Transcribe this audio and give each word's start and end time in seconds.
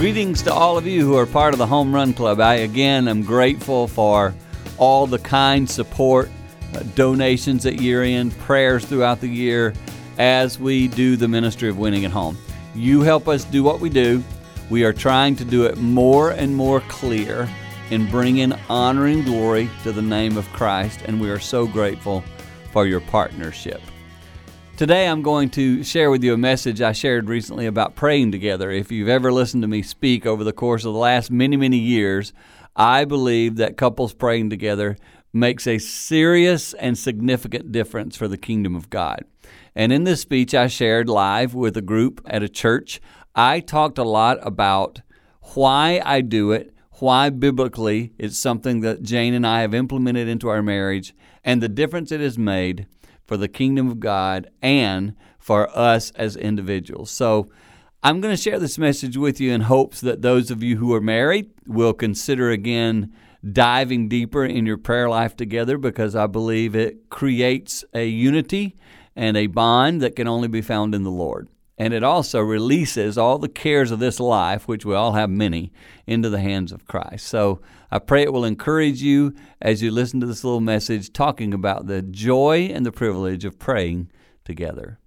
Greetings 0.00 0.40
to 0.44 0.50
all 0.54 0.78
of 0.78 0.86
you 0.86 1.04
who 1.04 1.18
are 1.18 1.26
part 1.26 1.52
of 1.52 1.58
the 1.58 1.66
Home 1.66 1.94
Run 1.94 2.14
Club. 2.14 2.40
I 2.40 2.54
again 2.54 3.06
am 3.06 3.22
grateful 3.22 3.86
for 3.86 4.34
all 4.78 5.06
the 5.06 5.18
kind 5.18 5.68
support, 5.68 6.30
uh, 6.74 6.82
donations 6.94 7.66
at 7.66 7.82
year 7.82 8.02
end, 8.02 8.34
prayers 8.38 8.86
throughout 8.86 9.20
the 9.20 9.28
year 9.28 9.74
as 10.16 10.58
we 10.58 10.88
do 10.88 11.18
the 11.18 11.28
ministry 11.28 11.68
of 11.68 11.76
winning 11.76 12.06
at 12.06 12.12
home. 12.12 12.38
You 12.74 13.02
help 13.02 13.28
us 13.28 13.44
do 13.44 13.62
what 13.62 13.80
we 13.80 13.90
do. 13.90 14.24
We 14.70 14.84
are 14.84 14.94
trying 14.94 15.36
to 15.36 15.44
do 15.44 15.66
it 15.66 15.76
more 15.76 16.30
and 16.30 16.56
more 16.56 16.80
clear 16.88 17.46
in 17.90 18.10
bringing 18.10 18.54
honor 18.70 19.04
and 19.04 19.22
glory 19.22 19.68
to 19.82 19.92
the 19.92 20.00
name 20.00 20.38
of 20.38 20.50
Christ, 20.54 21.02
and 21.04 21.20
we 21.20 21.28
are 21.28 21.38
so 21.38 21.66
grateful 21.66 22.24
for 22.72 22.86
your 22.86 23.00
partnership. 23.00 23.82
Today, 24.80 25.08
I'm 25.08 25.20
going 25.20 25.50
to 25.50 25.84
share 25.84 26.10
with 26.10 26.24
you 26.24 26.32
a 26.32 26.38
message 26.38 26.80
I 26.80 26.92
shared 26.92 27.28
recently 27.28 27.66
about 27.66 27.96
praying 27.96 28.32
together. 28.32 28.70
If 28.70 28.90
you've 28.90 29.10
ever 29.10 29.30
listened 29.30 29.62
to 29.62 29.68
me 29.68 29.82
speak 29.82 30.24
over 30.24 30.42
the 30.42 30.54
course 30.54 30.86
of 30.86 30.94
the 30.94 30.98
last 30.98 31.30
many, 31.30 31.58
many 31.58 31.76
years, 31.76 32.32
I 32.74 33.04
believe 33.04 33.56
that 33.56 33.76
couples 33.76 34.14
praying 34.14 34.48
together 34.48 34.96
makes 35.34 35.66
a 35.66 35.76
serious 35.76 36.72
and 36.72 36.96
significant 36.96 37.72
difference 37.72 38.16
for 38.16 38.26
the 38.26 38.38
kingdom 38.38 38.74
of 38.74 38.88
God. 38.88 39.26
And 39.74 39.92
in 39.92 40.04
this 40.04 40.22
speech 40.22 40.54
I 40.54 40.66
shared 40.66 41.10
live 41.10 41.52
with 41.52 41.76
a 41.76 41.82
group 41.82 42.22
at 42.24 42.42
a 42.42 42.48
church, 42.48 43.02
I 43.34 43.60
talked 43.60 43.98
a 43.98 44.02
lot 44.02 44.38
about 44.40 45.02
why 45.52 46.00
I 46.06 46.22
do 46.22 46.52
it, 46.52 46.72
why 46.92 47.28
biblically 47.28 48.14
it's 48.16 48.38
something 48.38 48.80
that 48.80 49.02
Jane 49.02 49.34
and 49.34 49.46
I 49.46 49.60
have 49.60 49.74
implemented 49.74 50.26
into 50.26 50.48
our 50.48 50.62
marriage, 50.62 51.14
and 51.44 51.62
the 51.62 51.68
difference 51.68 52.10
it 52.10 52.20
has 52.20 52.38
made 52.38 52.86
for 53.30 53.36
the 53.36 53.46
kingdom 53.46 53.86
of 53.86 54.00
God 54.00 54.50
and 54.60 55.14
for 55.38 55.70
us 55.78 56.10
as 56.16 56.34
individuals. 56.34 57.12
So 57.12 57.48
I'm 58.02 58.20
going 58.20 58.34
to 58.34 58.42
share 58.42 58.58
this 58.58 58.76
message 58.76 59.16
with 59.16 59.40
you 59.40 59.52
in 59.52 59.60
hopes 59.60 60.00
that 60.00 60.20
those 60.20 60.50
of 60.50 60.64
you 60.64 60.78
who 60.78 60.92
are 60.92 61.00
married 61.00 61.48
will 61.64 61.92
consider 61.92 62.50
again 62.50 63.12
diving 63.48 64.08
deeper 64.08 64.44
in 64.44 64.66
your 64.66 64.78
prayer 64.78 65.08
life 65.08 65.36
together 65.36 65.78
because 65.78 66.16
I 66.16 66.26
believe 66.26 66.74
it 66.74 67.08
creates 67.08 67.84
a 67.94 68.04
unity 68.04 68.74
and 69.14 69.36
a 69.36 69.46
bond 69.46 70.02
that 70.02 70.16
can 70.16 70.26
only 70.26 70.48
be 70.48 70.60
found 70.60 70.92
in 70.92 71.04
the 71.04 71.10
Lord. 71.12 71.46
And 71.80 71.94
it 71.94 72.04
also 72.04 72.40
releases 72.40 73.16
all 73.16 73.38
the 73.38 73.48
cares 73.48 73.90
of 73.90 74.00
this 74.00 74.20
life, 74.20 74.68
which 74.68 74.84
we 74.84 74.94
all 74.94 75.12
have 75.12 75.30
many, 75.30 75.72
into 76.06 76.28
the 76.28 76.38
hands 76.38 76.72
of 76.72 76.86
Christ. 76.86 77.26
So 77.26 77.62
I 77.90 77.98
pray 77.98 78.20
it 78.20 78.34
will 78.34 78.44
encourage 78.44 79.00
you 79.00 79.34
as 79.62 79.80
you 79.80 79.90
listen 79.90 80.20
to 80.20 80.26
this 80.26 80.44
little 80.44 80.60
message 80.60 81.10
talking 81.10 81.54
about 81.54 81.86
the 81.86 82.02
joy 82.02 82.68
and 82.70 82.84
the 82.84 82.92
privilege 82.92 83.46
of 83.46 83.58
praying 83.58 84.10
together. 84.44 84.98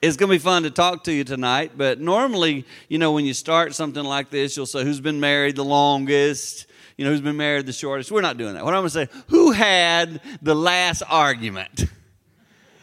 It's 0.00 0.16
going 0.16 0.30
to 0.30 0.36
be 0.36 0.38
fun 0.38 0.62
to 0.62 0.70
talk 0.70 1.02
to 1.04 1.12
you 1.12 1.24
tonight, 1.24 1.72
but 1.76 2.00
normally, 2.00 2.64
you 2.88 2.98
know, 2.98 3.10
when 3.10 3.24
you 3.24 3.34
start 3.34 3.74
something 3.74 4.04
like 4.04 4.30
this, 4.30 4.56
you'll 4.56 4.64
say, 4.66 4.84
Who's 4.84 5.00
been 5.00 5.18
married 5.18 5.56
the 5.56 5.64
longest? 5.64 6.68
You 6.96 7.04
know, 7.04 7.10
who's 7.10 7.20
been 7.20 7.36
married 7.36 7.66
the 7.66 7.72
shortest? 7.72 8.12
We're 8.12 8.20
not 8.20 8.36
doing 8.36 8.54
that. 8.54 8.64
What 8.64 8.74
I'm 8.74 8.82
going 8.82 8.90
to 8.90 9.06
say, 9.06 9.08
Who 9.26 9.50
had 9.50 10.20
the 10.40 10.54
last 10.54 11.02
argument? 11.08 11.86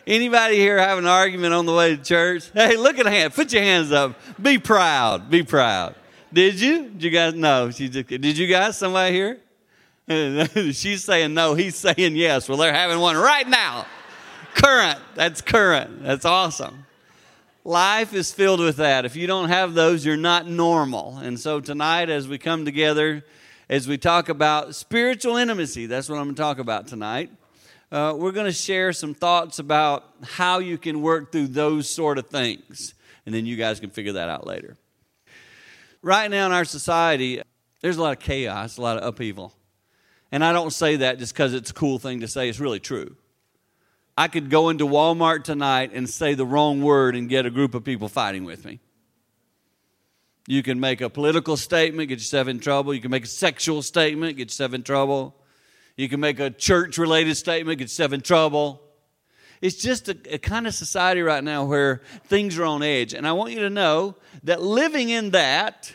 Anybody 0.09 0.55
here 0.55 0.79
have 0.79 0.97
an 0.97 1.05
argument 1.05 1.53
on 1.53 1.67
the 1.67 1.71
way 1.71 1.95
to 1.95 2.03
church? 2.03 2.49
Hey, 2.51 2.75
look 2.77 2.97
at 2.97 3.05
the 3.05 3.11
hand. 3.11 3.31
Put 3.31 3.53
your 3.53 3.61
hands 3.61 3.91
up. 3.91 4.19
Be 4.41 4.57
proud. 4.57 5.29
Be 5.29 5.43
proud. 5.43 5.93
Did 6.33 6.59
you? 6.59 6.89
Did 6.89 7.03
you 7.03 7.09
guys? 7.11 7.35
No. 7.35 7.69
She 7.69 7.89
just, 7.89 8.07
did 8.07 8.35
you 8.35 8.47
guys? 8.47 8.75
Somebody 8.75 9.13
here? 9.13 9.37
She's 10.73 11.03
saying 11.03 11.35
no. 11.35 11.53
He's 11.53 11.75
saying 11.75 12.15
yes. 12.15 12.49
Well, 12.49 12.57
they're 12.57 12.73
having 12.73 12.97
one 12.97 13.17
right 13.17 13.47
now. 13.47 13.85
current. 14.55 14.97
That's 15.13 15.41
current. 15.41 16.01
That's 16.01 16.25
awesome. 16.25 16.87
Life 17.63 18.11
is 18.11 18.33
filled 18.33 18.61
with 18.61 18.77
that. 18.77 19.05
If 19.05 19.15
you 19.15 19.27
don't 19.27 19.49
have 19.49 19.75
those, 19.75 20.03
you're 20.03 20.17
not 20.17 20.47
normal. 20.47 21.19
And 21.19 21.39
so 21.39 21.59
tonight, 21.59 22.09
as 22.09 22.27
we 22.27 22.39
come 22.39 22.65
together, 22.65 23.23
as 23.69 23.87
we 23.87 23.99
talk 23.99 24.27
about 24.27 24.73
spiritual 24.73 25.37
intimacy, 25.37 25.85
that's 25.85 26.09
what 26.09 26.15
I'm 26.15 26.25
going 26.25 26.35
to 26.35 26.41
talk 26.41 26.57
about 26.57 26.87
tonight. 26.87 27.29
Uh, 27.91 28.13
we're 28.15 28.31
going 28.31 28.45
to 28.45 28.51
share 28.51 28.93
some 28.93 29.13
thoughts 29.13 29.59
about 29.59 30.05
how 30.23 30.59
you 30.59 30.77
can 30.77 31.01
work 31.01 31.31
through 31.31 31.47
those 31.47 31.89
sort 31.89 32.17
of 32.17 32.27
things. 32.27 32.93
And 33.25 33.33
then 33.33 33.45
you 33.45 33.55
guys 33.55 33.79
can 33.79 33.89
figure 33.89 34.13
that 34.13 34.29
out 34.29 34.45
later 34.45 34.77
right 36.01 36.29
now 36.29 36.45
in 36.45 36.51
our 36.51 36.65
society, 36.65 37.41
there's 37.81 37.97
a 37.97 38.01
lot 38.01 38.17
of 38.17 38.19
chaos, 38.19 38.77
a 38.77 38.81
lot 38.81 38.97
of 38.97 39.03
upheaval. 39.03 39.53
And 40.31 40.43
I 40.43 40.53
don't 40.53 40.71
say 40.71 40.97
that 40.97 41.19
just 41.19 41.33
because 41.33 41.53
it's 41.53 41.71
a 41.71 41.73
cool 41.73 41.99
thing 41.99 42.19
to 42.21 42.27
say, 42.27 42.49
it's 42.49 42.59
really 42.59 42.79
true. 42.79 43.15
I 44.17 44.27
could 44.27 44.49
go 44.49 44.69
into 44.69 44.85
Walmart 44.85 45.43
tonight 45.43 45.91
and 45.93 46.09
say 46.09 46.33
the 46.33 46.45
wrong 46.45 46.81
word 46.81 47.15
and 47.15 47.29
get 47.29 47.45
a 47.45 47.49
group 47.49 47.73
of 47.73 47.83
people 47.83 48.09
fighting 48.09 48.43
with 48.43 48.65
me. 48.65 48.79
You 50.45 50.61
can 50.61 50.79
make 50.79 50.99
a 50.99 51.09
political 51.09 51.57
statement, 51.57 52.09
get 52.09 52.19
yourself 52.19 52.47
in 52.47 52.59
trouble. 52.59 52.93
You 52.93 53.01
can 53.01 53.11
make 53.11 53.23
a 53.23 53.27
sexual 53.27 53.81
statement, 53.81 54.37
get 54.37 54.49
yourself 54.49 54.73
in 54.73 54.83
trouble. 54.83 55.35
You 55.99 56.07
can 56.07 56.21
make 56.21 56.39
a 56.39 56.49
church 56.49 56.97
related 56.97 57.35
statement, 57.35 57.77
get 57.77 57.83
yourself 57.83 58.13
in 58.13 58.21
trouble. 58.21 58.81
It's 59.59 59.75
just 59.75 60.07
a, 60.07 60.17
a, 60.33 60.37
kind 60.37 60.65
of 60.65 60.73
society 60.73 61.21
right 61.21 61.43
now 61.43 61.65
where 61.65 62.03
things 62.23 62.57
are 62.57 62.63
on 62.63 62.83
edge. 62.83 63.13
And 63.13 63.27
I 63.27 63.33
want 63.33 63.51
you 63.51 63.59
to 63.59 63.69
know 63.69 64.15
that 64.43 64.61
living 64.61 65.09
in 65.09 65.31
that 65.31 65.93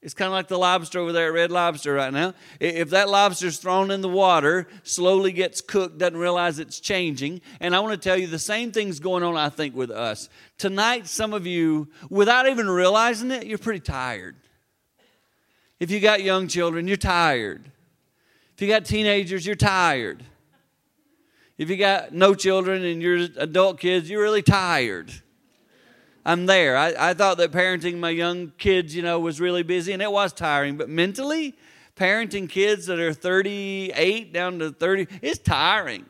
is 0.00 0.14
kind 0.14 0.28
of 0.28 0.32
like 0.32 0.48
the 0.48 0.58
lobster 0.58 1.00
over 1.00 1.12
there 1.12 1.26
at 1.26 1.34
Red 1.34 1.50
Lobster 1.50 1.92
right 1.92 2.10
now. 2.10 2.32
If 2.60 2.88
that 2.90 3.10
lobster's 3.10 3.58
thrown 3.58 3.90
in 3.90 4.00
the 4.00 4.08
water, 4.08 4.68
slowly 4.84 5.32
gets 5.32 5.60
cooked, 5.60 5.98
doesn't 5.98 6.16
realize 6.16 6.58
it's 6.58 6.80
changing. 6.80 7.42
And 7.60 7.76
I 7.76 7.80
want 7.80 7.92
to 7.92 8.08
tell 8.08 8.16
you 8.16 8.28
the 8.28 8.38
same 8.38 8.72
thing's 8.72 9.00
going 9.00 9.22
on, 9.22 9.36
I 9.36 9.50
think, 9.50 9.76
with 9.76 9.90
us. 9.90 10.30
Tonight, 10.56 11.06
some 11.06 11.34
of 11.34 11.46
you, 11.46 11.88
without 12.08 12.48
even 12.48 12.70
realizing 12.70 13.30
it, 13.30 13.46
you're 13.46 13.58
pretty 13.58 13.80
tired. 13.80 14.34
If 15.78 15.90
you 15.90 16.00
got 16.00 16.22
young 16.22 16.48
children, 16.48 16.88
you're 16.88 16.96
tired. 16.96 17.70
If 18.62 18.68
you 18.68 18.74
got 18.74 18.84
teenagers, 18.84 19.44
you're 19.44 19.56
tired. 19.56 20.22
If 21.58 21.68
you 21.68 21.76
got 21.76 22.12
no 22.12 22.32
children 22.32 22.84
and 22.84 23.02
you're 23.02 23.26
adult 23.36 23.80
kids, 23.80 24.08
you're 24.08 24.22
really 24.22 24.40
tired. 24.40 25.10
I'm 26.24 26.46
there. 26.46 26.76
I, 26.76 26.94
I 26.96 27.14
thought 27.14 27.38
that 27.38 27.50
parenting 27.50 27.98
my 27.98 28.10
young 28.10 28.52
kids, 28.58 28.94
you 28.94 29.02
know, 29.02 29.18
was 29.18 29.40
really 29.40 29.64
busy 29.64 29.92
and 29.92 30.00
it 30.00 30.12
was 30.12 30.32
tiring, 30.32 30.76
but 30.76 30.88
mentally, 30.88 31.56
parenting 31.96 32.48
kids 32.48 32.86
that 32.86 33.00
are 33.00 33.12
38 33.12 34.32
down 34.32 34.60
to 34.60 34.70
30, 34.70 35.08
it's 35.20 35.40
tiring. 35.40 36.06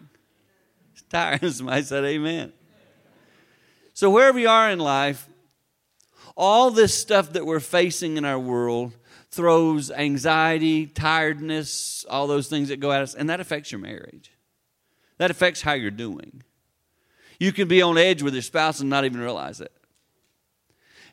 It's 0.93 1.05
tiring. 1.09 1.41
Somebody 1.53 1.85
said 1.85 2.05
amen. 2.05 2.53
So, 3.95 4.11
wherever 4.11 4.39
you 4.39 4.51
are 4.51 4.71
in 4.71 4.79
life, 4.79 5.27
all 6.37 6.71
this 6.71 6.93
stuff 6.93 7.33
that 7.33 7.47
we're 7.47 7.61
facing 7.61 8.19
in 8.19 8.27
our 8.27 8.39
world 8.39 8.93
throws 9.33 9.91
anxiety, 9.91 10.87
tiredness, 10.87 12.05
all 12.09 12.27
those 12.27 12.49
things 12.49 12.69
that 12.69 12.81
go 12.81 12.93
at 12.93 13.03
us, 13.03 13.15
and 13.15 13.31
that 13.31 13.41
affects 13.41 13.73
your 13.73 13.81
marriage. 13.81 14.31
That 15.17 15.31
affects 15.31 15.63
how 15.63 15.73
you're 15.73 15.91
doing. 15.91 16.43
You 17.41 17.51
can 17.51 17.67
be 17.67 17.83
on 17.83 17.97
edge 17.99 18.23
with 18.23 18.35
your 18.35 18.43
spouse 18.43 18.81
and 18.81 18.91
not 18.91 19.05
even 19.05 19.21
realize 19.21 19.61
it. 19.61 19.73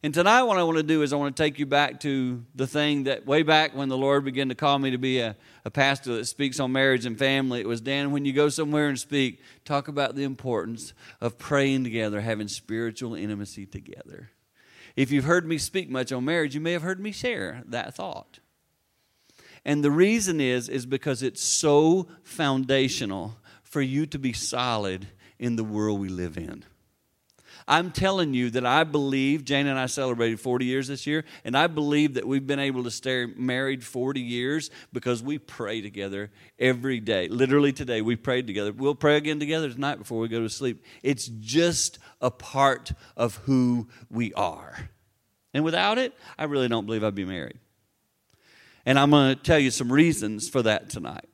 And 0.03 0.13
tonight, 0.13 0.43
what 0.43 0.57
I 0.57 0.63
want 0.63 0.77
to 0.77 0.83
do 0.83 1.01
is 1.01 1.11
I 1.11 1.17
want 1.17 1.35
to 1.35 1.43
take 1.43 1.59
you 1.59 1.65
back 1.65 2.01
to 2.01 2.43
the 2.55 2.67
thing 2.67 3.05
that 3.05 3.25
way 3.25 3.41
back 3.41 3.75
when 3.75 3.89
the 3.89 3.97
Lord 3.97 4.23
began 4.23 4.49
to 4.49 4.55
call 4.55 4.79
me 4.79 4.91
to 4.91 4.97
be 4.97 5.19
a, 5.19 5.35
a 5.65 5.71
pastor 5.71 6.15
that 6.15 6.25
speaks 6.25 6.59
on 6.59 6.71
marriage 6.71 7.05
and 7.05 7.17
family. 7.17 7.59
It 7.59 7.67
was 7.67 7.81
Dan, 7.81 8.11
when 8.11 8.23
you 8.23 8.31
go 8.31 8.47
somewhere 8.49 8.87
and 8.87 8.99
speak, 8.99 9.41
talk 9.65 9.87
about 9.87 10.15
the 10.15 10.23
importance 10.23 10.93
of 11.19 11.37
praying 11.37 11.83
together, 11.83 12.21
having 12.21 12.47
spiritual 12.47 13.13
intimacy 13.15 13.65
together. 13.65 14.29
If 14.99 15.11
you've 15.11 15.23
heard 15.23 15.47
me 15.47 15.57
speak 15.57 15.89
much 15.89 16.11
on 16.11 16.25
marriage, 16.25 16.53
you 16.53 16.59
may 16.59 16.73
have 16.73 16.81
heard 16.81 16.99
me 16.99 17.13
share 17.13 17.63
that 17.67 17.95
thought. 17.95 18.39
And 19.63 19.81
the 19.81 19.91
reason 19.91 20.41
is, 20.41 20.67
is 20.67 20.85
because 20.85 21.23
it's 21.23 21.41
so 21.41 22.09
foundational 22.21 23.37
for 23.63 23.81
you 23.81 24.05
to 24.07 24.19
be 24.19 24.33
solid 24.33 25.07
in 25.39 25.55
the 25.55 25.63
world 25.63 26.01
we 26.01 26.09
live 26.09 26.37
in. 26.37 26.65
I'm 27.69 27.91
telling 27.91 28.33
you 28.33 28.49
that 28.49 28.65
I 28.65 28.83
believe, 28.83 29.45
Jane 29.45 29.67
and 29.67 29.77
I 29.77 29.85
celebrated 29.85 30.39
40 30.39 30.65
years 30.65 30.87
this 30.87 31.05
year, 31.05 31.23
and 31.45 31.55
I 31.55 31.67
believe 31.67 32.15
that 32.15 32.27
we've 32.27 32.45
been 32.45 32.59
able 32.59 32.83
to 32.85 32.91
stay 32.91 33.27
married 33.27 33.83
40 33.83 34.19
years 34.19 34.71
because 34.91 35.21
we 35.21 35.37
pray 35.37 35.79
together 35.79 36.31
every 36.57 36.99
day. 36.99 37.27
Literally 37.27 37.71
today, 37.71 38.01
we 38.01 38.15
prayed 38.15 38.47
together. 38.47 38.73
We'll 38.73 38.95
pray 38.95 39.17
again 39.17 39.39
together 39.39 39.69
tonight 39.69 39.99
before 39.99 40.19
we 40.19 40.27
go 40.27 40.41
to 40.41 40.49
sleep. 40.49 40.83
It's 41.03 41.27
just 41.27 41.99
a 42.19 42.31
part 42.31 42.91
of 43.15 43.35
who 43.35 43.87
we 44.09 44.33
are. 44.33 44.89
And 45.53 45.63
without 45.63 45.99
it, 45.99 46.15
I 46.39 46.45
really 46.45 46.69
don't 46.69 46.87
believe 46.87 47.03
I'd 47.03 47.13
be 47.13 47.23
married. 47.23 47.59
And 48.83 48.97
I'm 48.97 49.11
going 49.11 49.35
to 49.35 49.41
tell 49.41 49.59
you 49.59 49.69
some 49.69 49.93
reasons 49.93 50.49
for 50.49 50.63
that 50.63 50.89
tonight. 50.89 51.29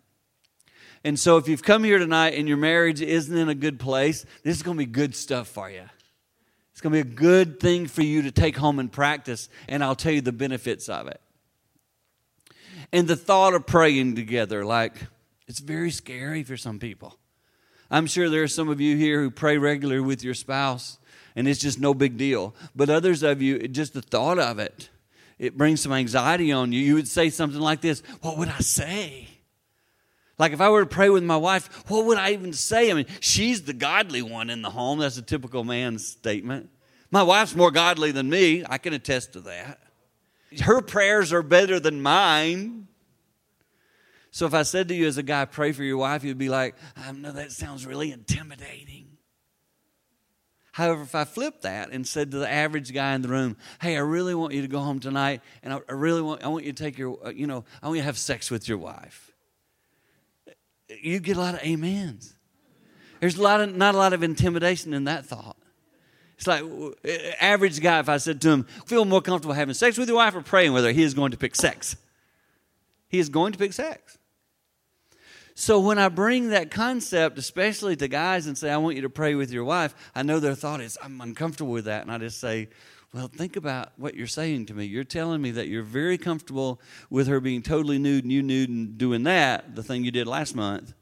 And 1.05 1.17
so, 1.17 1.37
if 1.37 1.47
you've 1.47 1.63
come 1.63 1.85
here 1.85 1.99
tonight 1.99 2.33
and 2.33 2.45
your 2.45 2.57
marriage 2.57 3.01
isn't 3.01 3.37
in 3.37 3.47
a 3.47 3.55
good 3.55 3.79
place, 3.79 4.25
this 4.43 4.57
is 4.57 4.63
going 4.63 4.75
to 4.75 4.85
be 4.85 4.91
good 4.91 5.15
stuff 5.15 5.47
for 5.47 5.69
you. 5.69 5.83
Going 6.85 7.01
to 7.01 7.03
be 7.03 7.11
a 7.11 7.15
good 7.15 7.59
thing 7.59 7.87
for 7.87 8.03
you 8.03 8.21
to 8.21 8.31
take 8.31 8.55
home 8.55 8.77
and 8.77 8.91
practice, 8.91 9.49
and 9.67 9.83
I'll 9.83 9.95
tell 9.95 10.11
you 10.11 10.21
the 10.21 10.31
benefits 10.31 10.87
of 10.87 11.07
it. 11.07 11.19
And 12.93 13.07
the 13.07 13.15
thought 13.15 13.55
of 13.55 13.65
praying 13.65 14.13
together, 14.13 14.63
like, 14.63 14.93
it's 15.47 15.57
very 15.57 15.89
scary 15.89 16.43
for 16.43 16.57
some 16.57 16.77
people. 16.77 17.17
I'm 17.89 18.05
sure 18.05 18.29
there 18.29 18.43
are 18.43 18.47
some 18.47 18.69
of 18.69 18.79
you 18.79 18.97
here 18.97 19.23
who 19.23 19.31
pray 19.31 19.57
regularly 19.57 19.99
with 19.99 20.23
your 20.23 20.35
spouse, 20.35 20.99
and 21.35 21.47
it's 21.47 21.59
just 21.59 21.79
no 21.79 21.95
big 21.95 22.17
deal. 22.17 22.53
But 22.75 22.91
others 22.91 23.23
of 23.23 23.41
you, 23.41 23.67
just 23.67 23.95
the 23.95 24.03
thought 24.03 24.37
of 24.37 24.59
it 24.59 24.89
it 25.39 25.57
brings 25.57 25.81
some 25.81 25.91
anxiety 25.91 26.51
on 26.51 26.71
you. 26.71 26.81
You 26.81 26.93
would 26.93 27.07
say 27.07 27.31
something 27.31 27.59
like 27.59 27.81
this 27.81 28.03
What 28.21 28.37
would 28.37 28.49
I 28.49 28.59
say? 28.59 29.27
Like 30.37 30.51
if 30.51 30.61
I 30.61 30.69
were 30.69 30.81
to 30.81 30.85
pray 30.85 31.09
with 31.09 31.23
my 31.23 31.37
wife, 31.37 31.89
what 31.89 32.05
would 32.05 32.19
I 32.19 32.33
even 32.33 32.53
say? 32.53 32.91
I 32.91 32.93
mean, 32.93 33.07
she's 33.21 33.63
the 33.63 33.73
godly 33.73 34.21
one 34.21 34.51
in 34.51 34.61
the 34.61 34.69
home. 34.69 34.99
That's 34.99 35.17
a 35.17 35.23
typical 35.23 35.63
man's 35.63 36.05
statement. 36.07 36.69
My 37.15 37.23
wife's 37.23 37.55
more 37.55 37.71
godly 37.71 38.11
than 38.11 38.29
me. 38.29 38.65
I 38.67 38.77
can 38.77 38.91
attest 38.91 39.31
to 39.33 39.39
that. 39.39 39.79
Her 40.59 40.81
prayers 40.81 41.31
are 41.31 41.41
better 41.41 41.79
than 41.79 42.01
mine. 42.01 42.89
So 44.31 44.45
if 44.45 44.53
I 44.53 44.63
said 44.63 44.89
to 44.89 44.95
you 44.95 45.07
as 45.07 45.17
a 45.17 45.23
guy, 45.23 45.45
pray 45.45 45.71
for 45.71 45.85
your 45.85 45.95
wife, 45.95 46.25
you'd 46.25 46.37
be 46.37 46.49
like, 46.49 46.75
I 46.97 47.13
know 47.13 47.31
that 47.31 47.53
sounds 47.53 47.85
really 47.85 48.11
intimidating. 48.11 49.07
However, 50.73 51.03
if 51.03 51.15
I 51.15 51.23
flipped 51.23 51.61
that 51.61 51.89
and 51.91 52.05
said 52.05 52.31
to 52.31 52.37
the 52.37 52.51
average 52.51 52.93
guy 52.93 53.15
in 53.15 53.21
the 53.21 53.29
room, 53.29 53.55
"Hey, 53.79 53.95
I 53.95 54.01
really 54.01 54.35
want 54.35 54.53
you 54.53 54.61
to 54.63 54.67
go 54.67 54.79
home 54.79 54.99
tonight, 54.99 55.39
and 55.63 55.73
I, 55.73 55.79
really 55.93 56.21
want 56.21 56.43
I 56.43 56.49
want 56.49 56.65
you 56.65 56.73
to 56.73 56.83
take 56.83 56.97
your, 56.97 57.17
uh, 57.25 57.29
you 57.29 57.47
know, 57.47 57.63
I 57.81 57.87
want 57.87 57.95
you 57.95 58.01
to 58.01 58.07
have 58.07 58.17
sex 58.17 58.51
with 58.51 58.67
your 58.67 58.77
wife," 58.77 59.31
you 61.01 61.21
get 61.21 61.37
a 61.37 61.39
lot 61.39 61.53
of 61.53 61.61
amens. 61.65 62.35
There's 63.21 63.37
a 63.37 63.41
lot 63.41 63.61
of 63.61 63.73
not 63.73 63.95
a 63.95 63.97
lot 63.97 64.11
of 64.11 64.21
intimidation 64.21 64.93
in 64.93 65.05
that 65.05 65.25
thought. 65.25 65.55
It's 66.37 66.47
like 66.47 66.63
average 67.39 67.79
guy. 67.81 67.99
If 67.99 68.09
I 68.09 68.17
said 68.17 68.41
to 68.41 68.49
him, 68.49 68.63
"Feel 68.85 69.05
more 69.05 69.21
comfortable 69.21 69.53
having 69.53 69.73
sex 69.73 69.97
with 69.97 70.07
your 70.07 70.17
wife 70.17 70.35
or 70.35 70.41
praying 70.41 70.73
with 70.73 70.83
her," 70.83 70.91
he 70.91 71.03
is 71.03 71.13
going 71.13 71.31
to 71.31 71.37
pick 71.37 71.55
sex. 71.55 71.95
He 73.07 73.19
is 73.19 73.29
going 73.29 73.53
to 73.53 73.57
pick 73.57 73.71
sex. 73.71 74.17
So 75.57 75.79
when 75.79 75.97
I 75.97 76.09
bring 76.09 76.49
that 76.49 76.69
concept, 76.69 77.37
especially 77.37 77.95
to 77.95 78.09
guys, 78.09 78.45
and 78.45 78.57
say, 78.57 78.69
I 78.69 78.75
want 78.75 78.97
you 78.97 79.03
to 79.03 79.09
pray 79.09 79.35
with 79.35 79.51
your 79.51 79.63
wife, 79.63 79.95
I 80.13 80.21
know 80.21 80.41
their 80.41 80.53
thought 80.53 80.81
is, 80.81 80.97
I'm 81.01 81.21
uncomfortable 81.21 81.71
with 81.71 81.85
that. 81.85 82.01
And 82.01 82.11
I 82.11 82.17
just 82.17 82.41
say, 82.41 82.67
well, 83.13 83.29
think 83.29 83.55
about 83.55 83.93
what 83.95 84.15
you're 84.15 84.27
saying 84.27 84.65
to 84.65 84.73
me. 84.73 84.83
You're 84.83 85.05
telling 85.05 85.41
me 85.41 85.51
that 85.51 85.69
you're 85.69 85.83
very 85.83 86.17
comfortable 86.17 86.81
with 87.09 87.27
her 87.27 87.39
being 87.39 87.61
totally 87.61 87.97
nude 87.97 88.25
and 88.25 88.33
you 88.33 88.43
nude 88.43 88.69
and 88.69 88.97
doing 88.97 89.23
that, 89.23 89.75
the 89.75 89.83
thing 89.83 90.03
you 90.03 90.11
did 90.11 90.27
last 90.27 90.53
month. 90.57 90.93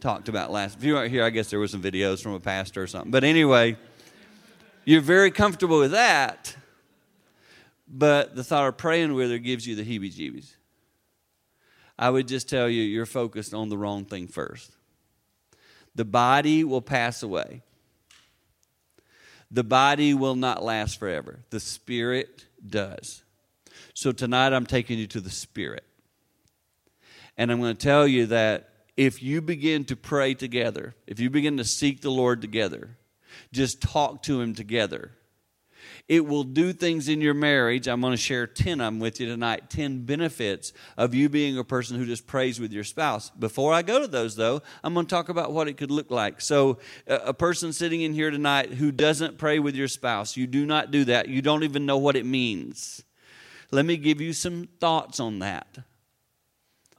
Talked 0.00 0.28
about 0.28 0.52
last. 0.52 0.76
If 0.76 0.84
you 0.84 0.92
weren't 0.92 1.10
here, 1.10 1.24
I 1.24 1.30
guess 1.30 1.48
there 1.48 1.58
were 1.58 1.68
some 1.68 1.80
videos 1.80 2.22
from 2.22 2.34
a 2.34 2.40
pastor 2.40 2.82
or 2.82 2.86
something. 2.86 3.10
But 3.10 3.24
anyway, 3.24 3.78
you're 4.86 5.02
very 5.02 5.30
comfortable 5.30 5.78
with 5.80 5.90
that. 5.90 6.56
But 7.88 8.34
the 8.34 8.42
thought 8.42 8.66
of 8.66 8.78
praying 8.78 9.12
with 9.14 9.30
her 9.30 9.38
gives 9.38 9.66
you 9.66 9.74
the 9.74 9.84
heebie 9.84 10.14
jeebies. 10.14 10.54
I 11.98 12.10
would 12.10 12.28
just 12.28 12.48
tell 12.48 12.68
you, 12.68 12.82
you're 12.82 13.06
focused 13.06 13.52
on 13.52 13.68
the 13.68 13.76
wrong 13.76 14.04
thing 14.04 14.28
first. 14.28 14.70
The 15.94 16.04
body 16.04 16.62
will 16.62 16.82
pass 16.82 17.22
away. 17.22 17.62
The 19.50 19.64
body 19.64 20.14
will 20.14 20.34
not 20.34 20.62
last 20.62 20.98
forever. 20.98 21.40
The 21.50 21.60
spirit 21.60 22.46
does. 22.66 23.22
So 23.94 24.12
tonight 24.12 24.52
I'm 24.52 24.66
taking 24.66 24.98
you 24.98 25.06
to 25.08 25.20
the 25.20 25.30
spirit. 25.30 25.84
And 27.36 27.50
I'm 27.50 27.60
going 27.60 27.76
to 27.76 27.82
tell 27.82 28.06
you 28.06 28.26
that 28.26 28.70
if 28.96 29.22
you 29.22 29.40
begin 29.40 29.84
to 29.86 29.96
pray 29.96 30.34
together, 30.34 30.94
if 31.06 31.18
you 31.18 31.30
begin 31.30 31.56
to 31.56 31.64
seek 31.64 32.02
the 32.02 32.10
Lord 32.10 32.40
together, 32.40 32.96
just 33.52 33.80
talk 33.80 34.22
to 34.24 34.40
Him 34.40 34.54
together, 34.54 35.12
it 36.08 36.24
will 36.24 36.44
do 36.44 36.72
things 36.72 37.08
in 37.08 37.20
your 37.20 37.34
marriage. 37.34 37.88
I'm 37.88 38.00
going 38.00 38.12
to 38.12 38.16
share 38.16 38.46
10 38.46 38.80
of 38.80 38.86
them 38.86 39.00
with 39.00 39.20
you 39.20 39.26
tonight 39.26 39.70
10 39.70 40.04
benefits 40.04 40.72
of 40.96 41.14
you 41.14 41.28
being 41.28 41.58
a 41.58 41.64
person 41.64 41.98
who 41.98 42.06
just 42.06 42.26
prays 42.26 42.60
with 42.60 42.72
your 42.72 42.84
spouse. 42.84 43.30
Before 43.30 43.72
I 43.72 43.82
go 43.82 44.00
to 44.00 44.06
those, 44.06 44.36
though, 44.36 44.62
I'm 44.84 44.94
going 44.94 45.06
to 45.06 45.10
talk 45.10 45.28
about 45.28 45.52
what 45.52 45.68
it 45.68 45.76
could 45.76 45.90
look 45.90 46.10
like. 46.10 46.40
So, 46.40 46.78
a 47.06 47.34
person 47.34 47.72
sitting 47.72 48.02
in 48.02 48.12
here 48.12 48.30
tonight 48.30 48.74
who 48.74 48.92
doesn't 48.92 49.38
pray 49.38 49.58
with 49.58 49.74
your 49.74 49.88
spouse, 49.88 50.36
you 50.36 50.46
do 50.46 50.64
not 50.64 50.90
do 50.90 51.04
that. 51.06 51.28
You 51.28 51.42
don't 51.42 51.64
even 51.64 51.86
know 51.86 51.98
what 51.98 52.16
it 52.16 52.26
means. 52.26 53.02
Let 53.72 53.84
me 53.84 53.96
give 53.96 54.20
you 54.20 54.32
some 54.32 54.68
thoughts 54.78 55.18
on 55.18 55.40
that. 55.40 55.78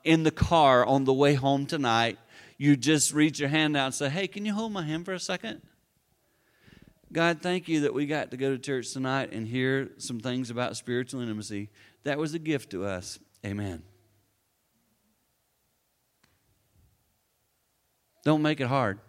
In 0.03 0.23
the 0.23 0.31
car 0.31 0.85
on 0.85 1.05
the 1.05 1.13
way 1.13 1.33
home 1.33 1.65
tonight, 1.65 2.17
you 2.57 2.75
just 2.75 3.13
reach 3.13 3.39
your 3.39 3.49
hand 3.49 3.77
out 3.77 3.85
and 3.85 3.95
say, 3.95 4.09
Hey, 4.09 4.27
can 4.27 4.45
you 4.45 4.53
hold 4.53 4.73
my 4.73 4.83
hand 4.83 5.05
for 5.05 5.13
a 5.13 5.19
second? 5.19 5.61
God, 7.11 7.41
thank 7.41 7.67
you 7.67 7.81
that 7.81 7.93
we 7.93 8.05
got 8.05 8.31
to 8.31 8.37
go 8.37 8.51
to 8.51 8.57
church 8.57 8.91
tonight 8.91 9.31
and 9.31 9.47
hear 9.47 9.91
some 9.97 10.19
things 10.19 10.49
about 10.49 10.75
spiritual 10.75 11.21
intimacy. 11.21 11.69
That 12.03 12.17
was 12.17 12.33
a 12.33 12.39
gift 12.39 12.71
to 12.71 12.85
us. 12.85 13.17
Amen. 13.45 13.83
Don't 18.25 18.41
make 18.41 18.59
it 18.59 18.67
hard. 18.67 18.99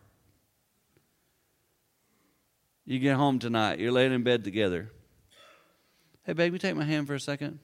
You 2.85 2.99
get 3.01 3.17
home 3.17 3.39
tonight, 3.39 3.81
you're 3.81 3.93
laying 3.93 4.13
in 4.13 4.23
bed 4.23 4.45
together. 4.45 4.91
Hey, 6.25 6.33
baby, 6.35 6.59
take 6.59 6.77
my 6.77 6.85
hand 6.85 7.07
for 7.07 7.15
a 7.15 7.21
second. 7.21 7.59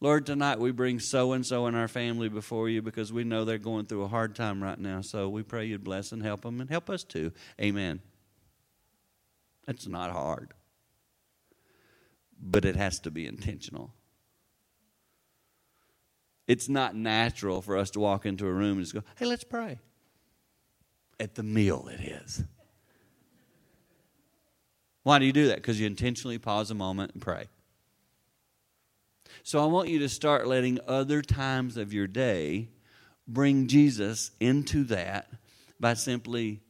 Lord, 0.00 0.26
tonight 0.26 0.58
we 0.58 0.72
bring 0.72 0.98
so 1.00 1.32
and 1.32 1.44
so 1.44 1.66
in 1.66 1.74
our 1.74 1.88
family 1.88 2.28
before 2.28 2.68
you 2.68 2.82
because 2.82 3.12
we 3.12 3.24
know 3.24 3.44
they're 3.44 3.58
going 3.58 3.86
through 3.86 4.02
a 4.02 4.08
hard 4.08 4.34
time 4.34 4.62
right 4.62 4.78
now. 4.78 5.00
So 5.00 5.28
we 5.28 5.42
pray 5.42 5.66
you'd 5.66 5.84
bless 5.84 6.12
and 6.12 6.22
help 6.22 6.42
them 6.42 6.60
and 6.60 6.68
help 6.68 6.90
us 6.90 7.04
too. 7.04 7.32
Amen. 7.60 8.00
It's 9.68 9.86
not 9.86 10.10
hard, 10.12 10.54
but 12.40 12.64
it 12.64 12.76
has 12.76 13.00
to 13.00 13.10
be 13.10 13.26
intentional. 13.26 13.92
It's 16.46 16.68
not 16.68 16.94
natural 16.94 17.60
for 17.60 17.76
us 17.76 17.90
to 17.92 18.00
walk 18.00 18.24
into 18.24 18.46
a 18.46 18.52
room 18.52 18.78
and 18.78 18.82
just 18.82 18.94
go, 18.94 19.02
hey, 19.18 19.26
let's 19.26 19.44
pray. 19.44 19.78
At 21.18 21.34
the 21.34 21.42
meal, 21.42 21.88
it 21.90 22.00
is. 22.00 22.44
Why 25.02 25.18
do 25.18 25.24
you 25.24 25.32
do 25.32 25.48
that? 25.48 25.56
Because 25.56 25.80
you 25.80 25.86
intentionally 25.86 26.38
pause 26.38 26.70
a 26.70 26.74
moment 26.74 27.12
and 27.14 27.22
pray. 27.22 27.46
So 29.42 29.62
I 29.62 29.66
want 29.66 29.88
you 29.88 30.00
to 30.00 30.08
start 30.08 30.46
letting 30.46 30.78
other 30.86 31.22
times 31.22 31.76
of 31.76 31.92
your 31.92 32.06
day 32.06 32.68
bring 33.26 33.66
Jesus 33.66 34.32
into 34.40 34.84
that 34.84 35.28
by 35.78 35.94
simply 35.94 36.60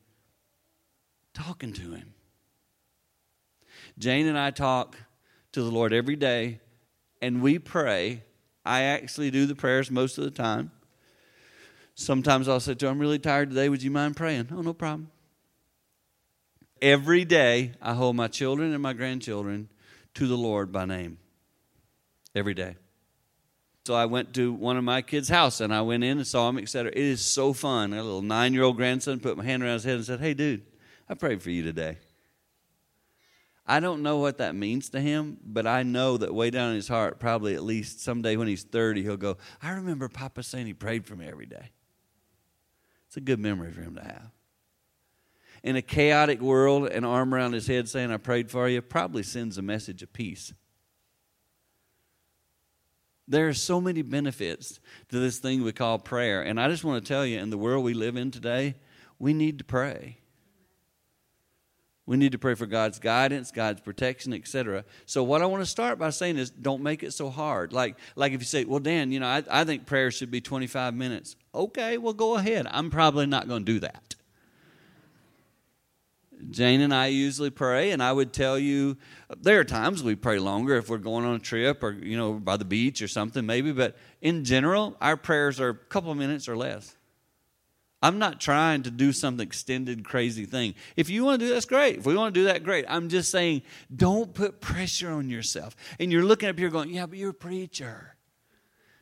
talking 1.35 1.73
to 1.75 1.93
him. 1.93 2.15
Jane 3.99 4.27
and 4.27 4.39
I 4.39 4.51
talk 4.51 4.97
to 5.53 5.63
the 5.63 5.71
Lord 5.71 5.93
every 5.93 6.17
day, 6.17 6.61
and 7.23 7.41
we 7.41 7.59
pray. 7.59 8.23
I 8.65 8.83
actually 8.83 9.31
do 9.31 9.47
the 9.47 9.55
prayers 9.55 9.91
most 9.91 10.19
of 10.19 10.25
the 10.25 10.31
time. 10.31 10.71
Sometimes 11.95 12.47
I'll 12.47 12.61
say 12.61 12.75
to 12.75 12.87
her, 12.87 12.93
I'm 12.93 12.99
really 12.99 13.19
tired 13.19 13.51
today. 13.51 13.69
Would 13.71 13.83
you 13.83 13.91
mind 13.91 14.17
praying? 14.17 14.49
Oh, 14.53 14.61
no 14.61 14.75
problem. 14.75 15.11
Every 16.83 17.25
day, 17.25 17.73
I 17.81 17.95
hold 17.95 18.17
my 18.17 18.29
children 18.29 18.75
and 18.75 18.83
my 18.83 18.93
grandchildren 18.93 19.71
to 20.15 20.27
the 20.27 20.37
Lord 20.37 20.73
by 20.73 20.85
name. 20.85 21.17
Every 22.35 22.53
day. 22.53 22.77
So 23.87 23.95
I 23.95 24.05
went 24.05 24.35
to 24.35 24.53
one 24.53 24.77
of 24.77 24.85
my 24.85 25.01
kids' 25.01 25.29
house 25.29 25.61
and 25.61 25.73
I 25.73 25.81
went 25.81 26.05
in 26.05 26.19
and 26.19 26.27
saw 26.27 26.51
him, 26.51 26.59
etc. 26.59 26.91
It 26.91 26.99
is 26.99 27.23
so 27.23 27.55
fun. 27.55 27.95
A 27.95 28.03
little 28.03 28.21
nine 28.21 28.53
year 28.53 28.65
old 28.65 28.77
grandson 28.77 29.21
put 29.21 29.39
my 29.39 29.45
hand 29.45 29.63
around 29.63 29.75
his 29.75 29.85
head 29.85 29.95
and 29.95 30.05
said, 30.05 30.21
Hey, 30.21 30.35
dude, 30.35 30.67
I 31.09 31.15
prayed 31.15 31.41
for 31.41 31.51
you 31.51 31.63
today. 31.63 31.97
I 33.67 33.81
don't 33.81 34.03
know 34.03 34.19
what 34.19 34.39
that 34.39 34.55
means 34.55 34.91
to 34.91 35.01
him, 35.01 35.39
but 35.45 35.67
I 35.67 35.83
know 35.83 36.17
that 36.19 36.33
way 36.33 36.51
down 36.51 36.71
in 36.71 36.77
his 36.77 36.87
heart, 36.87 37.19
probably 37.19 37.55
at 37.55 37.65
least 37.65 38.01
someday 38.01 38.37
when 38.37 38.47
he's 38.47 38.63
30, 38.63 39.03
he'll 39.03 39.17
go, 39.17 39.39
I 39.61 39.73
remember 39.73 40.09
Papa 40.09 40.45
saying 40.45 40.67
he 40.67 40.75
prayed 40.75 41.05
for 41.05 41.17
me 41.17 41.27
every 41.27 41.47
day. 41.47 41.71
It's 43.09 43.17
a 43.17 43.21
good 43.21 43.41
memory 43.41 43.73
for 43.73 43.81
him 43.81 43.97
to 43.97 44.03
have. 44.03 44.31
In 45.65 45.75
a 45.75 45.83
chaotic 45.83 46.41
world, 46.41 46.87
an 46.87 47.05
arm 47.05 47.35
around 47.35 47.55
his 47.55 47.67
head 47.67 47.89
saying, 47.89 48.13
I 48.13 48.19
prayed 48.19 48.53
for 48.53 48.69
you, 48.69 48.81
probably 48.83 49.25
sends 49.25 49.59
a 49.59 49.63
message 49.63 50.01
of 50.03 50.13
peace. 50.13 50.53
There 53.27 53.49
are 53.49 53.55
so 53.55 53.81
many 53.81 54.03
benefits 54.03 54.79
to 55.09 55.19
this 55.19 55.39
thing 55.39 55.65
we 55.65 55.73
call 55.73 55.99
prayer. 55.99 56.43
And 56.43 56.61
I 56.61 56.69
just 56.69 56.85
want 56.85 57.05
to 57.05 57.09
tell 57.09 57.27
you, 57.27 57.41
in 57.41 57.51
the 57.51 57.59
world 57.59 57.85
we 57.85 57.95
live 57.95 58.17
in 58.17 58.31
today, 58.31 58.77
we 59.19 59.33
need 59.33 59.59
to 59.59 59.65
pray. 59.65 60.19
We 62.07 62.17
need 62.17 62.33
to 62.33 62.39
pray 62.39 62.55
for 62.55 62.67
God's 62.67 63.01
guidance, 63.01 63.51
God's 63.51 63.81
protection, 63.81 64.33
etc. 64.33 64.85
So 65.07 65.25
what 65.25 65.43
I 65.43 65.47
want 65.47 65.63
to 65.63 65.71
start 65.71 65.99
by 65.99 66.11
saying 66.11 66.37
is 66.37 66.51
don't 66.51 66.83
make 66.83 67.03
it 67.03 67.13
so 67.13 67.31
hard. 67.31 67.73
Like 67.73 67.97
like 68.15 68.33
if 68.33 68.41
you 68.41 68.47
say, 68.47 68.65
well, 68.65 68.79
Dan, 68.79 69.11
you 69.11 69.19
know, 69.19 69.27
I, 69.27 69.43
I 69.51 69.65
think 69.65 69.87
prayer 69.87 70.13
should 70.13 70.31
be 70.31 70.41
25 70.41 70.95
minutes. 70.95 71.35
Okay, 71.53 71.99
well, 71.99 72.13
go 72.13 72.37
ahead. 72.37 72.69
I'm 72.71 72.91
probably 72.91 73.27
not 73.27 73.49
going 73.49 73.65
to 73.65 73.73
do 73.73 73.81
that. 73.81 74.15
Jane 76.51 76.81
and 76.81 76.95
I 76.95 77.07
usually 77.07 77.51
pray, 77.51 77.91
and 77.91 78.03
I 78.03 78.13
would 78.13 78.33
tell 78.33 78.59
you 78.59 78.97
there 79.41 79.59
are 79.59 79.65
times 79.65 80.03
we 80.03 80.15
pray 80.15 80.39
longer 80.39 80.77
if 80.77 80.89
we're 80.89 80.99
going 80.99 81.25
on 81.25 81.35
a 81.35 81.39
trip 81.39 81.83
or 81.83 81.93
you 81.93 82.17
know 82.17 82.35
by 82.35 82.57
the 82.57 82.65
beach 82.65 83.03
or 83.03 83.09
something 83.09 83.45
maybe, 83.45 83.73
but 83.73 83.97
in 84.21 84.45
general, 84.45 84.97
our 85.01 85.17
prayers 85.17 85.61
are 85.61 85.71
a 85.71 85.75
couple 85.75 86.11
of 86.11 86.19
minutes 86.19 86.49
or 86.49 86.57
less. 86.57 86.96
I'm 88.03 88.19
not 88.19 88.41
trying 88.41 88.83
to 88.83 88.91
do 88.91 89.13
some 89.13 89.41
extended 89.41 90.05
crazy 90.05 90.45
thing. 90.45 90.75
If 90.97 91.09
you 91.09 91.25
want 91.25 91.41
to 91.41 91.47
do 91.47 91.53
that's 91.53 91.65
great. 91.65 91.99
If 91.99 92.07
we 92.07 92.15
want 92.15 92.35
to 92.35 92.41
do 92.41 92.45
that, 92.45 92.63
great. 92.63 92.85
I'm 92.89 93.09
just 93.09 93.31
saying 93.31 93.63
don't 93.95 94.35
put 94.35 94.61
pressure 94.61 95.11
on 95.11 95.31
yourself. 95.31 95.75
And 95.99 96.13
you're 96.13 96.25
looking 96.25 96.49
up 96.49 96.59
here 96.59 96.69
going, 96.69 96.91
Yeah, 96.91 97.07
but 97.07 97.19
you're 97.19 97.31
a 97.31 97.35
preacher. 97.35 98.17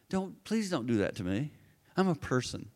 Don't 0.08 0.42
please 0.44 0.70
don't 0.70 0.86
do 0.86 0.98
that 0.98 1.16
to 1.16 1.24
me. 1.24 1.50
I'm 1.96 2.08
a 2.08 2.14
person. 2.14 2.70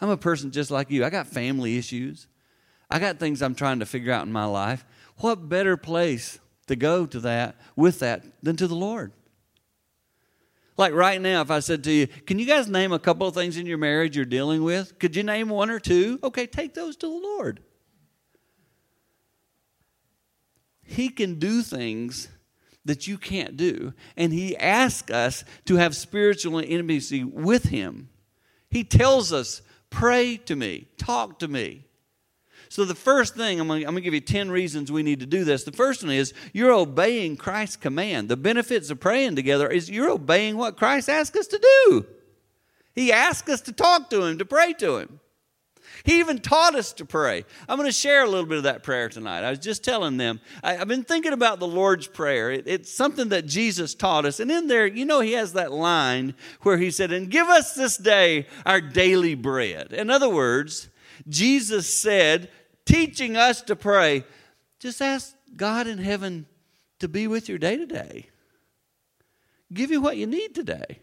I'm 0.00 0.10
a 0.10 0.16
person 0.16 0.50
just 0.50 0.70
like 0.70 0.90
you. 0.90 1.04
I 1.04 1.10
got 1.10 1.26
family 1.26 1.76
issues. 1.76 2.26
I 2.90 2.98
got 2.98 3.18
things 3.18 3.42
I'm 3.42 3.54
trying 3.54 3.80
to 3.80 3.86
figure 3.86 4.12
out 4.12 4.26
in 4.26 4.32
my 4.32 4.46
life. 4.46 4.84
What 5.18 5.48
better 5.48 5.76
place 5.76 6.38
to 6.66 6.76
go 6.76 7.06
to 7.06 7.20
that 7.20 7.56
with 7.76 7.98
that 8.00 8.24
than 8.42 8.56
to 8.56 8.66
the 8.66 8.74
Lord? 8.74 9.12
Like 10.80 10.94
right 10.94 11.20
now, 11.20 11.42
if 11.42 11.50
I 11.50 11.60
said 11.60 11.84
to 11.84 11.92
you, 11.92 12.06
Can 12.06 12.38
you 12.38 12.46
guys 12.46 12.66
name 12.66 12.90
a 12.90 12.98
couple 12.98 13.28
of 13.28 13.34
things 13.34 13.58
in 13.58 13.66
your 13.66 13.76
marriage 13.76 14.16
you're 14.16 14.24
dealing 14.24 14.64
with? 14.64 14.98
Could 14.98 15.14
you 15.14 15.22
name 15.22 15.50
one 15.50 15.68
or 15.68 15.78
two? 15.78 16.18
Okay, 16.24 16.46
take 16.46 16.72
those 16.72 16.96
to 16.96 17.06
the 17.06 17.12
Lord. 17.12 17.60
He 20.82 21.10
can 21.10 21.38
do 21.38 21.60
things 21.60 22.28
that 22.86 23.06
you 23.06 23.18
can't 23.18 23.58
do. 23.58 23.92
And 24.16 24.32
He 24.32 24.56
asks 24.56 25.10
us 25.12 25.44
to 25.66 25.76
have 25.76 25.94
spiritual 25.94 26.58
intimacy 26.60 27.24
with 27.24 27.64
Him. 27.64 28.08
He 28.70 28.82
tells 28.82 29.34
us, 29.34 29.60
Pray 29.90 30.38
to 30.38 30.56
me, 30.56 30.88
talk 30.96 31.40
to 31.40 31.48
me. 31.48 31.84
So, 32.70 32.84
the 32.84 32.94
first 32.94 33.34
thing, 33.34 33.58
I'm 33.58 33.66
going 33.66 33.84
to 33.84 34.00
give 34.00 34.14
you 34.14 34.20
10 34.20 34.48
reasons 34.48 34.92
we 34.92 35.02
need 35.02 35.18
to 35.20 35.26
do 35.26 35.42
this. 35.42 35.64
The 35.64 35.72
first 35.72 36.04
one 36.04 36.12
is 36.12 36.32
you're 36.52 36.72
obeying 36.72 37.36
Christ's 37.36 37.74
command. 37.74 38.28
The 38.28 38.36
benefits 38.36 38.90
of 38.90 39.00
praying 39.00 39.34
together 39.34 39.66
is 39.68 39.90
you're 39.90 40.08
obeying 40.08 40.56
what 40.56 40.76
Christ 40.76 41.08
asked 41.08 41.34
us 41.34 41.48
to 41.48 41.58
do. 41.58 42.06
He 42.94 43.10
asked 43.10 43.48
us 43.48 43.60
to 43.62 43.72
talk 43.72 44.08
to 44.10 44.22
Him, 44.22 44.38
to 44.38 44.44
pray 44.44 44.72
to 44.74 44.98
Him. 44.98 45.18
He 46.04 46.20
even 46.20 46.38
taught 46.38 46.76
us 46.76 46.92
to 46.92 47.04
pray. 47.04 47.44
I'm 47.68 47.76
going 47.76 47.88
to 47.88 47.92
share 47.92 48.22
a 48.22 48.28
little 48.28 48.46
bit 48.46 48.58
of 48.58 48.62
that 48.62 48.84
prayer 48.84 49.08
tonight. 49.08 49.42
I 49.42 49.50
was 49.50 49.58
just 49.58 49.82
telling 49.82 50.16
them, 50.16 50.40
I, 50.62 50.74
have 50.74 50.86
been 50.86 51.02
thinking 51.02 51.32
about 51.32 51.58
the 51.58 51.66
Lord's 51.66 52.06
Prayer. 52.06 52.52
It, 52.52 52.68
it's 52.68 52.92
something 52.92 53.30
that 53.30 53.46
Jesus 53.46 53.96
taught 53.96 54.24
us. 54.24 54.38
And 54.38 54.48
in 54.48 54.68
there, 54.68 54.86
you 54.86 55.04
know, 55.04 55.18
He 55.18 55.32
has 55.32 55.54
that 55.54 55.72
line 55.72 56.34
where 56.60 56.78
He 56.78 56.92
said, 56.92 57.10
And 57.10 57.28
give 57.28 57.48
us 57.48 57.74
this 57.74 57.96
day 57.96 58.46
our 58.64 58.80
daily 58.80 59.34
bread. 59.34 59.92
In 59.92 60.08
other 60.08 60.28
words, 60.28 60.88
Jesus 61.28 61.92
said, 61.92 62.48
teaching 62.90 63.36
us 63.36 63.62
to 63.62 63.76
pray, 63.76 64.24
just 64.78 65.00
ask 65.00 65.34
God 65.56 65.86
in 65.86 65.98
heaven 65.98 66.46
to 66.98 67.08
be 67.08 67.26
with 67.26 67.48
your 67.48 67.58
day 67.58 67.76
to 67.76 67.86
day. 67.86 68.26
Give 69.72 69.90
you 69.90 70.00
what 70.00 70.16
you 70.16 70.26
need 70.26 70.54
today. 70.54 70.98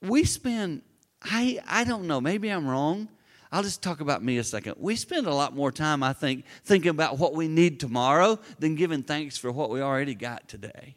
We 0.00 0.24
spend, 0.24 0.82
I, 1.22 1.60
I 1.66 1.84
don't 1.84 2.06
know, 2.06 2.20
maybe 2.20 2.48
I'm 2.48 2.66
wrong. 2.66 3.08
I'll 3.52 3.64
just 3.64 3.82
talk 3.82 4.00
about 4.00 4.22
me 4.22 4.38
a 4.38 4.44
second. 4.44 4.76
We 4.78 4.94
spend 4.94 5.26
a 5.26 5.34
lot 5.34 5.56
more 5.56 5.72
time, 5.72 6.02
I 6.04 6.12
think, 6.12 6.44
thinking 6.64 6.90
about 6.90 7.18
what 7.18 7.34
we 7.34 7.48
need 7.48 7.80
tomorrow 7.80 8.38
than 8.60 8.76
giving 8.76 9.02
thanks 9.02 9.36
for 9.36 9.50
what 9.50 9.70
we 9.70 9.80
already 9.80 10.14
got 10.14 10.48
today. 10.48 10.94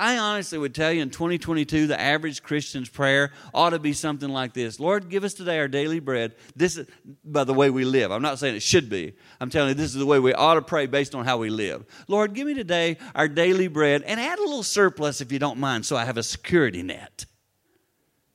I 0.00 0.16
honestly 0.16 0.56
would 0.56 0.74
tell 0.74 0.90
you 0.90 1.02
in 1.02 1.10
2022, 1.10 1.86
the 1.86 2.00
average 2.00 2.42
Christian's 2.42 2.88
prayer 2.88 3.32
ought 3.52 3.70
to 3.70 3.78
be 3.78 3.92
something 3.92 4.30
like 4.30 4.54
this 4.54 4.80
Lord, 4.80 5.10
give 5.10 5.24
us 5.24 5.34
today 5.34 5.58
our 5.58 5.68
daily 5.68 6.00
bread. 6.00 6.34
This 6.56 6.78
is 6.78 6.88
by 7.22 7.44
the 7.44 7.52
way 7.52 7.68
we 7.68 7.84
live. 7.84 8.10
I'm 8.10 8.22
not 8.22 8.38
saying 8.38 8.56
it 8.56 8.62
should 8.62 8.88
be. 8.88 9.12
I'm 9.40 9.50
telling 9.50 9.68
you, 9.68 9.74
this 9.74 9.90
is 9.90 10.00
the 10.00 10.06
way 10.06 10.18
we 10.18 10.32
ought 10.32 10.54
to 10.54 10.62
pray 10.62 10.86
based 10.86 11.14
on 11.14 11.26
how 11.26 11.36
we 11.36 11.50
live. 11.50 11.84
Lord, 12.08 12.32
give 12.32 12.46
me 12.46 12.54
today 12.54 12.96
our 13.14 13.28
daily 13.28 13.68
bread 13.68 14.02
and 14.02 14.18
add 14.18 14.38
a 14.38 14.42
little 14.42 14.62
surplus 14.62 15.20
if 15.20 15.30
you 15.30 15.38
don't 15.38 15.58
mind 15.58 15.84
so 15.84 15.96
I 15.96 16.06
have 16.06 16.16
a 16.16 16.22
security 16.22 16.82
net. 16.82 17.26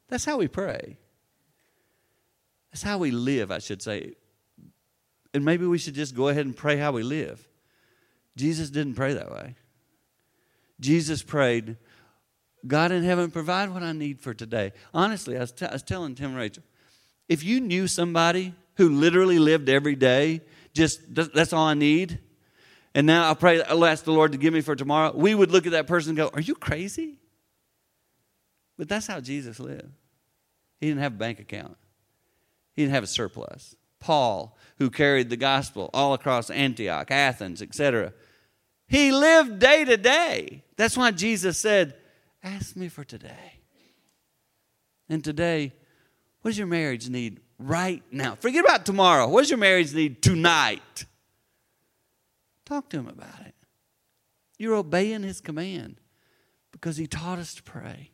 That's 0.07 0.24
how 0.24 0.38
we 0.38 0.48
pray. 0.48 1.00
That's 2.72 2.84
how 2.84 3.00
we 3.00 3.10
live, 3.10 3.51
I 3.51 3.57
should 3.57 3.81
say. 3.81 4.13
And 5.34 5.43
maybe 5.43 5.65
we 5.65 5.79
should 5.79 5.95
just 5.95 6.15
go 6.15 6.27
ahead 6.27 6.45
and 6.45 6.55
pray 6.55 6.77
how 6.77 6.91
we 6.91 7.01
live. 7.01 7.48
Jesus 8.36 8.69
didn't 8.69 8.93
pray 8.93 9.15
that 9.15 9.31
way. 9.31 9.55
Jesus 10.79 11.24
prayed, 11.24 11.77
God 12.67 12.91
in 12.91 13.03
heaven, 13.03 13.32
provide 13.32 13.70
what 13.70 13.84
I 13.84 13.91
need 13.91 14.20
for 14.20 14.34
today. 14.34 14.74
Honestly, 14.94 15.38
I 15.38 15.41
was, 15.41 15.51
t- 15.51 15.65
I 15.65 15.74
was 15.74 15.84
telling 15.84 16.15
Tim 16.15 16.36
Rachel, 16.36 16.63
if 17.29 17.44
you 17.44 17.60
knew 17.60 17.88
somebody 17.88 18.53
who 18.75 18.89
literally 18.89 19.39
lived 19.39 19.70
every 19.70 19.96
day, 19.96 20.41
just 20.74 21.00
that's 21.13 21.53
all 21.53 21.65
I 21.65 21.74
need, 21.74 22.20
and 22.94 23.08
now 23.08 23.27
I'll 23.27 23.36
pray, 23.36 23.62
I'll 23.63 23.86
ask 23.86 24.03
the 24.03 24.12
Lord 24.12 24.32
to 24.34 24.38
give 24.38 24.53
me 24.53 24.62
for 24.62 24.75
tomorrow, 24.75 25.12
we 25.15 25.36
would 25.36 25.51
look 25.51 25.65
at 25.65 25.74
that 25.74 25.88
person 25.88 26.12
and 26.12 26.17
go, 26.17 26.29
Are 26.34 26.41
you 26.41 26.55
crazy? 26.55 27.20
But 28.77 28.89
that's 28.89 29.08
how 29.08 29.22
Jesus 29.22 29.60
lived. 29.60 29.91
He 30.79 30.88
didn't 30.88 31.01
have 31.01 31.13
a 31.13 31.17
bank 31.17 31.39
account, 31.39 31.77
he 32.75 32.84
didn't 32.84 32.94
have 32.94 33.03
a 33.03 33.08
surplus. 33.08 33.75
Paul, 34.00 34.55
who 34.77 34.91
carried 34.91 35.29
the 35.32 35.38
gospel 35.38 35.89
all 35.94 36.13
across 36.13 36.50
Antioch, 36.51 37.10
Athens, 37.10 37.62
etc., 37.62 38.13
he 38.88 39.12
lived 39.12 39.58
day 39.58 39.84
to 39.84 39.98
day. 39.98 40.63
That's 40.77 40.98
why 40.98 41.12
Jesus 41.12 41.58
said, 41.58 41.96
Ask 42.44 42.75
me 42.75 42.89
for 42.89 43.03
today. 43.03 43.62
And 45.10 45.24
today, 45.24 45.74
what 46.41 46.51
does 46.51 46.58
your 46.58 46.67
marriage 46.67 47.10
need 47.10 47.39
right 47.58 48.03
now? 48.12 48.36
Forget 48.36 48.63
about 48.63 48.86
tomorrow. 48.86 49.27
What 49.27 49.41
does 49.41 49.50
your 49.50 49.58
marriage 49.58 49.94
need 49.94 50.22
tonight? 50.22 51.05
Talk 52.65 52.89
to 52.89 52.98
him 52.98 53.08
about 53.08 53.41
it. 53.46 53.55
You're 54.58 54.75
obeying 54.75 55.24
his 55.24 55.41
command 55.41 56.00
because 56.72 56.98
he 56.98 57.08
taught 57.08 57.39
us 57.39 57.53
to 57.55 57.63
pray. 57.63 58.12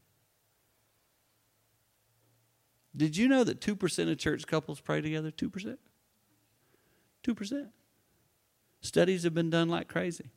Did 2.95 3.15
you 3.15 3.27
know 3.27 3.43
that 3.43 3.61
2% 3.61 4.11
of 4.11 4.17
church 4.17 4.47
couples 4.47 4.79
pray 4.79 5.01
together? 5.01 5.31
2%? 5.31 5.77
2%. 7.23 7.67
Studies 8.81 9.23
have 9.23 9.33
been 9.33 9.49
done 9.49 9.69
like 9.69 9.87
crazy. 9.87 10.31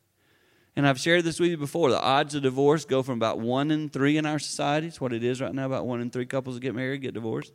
And 0.76 0.87
I've 0.87 0.99
shared 0.99 1.25
this 1.25 1.38
with 1.38 1.50
you 1.50 1.57
before. 1.57 1.90
The 1.90 2.00
odds 2.00 2.35
of 2.35 2.43
divorce 2.43 2.85
go 2.85 3.02
from 3.02 3.14
about 3.14 3.38
one 3.38 3.71
in 3.71 3.88
three 3.88 4.16
in 4.16 4.26
our 4.26 4.40
society. 4.40 4.88
It's 4.88 5.00
what 5.00 5.12
it 5.12 5.23
is 5.23 5.40
right 5.40 5.54
now. 5.54 5.66
About 5.66 5.87
one 5.87 6.00
in 6.00 6.11
three 6.11 6.26
couples 6.26 6.59
get 6.59 6.75
married 6.75 7.02
get 7.02 7.14
divorced. 7.14 7.52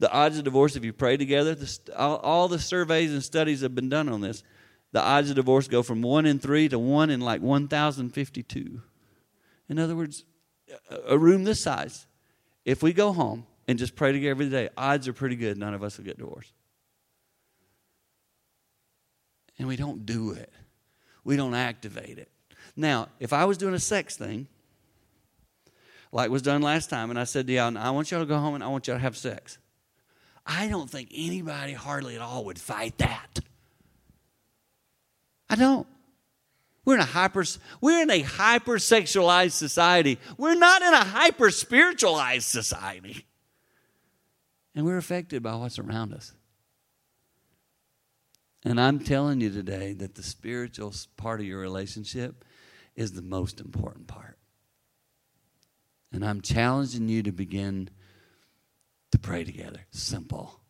The 0.00 0.10
odds 0.10 0.38
of 0.38 0.44
divorce, 0.44 0.74
if 0.74 0.84
you 0.84 0.92
pray 0.92 1.16
together, 1.16 1.54
the, 1.54 1.78
all, 1.96 2.16
all 2.16 2.48
the 2.48 2.58
surveys 2.58 3.12
and 3.12 3.22
studies 3.22 3.60
have 3.60 3.76
been 3.76 3.88
done 3.88 4.08
on 4.08 4.20
this. 4.20 4.42
The 4.90 5.00
odds 5.00 5.30
of 5.30 5.36
divorce 5.36 5.68
go 5.68 5.84
from 5.84 6.02
one 6.02 6.26
in 6.26 6.40
three 6.40 6.68
to 6.68 6.78
one 6.78 7.10
in 7.10 7.20
like 7.20 7.40
1,052. 7.40 8.82
In 9.68 9.78
other 9.78 9.94
words, 9.94 10.24
a 11.06 11.16
room 11.16 11.44
this 11.44 11.60
size, 11.60 12.06
if 12.64 12.82
we 12.82 12.92
go 12.92 13.12
home 13.12 13.46
and 13.68 13.78
just 13.78 13.94
pray 13.94 14.10
together 14.10 14.32
every 14.32 14.48
day, 14.48 14.68
odds 14.76 15.06
are 15.06 15.12
pretty 15.12 15.36
good 15.36 15.58
none 15.58 15.74
of 15.74 15.84
us 15.84 15.96
will 15.96 16.04
get 16.04 16.18
divorced. 16.18 16.52
And 19.58 19.68
we 19.68 19.76
don't 19.76 20.04
do 20.04 20.32
it 20.32 20.52
we 21.24 21.36
don't 21.36 21.54
activate 21.54 22.18
it. 22.18 22.28
Now, 22.76 23.08
if 23.18 23.32
I 23.32 23.44
was 23.44 23.58
doing 23.58 23.74
a 23.74 23.78
sex 23.78 24.16
thing, 24.16 24.46
like 26.12 26.30
was 26.30 26.42
done 26.42 26.62
last 26.62 26.90
time, 26.90 27.10
and 27.10 27.18
I 27.18 27.24
said 27.24 27.46
to 27.46 27.52
y'all, 27.52 27.76
I 27.76 27.90
want 27.90 28.10
y'all 28.10 28.20
to 28.20 28.26
go 28.26 28.38
home 28.38 28.54
and 28.54 28.62
I 28.62 28.68
want 28.68 28.86
y'all 28.86 28.96
to 28.96 29.02
have 29.02 29.16
sex. 29.16 29.58
I 30.46 30.68
don't 30.68 30.88
think 30.88 31.10
anybody 31.14 31.72
hardly 31.72 32.16
at 32.16 32.20
all 32.20 32.44
would 32.44 32.58
fight 32.58 32.98
that. 32.98 33.40
I 35.48 35.56
don't. 35.56 35.86
We're 36.84 36.96
in 36.96 37.00
a 37.00 37.04
hyper 37.04 37.44
we're 37.80 38.02
in 38.02 38.10
a 38.10 38.22
hypersexualized 38.22 39.52
society. 39.52 40.18
We're 40.36 40.54
not 40.54 40.82
in 40.82 40.92
a 40.92 41.04
hyper 41.04 41.50
spiritualized 41.50 42.46
society. 42.46 43.24
And 44.74 44.84
we're 44.84 44.98
affected 44.98 45.42
by 45.42 45.54
what's 45.54 45.78
around 45.78 46.12
us. 46.12 46.32
And 48.64 48.80
I'm 48.80 48.98
telling 48.98 49.40
you 49.40 49.50
today 49.50 49.92
that 49.92 50.14
the 50.14 50.22
spiritual 50.22 50.92
part 51.16 51.40
of 51.40 51.46
your 51.46 51.60
relationship 51.60 52.44
is 52.96 53.12
the 53.12 53.22
most 53.22 53.60
important 53.60 54.06
part. 54.06 54.38
And 56.12 56.24
I'm 56.24 56.40
challenging 56.40 57.08
you 57.08 57.22
to 57.24 57.32
begin 57.32 57.90
to 59.12 59.18
pray 59.18 59.44
together. 59.44 59.80
Simple. 59.90 60.60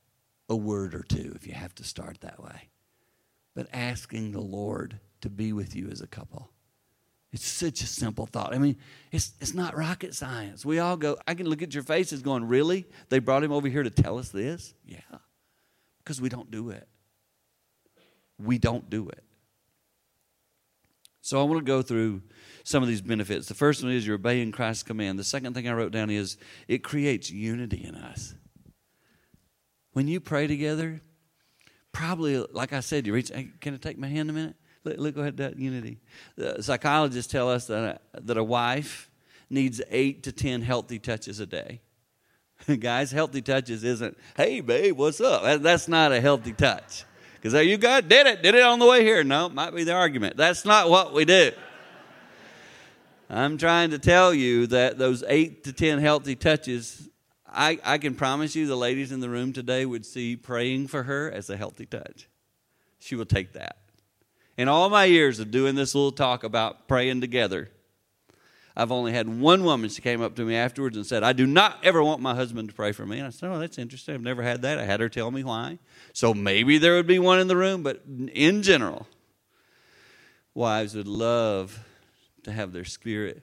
A 0.49 0.57
word 0.57 0.95
or 0.95 1.03
two 1.03 1.33
if 1.37 1.47
you 1.47 1.55
have 1.55 1.75
to 1.77 1.85
start 1.85 2.21
that 2.23 2.43
way. 2.43 2.69
But 3.55 3.69
asking 3.73 4.33
the 4.33 4.41
Lord 4.41 4.99
to 5.21 5.31
be 5.31 5.53
with 5.53 5.77
you 5.77 5.89
as 5.91 6.01
a 6.01 6.07
couple. 6.07 6.51
It's 7.33 7.47
such 7.47 7.81
a 7.83 7.87
simple 7.87 8.27
thought. 8.27 8.55
I 8.55 8.59
mean, 8.59 8.77
it's, 9.11 9.33
it's 9.41 9.55
not 9.55 9.77
rocket 9.77 10.15
science. 10.15 10.65
We 10.65 10.79
all 10.79 10.97
go, 10.97 11.17
I 11.27 11.35
can 11.35 11.49
look 11.49 11.63
at 11.63 11.75
your 11.75 11.83
faces 11.83 12.23
going, 12.23 12.45
Really? 12.45 12.87
They 13.09 13.21
brought 13.21 13.45
him 13.45 13.53
over 13.53 13.69
here 13.69 13.83
to 13.83 13.91
tell 13.91 14.19
us 14.19 14.31
this? 14.31 14.75
Yeah. 14.85 14.99
Because 15.99 16.21
we 16.21 16.29
don't 16.29 16.51
do 16.51 16.71
it 16.71 16.89
we 18.39 18.59
don't 18.59 18.89
do 18.91 19.09
it. 19.09 19.23
So 21.21 21.41
I 21.41 21.45
want 21.45 21.61
to 21.61 21.65
go 21.65 21.81
through 21.81 22.23
some 22.65 22.83
of 22.83 22.89
these 22.89 23.01
benefits. 23.01 23.47
The 23.49 23.55
first 23.55 23.83
one 23.83 23.93
is 23.93 24.07
you're 24.07 24.17
obeying 24.17 24.53
Christ's 24.53 24.83
command. 24.83 25.19
The 25.19 25.25
second 25.25 25.55
thing 25.55 25.67
I 25.69 25.73
wrote 25.73 25.93
down 25.93 26.11
is 26.11 26.37
it 26.69 26.85
creates 26.85 27.31
unity 27.31 27.83
in 27.83 27.95
us. 27.95 28.35
When 29.93 30.07
you 30.07 30.21
pray 30.21 30.47
together, 30.47 31.01
probably, 31.93 32.45
like 32.53 32.73
I 32.73 32.81
said, 32.81 33.07
you 33.07 33.15
reach, 33.15 33.31
hey, 33.31 33.49
can 33.61 33.75
I 33.75 33.79
take 33.79 33.97
my 33.97 34.09
hand 34.09 34.29
a 34.29 34.33
minute? 34.33 34.57
Look, 34.85 34.99
look 34.99 35.17
ahead, 35.17 35.39
that 35.39 35.59
unity. 35.59 35.99
The 36.37 36.63
psychologists 36.63 37.33
tell 37.33 37.49
us 37.49 37.69
that 37.69 38.01
a, 38.15 38.21
that 38.21 38.37
a 38.37 38.45
wife 38.45 39.11
needs 39.49 39.81
eight 39.91 40.25
to 40.25 40.33
ten 40.33 40.61
healthy 40.61 40.99
touches 40.99 41.41
a 41.41 41.47
day. 41.47 41.81
Guys, 42.81 43.13
healthy 43.13 43.41
touches 43.41 43.83
isn't, 43.83 44.17
hey, 44.37 44.61
babe, 44.61 44.97
what's 44.97 45.21
up? 45.21 45.63
That's 45.63 45.89
not 45.89 46.13
a 46.13 46.21
healthy 46.21 46.53
touch. 46.53 47.05
Because 47.45 47.67
you 47.67 47.77
go, 47.77 48.01
did 48.01 48.27
it, 48.27 48.43
did 48.43 48.55
it 48.55 48.63
on 48.63 48.79
the 48.79 48.87
way 48.87 49.05
here. 49.05 49.23
No, 49.23 49.51
might 49.51 49.75
be 49.75 49.85
the 49.85 49.93
argument. 49.93 50.39
That's 50.39 50.65
not 50.65 50.89
what 50.89 51.13
we 51.13 51.27
do. 51.27 51.51
I'm 53.29 53.59
trying 53.59 53.91
to 53.91 53.99
tell 53.99 54.33
you 54.33 54.67
that 54.69 54.97
those 54.97 55.23
eight 55.29 55.63
to 55.65 55.75
ten 55.75 55.99
healthy 55.99 56.37
touches, 56.37 57.07
I, 57.47 57.79
I 57.85 57.99
can 57.99 58.15
promise 58.15 58.57
you 58.57 58.67
the 58.67 58.77
ladies 58.77 59.13
in 59.13 59.21
the 59.21 59.29
room 59.29 59.53
today 59.53 59.85
would 59.85 60.07
see 60.07 60.37
praying 60.37 60.87
for 60.87 61.03
her 61.03 61.31
as 61.31 61.51
a 61.51 61.57
healthy 61.59 61.85
touch. 61.85 62.31
She 62.99 63.15
will 63.15 63.27
take 63.27 63.53
that. 63.53 63.77
In 64.57 64.67
all 64.67 64.89
my 64.89 65.05
years 65.05 65.39
of 65.39 65.51
doing 65.51 65.75
this 65.75 65.95
little 65.95 66.13
talk 66.13 66.45
about 66.45 66.89
praying 66.89 67.21
together, 67.21 67.69
I've 68.77 68.91
only 68.91 69.13
had 69.13 69.29
one 69.29 69.63
woman, 69.63 69.89
she 69.89 70.03
came 70.03 70.21
up 70.21 70.35
to 70.37 70.45
me 70.45 70.57
afterwards 70.57 70.97
and 70.97 71.07
said, 71.07 71.23
I 71.23 71.33
do 71.33 71.47
not 71.47 71.79
ever 71.85 72.03
want 72.03 72.21
my 72.21 72.35
husband 72.35 72.69
to 72.69 72.75
pray 72.75 72.91
for 72.91 73.07
me. 73.07 73.19
And 73.19 73.27
I 73.29 73.31
said, 73.31 73.51
Oh, 73.51 73.59
that's 73.59 73.79
interesting. 73.79 74.15
I've 74.15 74.23
never 74.23 74.43
had 74.43 74.63
that. 74.63 74.79
I 74.79 74.85
had 74.85 75.01
her 75.01 75.09
tell 75.09 75.31
me 75.31 75.45
why. 75.45 75.79
So 76.13 76.35
maybe 76.35 76.79
there 76.79 76.95
would 76.95 77.07
be 77.07 77.21
one 77.21 77.39
in 77.39 77.47
the 77.47 77.57
room, 77.57 77.85
but 77.85 78.03
in 78.33 78.63
general, 78.63 79.07
wives 80.55 80.97
would 80.97 81.07
love 81.07 81.85
to 82.43 82.53
have 82.53 82.73
their 82.73 82.85
spirit 82.85 83.43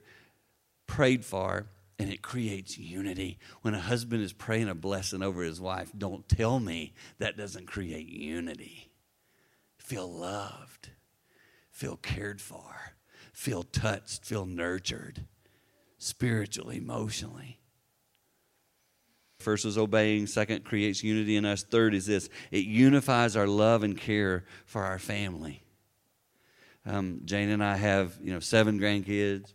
prayed 0.85 1.23
for 1.23 1.67
and 1.97 2.11
it 2.11 2.21
creates 2.21 2.77
unity. 2.77 3.37
When 3.61 3.75
a 3.75 3.79
husband 3.79 4.23
is 4.23 4.33
praying 4.33 4.67
a 4.67 4.75
blessing 4.75 5.21
over 5.21 5.43
his 5.43 5.61
wife, 5.61 5.91
don't 5.95 6.27
tell 6.27 6.59
me 6.59 6.93
that 7.19 7.37
doesn't 7.37 7.67
create 7.67 8.09
unity. 8.09 8.89
Feel 9.77 10.11
loved, 10.11 10.89
feel 11.69 11.97
cared 11.97 12.41
for, 12.41 12.95
feel 13.33 13.63
touched, 13.63 14.25
feel 14.25 14.45
nurtured, 14.45 15.25
spiritually, 15.97 16.77
emotionally. 16.77 17.59
First 19.39 19.65
is 19.65 19.77
obeying, 19.77 20.27
second 20.27 20.63
creates 20.63 21.03
unity 21.03 21.35
in 21.35 21.45
us, 21.45 21.63
third 21.63 21.95
is 21.95 22.05
this 22.05 22.29
it 22.51 22.65
unifies 22.65 23.35
our 23.35 23.47
love 23.47 23.83
and 23.83 23.97
care 23.97 24.45
for 24.65 24.83
our 24.83 24.99
family. 24.99 25.63
Um, 26.85 27.21
Jane 27.25 27.49
and 27.49 27.63
I 27.63 27.77
have, 27.77 28.17
you 28.21 28.33
know, 28.33 28.39
seven 28.39 28.79
grandkids 28.79 29.51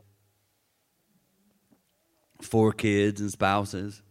four 2.41 2.73
kids 2.73 3.21
and 3.21 3.31
spouses, 3.31 4.03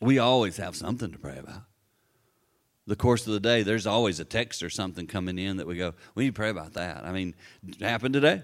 we 0.00 0.18
always 0.18 0.56
have 0.56 0.76
something 0.76 1.10
to 1.10 1.18
pray 1.18 1.38
about. 1.38 1.62
The 2.86 2.96
course 2.96 3.26
of 3.26 3.32
the 3.34 3.40
day, 3.40 3.62
there's 3.62 3.86
always 3.86 4.18
a 4.18 4.24
text 4.24 4.62
or 4.62 4.70
something 4.70 5.06
coming 5.06 5.38
in 5.38 5.58
that 5.58 5.66
we 5.66 5.76
go, 5.76 5.94
we 6.14 6.24
need 6.24 6.30
to 6.30 6.38
pray 6.38 6.48
about 6.48 6.74
that. 6.74 7.04
I 7.04 7.12
mean, 7.12 7.34
happened 7.80 8.14
today. 8.14 8.42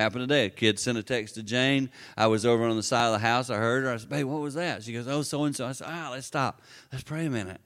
Happened 0.00 0.22
today. 0.22 0.46
A 0.46 0.50
kid 0.50 0.78
sent 0.78 0.96
a 0.96 1.02
text 1.02 1.34
to 1.34 1.42
Jane. 1.42 1.90
I 2.16 2.26
was 2.26 2.46
over 2.46 2.64
on 2.64 2.74
the 2.74 2.82
side 2.82 3.06
of 3.06 3.12
the 3.12 3.18
house. 3.18 3.50
I 3.50 3.56
heard 3.56 3.84
her. 3.84 3.92
I 3.92 3.98
said, 3.98 4.08
"Babe, 4.08 4.26
what 4.26 4.40
was 4.40 4.54
that?" 4.54 4.82
She 4.82 4.94
goes, 4.94 5.06
"Oh, 5.06 5.20
so 5.20 5.44
and 5.44 5.54
so." 5.54 5.66
I 5.66 5.72
said, 5.72 5.88
"Ah, 5.90 6.08
let's 6.10 6.26
stop. 6.26 6.62
Let's 6.90 7.04
pray 7.04 7.26
a 7.26 7.30
minute." 7.30 7.60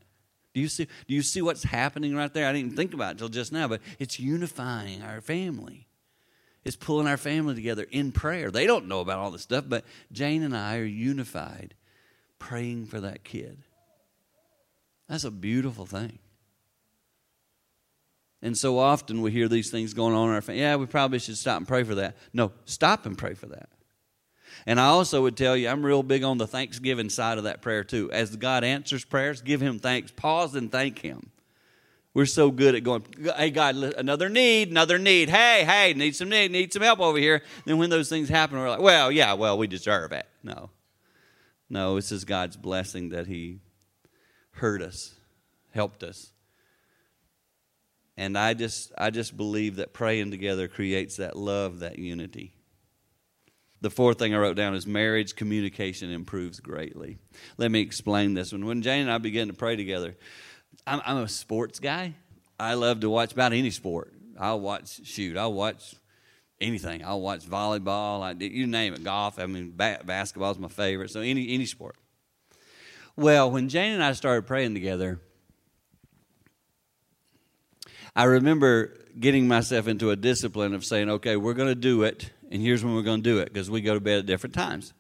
Do 0.52 0.60
you 0.60 0.68
see? 0.68 0.86
Do 1.06 1.14
you 1.14 1.22
see 1.22 1.42
what's 1.42 1.62
happening 1.62 2.14
right 2.14 2.32
there? 2.34 2.48
I 2.48 2.52
didn't 2.52 2.74
think 2.74 2.92
about 2.92 3.08
it 3.08 3.10
until 3.12 3.28
just 3.28 3.52
now, 3.52 3.68
but 3.68 3.80
it's 4.00 4.18
unifying 4.18 5.00
our 5.02 5.20
family 5.20 5.86
It's 6.64 6.76
pulling 6.76 7.06
our 7.06 7.18
family 7.18 7.54
together 7.54 7.86
in 7.90 8.10
prayer. 8.10 8.50
They 8.50 8.66
don't 8.66 8.88
know 8.88 9.00
about 9.00 9.18
all 9.18 9.30
this 9.30 9.42
stuff, 9.42 9.66
but 9.68 9.84
Jane 10.10 10.42
and 10.42 10.56
I 10.56 10.78
are 10.78 10.84
unified 10.84 11.74
praying 12.38 12.86
for 12.86 13.00
that 13.00 13.22
kid. 13.22 13.58
That's 15.08 15.24
a 15.24 15.30
beautiful 15.30 15.86
thing. 15.86 16.18
And 18.44 18.56
so 18.58 18.78
often 18.78 19.22
we 19.22 19.32
hear 19.32 19.48
these 19.48 19.70
things 19.70 19.94
going 19.94 20.14
on 20.14 20.28
in 20.28 20.34
our 20.34 20.42
family. 20.42 20.60
Yeah, 20.60 20.76
we 20.76 20.84
probably 20.84 21.18
should 21.18 21.38
stop 21.38 21.56
and 21.56 21.66
pray 21.66 21.82
for 21.82 21.94
that. 21.94 22.14
No, 22.34 22.52
stop 22.66 23.06
and 23.06 23.16
pray 23.16 23.32
for 23.32 23.46
that. 23.46 23.70
And 24.66 24.78
I 24.78 24.88
also 24.88 25.22
would 25.22 25.34
tell 25.34 25.56
you, 25.56 25.66
I'm 25.66 25.84
real 25.84 26.02
big 26.02 26.22
on 26.22 26.36
the 26.36 26.46
thanksgiving 26.46 27.08
side 27.08 27.38
of 27.38 27.44
that 27.44 27.62
prayer 27.62 27.84
too. 27.84 28.12
As 28.12 28.36
God 28.36 28.62
answers 28.62 29.02
prayers, 29.02 29.40
give 29.40 29.62
Him 29.62 29.78
thanks. 29.78 30.10
Pause 30.10 30.56
and 30.56 30.70
thank 30.70 30.98
Him. 30.98 31.30
We're 32.12 32.26
so 32.26 32.50
good 32.50 32.74
at 32.74 32.84
going, 32.84 33.04
hey, 33.34 33.48
God, 33.48 33.76
another 33.76 34.28
need, 34.28 34.68
another 34.68 34.98
need. 34.98 35.30
Hey, 35.30 35.64
hey, 35.64 35.94
need 35.94 36.14
some 36.14 36.28
need, 36.28 36.52
need 36.52 36.70
some 36.70 36.82
help 36.82 37.00
over 37.00 37.18
here. 37.18 37.42
Then 37.64 37.78
when 37.78 37.88
those 37.88 38.10
things 38.10 38.28
happen, 38.28 38.58
we're 38.58 38.68
like, 38.68 38.80
well, 38.80 39.10
yeah, 39.10 39.32
well, 39.32 39.56
we 39.56 39.66
deserve 39.66 40.12
it. 40.12 40.26
No. 40.42 40.68
No, 41.70 41.94
this 41.96 42.12
is 42.12 42.26
God's 42.26 42.58
blessing 42.58 43.08
that 43.08 43.26
He 43.26 43.60
heard 44.52 44.82
us, 44.82 45.14
helped 45.72 46.02
us. 46.02 46.33
And 48.16 48.38
I 48.38 48.54
just, 48.54 48.92
I 48.97 49.11
just 49.11 49.37
believe 49.37 49.76
that 49.76 49.92
praying 49.92 50.30
together 50.30 50.68
creates 50.68 51.16
that 51.16 51.37
love, 51.37 51.80
that 51.80 51.99
unity. 51.99 52.54
The 53.81 53.90
fourth 53.90 54.18
thing 54.18 54.35
I 54.35 54.38
wrote 54.38 54.57
down 54.57 54.74
is 54.74 54.87
marriage 54.87 55.37
communication 55.37 56.11
improves 56.11 56.61
greatly. 56.61 57.18
Let 57.59 57.70
me 57.70 57.81
explain 57.81 58.35
this 58.35 58.53
one. 58.53 58.64
When 58.64 58.83
Jane 58.83 59.03
and 59.03 59.11
I 59.11 59.18
began 59.18 59.48
to 59.48 59.53
pray 59.53 59.77
together, 59.77 60.16
I'm, 60.87 61.03
I'm 61.05 61.18
a 61.18 61.29
sports 61.29 61.81
guy. 61.81 62.14
I 62.59 62.74
love 62.74 63.00
to 63.00 63.11
watch 63.11 63.33
about 63.33 63.53
any 63.53 63.70
sport. 63.70 64.14
I'll 64.38 64.61
watch 64.61 65.05
shoot. 65.05 65.37
I'll 65.37 65.53
watch 65.53 65.94
anything. 66.61 67.05
I'll 67.05 67.20
watch 67.20 67.46
volleyball. 67.46 68.22
I, 68.22 68.33
you 68.42 68.66
name 68.66 68.94
it, 68.94 69.05
golf. 69.05 69.38
I 69.38 69.46
mean, 69.46 69.72
ba- 69.77 70.00
basketball 70.05 70.53
is 70.53 70.59
my 70.59 70.68
favorite. 70.68 71.11
So 71.11 71.20
any 71.20 71.53
any 71.53 71.66
sport. 71.66 71.96
Well, 73.16 73.50
when 73.50 73.68
Jane 73.68 73.92
and 73.92 74.03
I 74.03 74.12
started 74.12 74.46
praying 74.46 74.74
together, 74.74 75.20
I 78.16 78.24
remember 78.24 78.96
getting 79.18 79.48
myself 79.48 79.88
into 79.88 80.11
a 80.11 80.16
discipline 80.16 80.74
of 80.74 80.85
saying, 80.85 81.11
"Okay, 81.11 81.37
we're 81.37 81.55
going 81.55 81.68
to 81.68 81.74
do 81.74 82.03
it, 82.03 82.31
and 82.50 82.62
here's 82.62 82.85
when 82.85 82.94
we're 82.94 83.03
going 83.03 83.22
to 83.22 83.31
do 83.31 83.38
it," 83.38 83.53
because 83.53 83.70
we 83.70 83.81
go 83.81 83.94
to 83.94 84.00
bed 84.00 84.20
at 84.20 84.27
different 84.27 84.55
times. 84.55 84.94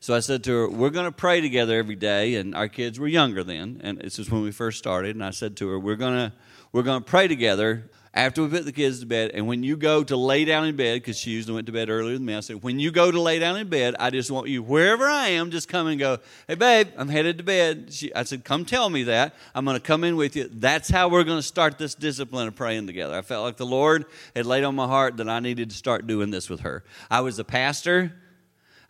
So 0.00 0.14
I 0.14 0.20
said 0.20 0.44
to 0.44 0.52
her, 0.52 0.68
We're 0.68 0.90
going 0.90 1.06
to 1.06 1.12
pray 1.12 1.40
together 1.40 1.78
every 1.78 1.96
day. 1.96 2.36
And 2.36 2.54
our 2.54 2.68
kids 2.68 3.00
were 3.00 3.08
younger 3.08 3.42
then. 3.42 3.80
And 3.82 3.98
this 3.98 4.18
is 4.18 4.30
when 4.30 4.42
we 4.42 4.52
first 4.52 4.78
started. 4.78 5.16
And 5.16 5.24
I 5.24 5.30
said 5.30 5.56
to 5.58 5.68
her, 5.68 5.78
We're 5.78 5.96
going 5.96 6.14
to, 6.14 6.32
we're 6.72 6.82
going 6.82 7.02
to 7.02 7.08
pray 7.08 7.28
together 7.28 7.90
after 8.16 8.42
we 8.42 8.48
put 8.48 8.64
the 8.64 8.72
kids 8.72 9.00
to 9.00 9.06
bed. 9.06 9.32
And 9.34 9.46
when 9.46 9.62
you 9.62 9.76
go 9.76 10.02
to 10.02 10.16
lay 10.16 10.46
down 10.46 10.66
in 10.66 10.74
bed, 10.74 10.94
because 10.94 11.18
she 11.18 11.30
usually 11.30 11.54
went 11.54 11.66
to 11.66 11.72
bed 11.72 11.90
earlier 11.90 12.14
than 12.14 12.24
me, 12.24 12.34
I 12.34 12.40
said, 12.40 12.62
When 12.62 12.80
you 12.80 12.90
go 12.90 13.10
to 13.10 13.20
lay 13.20 13.38
down 13.38 13.58
in 13.58 13.68
bed, 13.68 13.94
I 14.00 14.08
just 14.08 14.30
want 14.30 14.48
you, 14.48 14.62
wherever 14.62 15.04
I 15.04 15.28
am, 15.28 15.50
just 15.50 15.68
come 15.68 15.86
and 15.86 16.00
go, 16.00 16.18
Hey, 16.48 16.54
babe, 16.54 16.88
I'm 16.96 17.08
headed 17.08 17.36
to 17.38 17.44
bed. 17.44 17.92
She, 17.92 18.12
I 18.14 18.24
said, 18.24 18.42
Come 18.42 18.64
tell 18.64 18.88
me 18.88 19.02
that. 19.04 19.34
I'm 19.54 19.66
going 19.66 19.76
to 19.76 19.82
come 19.82 20.02
in 20.02 20.16
with 20.16 20.34
you. 20.34 20.48
That's 20.50 20.88
how 20.88 21.08
we're 21.08 21.24
going 21.24 21.38
to 21.38 21.46
start 21.46 21.76
this 21.76 21.94
discipline 21.94 22.48
of 22.48 22.56
praying 22.56 22.86
together. 22.86 23.14
I 23.14 23.20
felt 23.20 23.44
like 23.44 23.58
the 23.58 23.66
Lord 23.66 24.06
had 24.34 24.46
laid 24.46 24.64
on 24.64 24.74
my 24.74 24.86
heart 24.86 25.18
that 25.18 25.28
I 25.28 25.38
needed 25.40 25.70
to 25.70 25.76
start 25.76 26.06
doing 26.06 26.30
this 26.30 26.48
with 26.48 26.60
her. 26.60 26.82
I 27.10 27.20
was 27.20 27.38
a 27.38 27.44
pastor. 27.44 28.14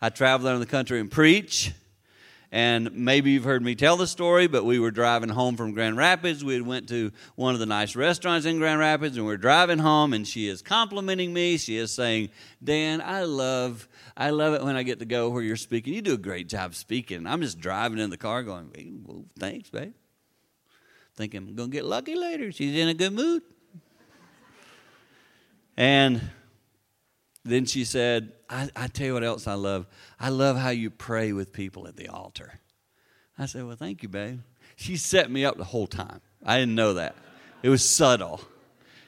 I 0.01 0.09
traveled 0.09 0.49
around 0.49 0.61
the 0.61 0.67
country 0.67 1.01
and 1.01 1.11
preach. 1.11 1.73
And 2.49 2.93
maybe 2.93 3.31
you've 3.31 3.43
heard 3.43 3.61
me 3.61 3.75
tell 3.75 3.97
the 3.97 4.07
story, 4.07 4.47
but 4.47 4.63
we 4.63 4.79
were 4.79 4.91
driving 4.91 5.27
home 5.27 5.57
from 5.57 5.73
Grand 5.73 5.97
Rapids. 5.97 6.45
We 6.45 6.61
went 6.61 6.87
to 6.89 7.11
one 7.35 7.53
of 7.53 7.59
the 7.59 7.65
nice 7.65 7.93
restaurants 7.93 8.45
in 8.45 8.57
Grand 8.57 8.79
Rapids, 8.79 9.17
and 9.17 9.25
we 9.25 9.33
are 9.33 9.37
driving 9.37 9.79
home, 9.79 10.13
and 10.13 10.25
she 10.25 10.47
is 10.47 10.61
complimenting 10.61 11.33
me. 11.33 11.57
She 11.57 11.75
is 11.75 11.91
saying, 11.91 12.29
"Dan, 12.63 13.01
I 13.01 13.23
love, 13.23 13.89
I 14.15 14.29
love 14.29 14.53
it 14.53 14.63
when 14.63 14.77
I 14.77 14.83
get 14.83 14.99
to 14.99 15.05
go 15.05 15.29
where 15.29 15.43
you're 15.43 15.57
speaking. 15.57 15.93
You 15.93 16.01
do 16.01 16.13
a 16.13 16.17
great 16.17 16.47
job 16.47 16.73
speaking." 16.73 17.27
I'm 17.27 17.41
just 17.41 17.59
driving 17.59 17.99
in 17.99 18.09
the 18.09 18.17
car, 18.17 18.43
going, 18.43 19.03
"Well, 19.05 19.25
thanks, 19.37 19.69
babe." 19.69 19.93
Thinking 21.15 21.49
I'm 21.49 21.55
gonna 21.55 21.69
get 21.69 21.83
lucky 21.83 22.15
later. 22.15 22.53
She's 22.53 22.77
in 22.77 22.87
a 22.87 22.93
good 22.93 23.11
mood. 23.11 23.41
And 25.75 26.21
then 27.49 27.65
she 27.65 27.83
said, 27.85 28.33
I, 28.49 28.69
I 28.75 28.87
tell 28.87 29.07
you 29.07 29.13
what 29.13 29.23
else 29.23 29.47
I 29.47 29.53
love. 29.53 29.87
I 30.19 30.29
love 30.29 30.57
how 30.57 30.69
you 30.69 30.89
pray 30.89 31.33
with 31.33 31.53
people 31.53 31.87
at 31.87 31.95
the 31.95 32.07
altar. 32.07 32.59
I 33.37 33.45
said, 33.45 33.65
Well, 33.65 33.75
thank 33.75 34.03
you, 34.03 34.09
babe. 34.09 34.39
She 34.75 34.97
set 34.97 35.31
me 35.31 35.45
up 35.45 35.57
the 35.57 35.63
whole 35.63 35.87
time. 35.87 36.21
I 36.45 36.59
didn't 36.59 36.75
know 36.75 36.95
that. 36.95 37.15
It 37.63 37.69
was 37.69 37.87
subtle. 37.87 38.41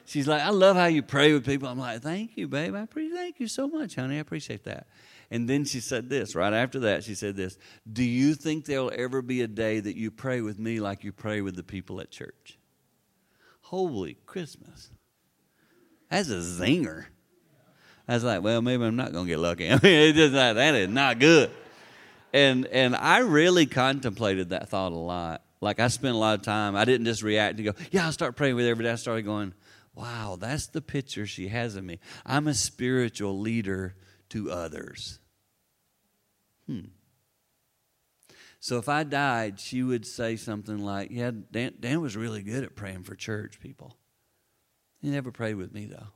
She's 0.04 0.26
like, 0.26 0.42
I 0.42 0.50
love 0.50 0.74
how 0.74 0.86
you 0.86 1.02
pray 1.02 1.32
with 1.32 1.46
people. 1.46 1.68
I'm 1.68 1.78
like, 1.78 2.02
thank 2.02 2.36
you, 2.36 2.48
babe. 2.48 2.74
I 2.74 2.80
appreciate 2.80 3.16
thank 3.16 3.38
you 3.38 3.46
so 3.46 3.68
much, 3.68 3.94
honey. 3.94 4.16
I 4.16 4.18
appreciate 4.18 4.64
that. 4.64 4.88
And 5.30 5.48
then 5.48 5.64
she 5.64 5.78
said 5.78 6.10
this, 6.10 6.34
right 6.34 6.52
after 6.52 6.80
that, 6.80 7.04
she 7.04 7.14
said 7.14 7.36
this 7.36 7.56
Do 7.90 8.02
you 8.02 8.34
think 8.34 8.64
there'll 8.64 8.90
ever 8.92 9.22
be 9.22 9.42
a 9.42 9.46
day 9.46 9.78
that 9.78 9.96
you 9.96 10.10
pray 10.10 10.40
with 10.40 10.58
me 10.58 10.80
like 10.80 11.04
you 11.04 11.12
pray 11.12 11.40
with 11.40 11.54
the 11.54 11.62
people 11.62 12.00
at 12.00 12.10
church? 12.10 12.58
Holy 13.60 14.14
Christmas. 14.26 14.90
That's 16.10 16.28
a 16.28 16.38
zinger. 16.38 17.06
I 18.10 18.14
was 18.14 18.24
like, 18.24 18.42
well, 18.42 18.60
maybe 18.60 18.84
I'm 18.84 18.96
not 18.96 19.12
going 19.12 19.26
to 19.26 19.28
get 19.28 19.38
lucky. 19.38 19.66
I 19.70 19.74
mean, 19.74 19.80
it's 19.84 20.18
just 20.18 20.34
like, 20.34 20.56
that 20.56 20.74
is 20.74 20.88
not 20.88 21.20
good. 21.20 21.48
And, 22.32 22.66
and 22.66 22.96
I 22.96 23.18
really 23.18 23.66
contemplated 23.66 24.48
that 24.48 24.68
thought 24.68 24.90
a 24.90 24.96
lot. 24.96 25.44
Like 25.60 25.78
I 25.78 25.86
spent 25.86 26.16
a 26.16 26.18
lot 26.18 26.36
of 26.36 26.42
time, 26.42 26.74
I 26.74 26.84
didn't 26.84 27.06
just 27.06 27.22
react 27.22 27.58
and 27.58 27.66
go, 27.66 27.74
yeah, 27.92 28.06
I'll 28.06 28.12
start 28.12 28.34
praying 28.34 28.56
with 28.56 28.64
her 28.64 28.72
every 28.72 28.84
day. 28.84 28.90
I 28.90 28.96
started 28.96 29.22
going, 29.22 29.54
wow, 29.94 30.36
that's 30.40 30.66
the 30.66 30.80
picture 30.80 31.24
she 31.24 31.46
has 31.48 31.76
of 31.76 31.84
me. 31.84 32.00
I'm 32.26 32.48
a 32.48 32.54
spiritual 32.54 33.38
leader 33.38 33.94
to 34.30 34.50
others. 34.50 35.20
Hmm. 36.66 36.86
So 38.58 38.78
if 38.78 38.88
I 38.88 39.04
died, 39.04 39.60
she 39.60 39.84
would 39.84 40.04
say 40.04 40.34
something 40.34 40.78
like, 40.78 41.10
Yeah, 41.12 41.30
Dan, 41.52 41.74
Dan 41.78 42.00
was 42.00 42.16
really 42.16 42.42
good 42.42 42.64
at 42.64 42.74
praying 42.74 43.04
for 43.04 43.14
church 43.14 43.60
people. 43.60 43.96
He 45.00 45.10
never 45.10 45.30
prayed 45.30 45.54
with 45.54 45.72
me, 45.72 45.86
though. 45.86 46.08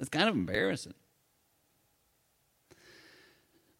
It's 0.00 0.08
kind 0.08 0.28
of 0.28 0.34
embarrassing. 0.34 0.94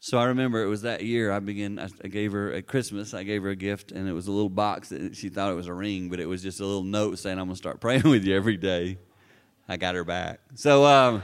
So 0.03 0.19
I 0.19 0.27
remember 0.27 0.63
it 0.63 0.69
was 0.69 0.83
that 0.83 1.03
year 1.03 1.33
I 1.33 1.41
began. 1.41 1.79
I 1.79 2.09
gave 2.09 2.33
her 2.33 2.53
at 2.53 2.67
Christmas. 2.67 3.13
I 3.13 3.23
gave 3.23 3.43
her 3.43 3.51
a 3.51 3.57
gift, 3.57 3.91
and 3.93 4.09
it 4.09 4.13
was 4.13 4.29
a 4.29 4.33
little 4.33 4.49
box 4.49 4.91
that 4.91 5.17
she 5.17 5.29
thought 5.29 5.51
it 5.51 5.55
was 5.55 5.67
a 5.67 5.75
ring, 5.75 6.09
but 6.09 6.21
it 6.21 6.27
was 6.27 6.43
just 6.43 6.61
a 6.61 6.65
little 6.65 6.85
note 6.85 7.19
saying, 7.19 7.39
"I'm 7.39 7.47
gonna 7.47 7.57
start 7.57 7.81
praying 7.83 8.05
with 8.05 8.25
you 8.25 8.35
every 8.37 8.57
day." 8.57 8.99
I 9.69 9.77
got 9.77 9.95
her 9.95 10.05
back. 10.05 10.41
So, 10.55 10.85
um, 10.85 11.23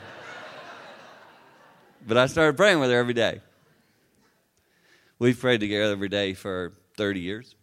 but 2.07 2.17
I 2.17 2.27
started 2.27 2.57
praying 2.57 2.81
with 2.81 2.91
her 2.91 2.97
every 2.99 3.15
day. 3.15 3.41
We've 5.19 5.39
prayed 5.39 5.61
together 5.61 5.93
every 5.93 6.09
day 6.09 6.35
for 6.35 6.75
30 6.97 7.21
years. 7.21 7.57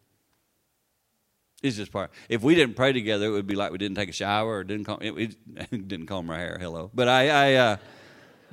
It's 1.63 1.78
just 1.78 1.93
part. 1.93 2.12
If 2.28 2.43
we 2.43 2.56
didn't 2.56 2.76
pray 2.76 2.91
together, 2.91 3.26
it 3.26 3.32
would 3.32 3.47
be 3.47 3.56
like 3.56 3.71
we 3.71 3.78
didn't 3.78 3.95
take 3.95 4.10
a 4.10 4.13
shower 4.13 4.58
or 4.58 4.63
didn't 4.65 4.84
comb, 4.86 4.99
it, 5.02 5.36
it 5.71 5.88
didn't 5.88 6.08
comb 6.08 6.30
our 6.30 6.36
hair. 6.36 6.58
Hello, 6.60 6.91
but 6.93 7.08
I, 7.08 7.30
I 7.30 7.54
uh, 7.56 7.78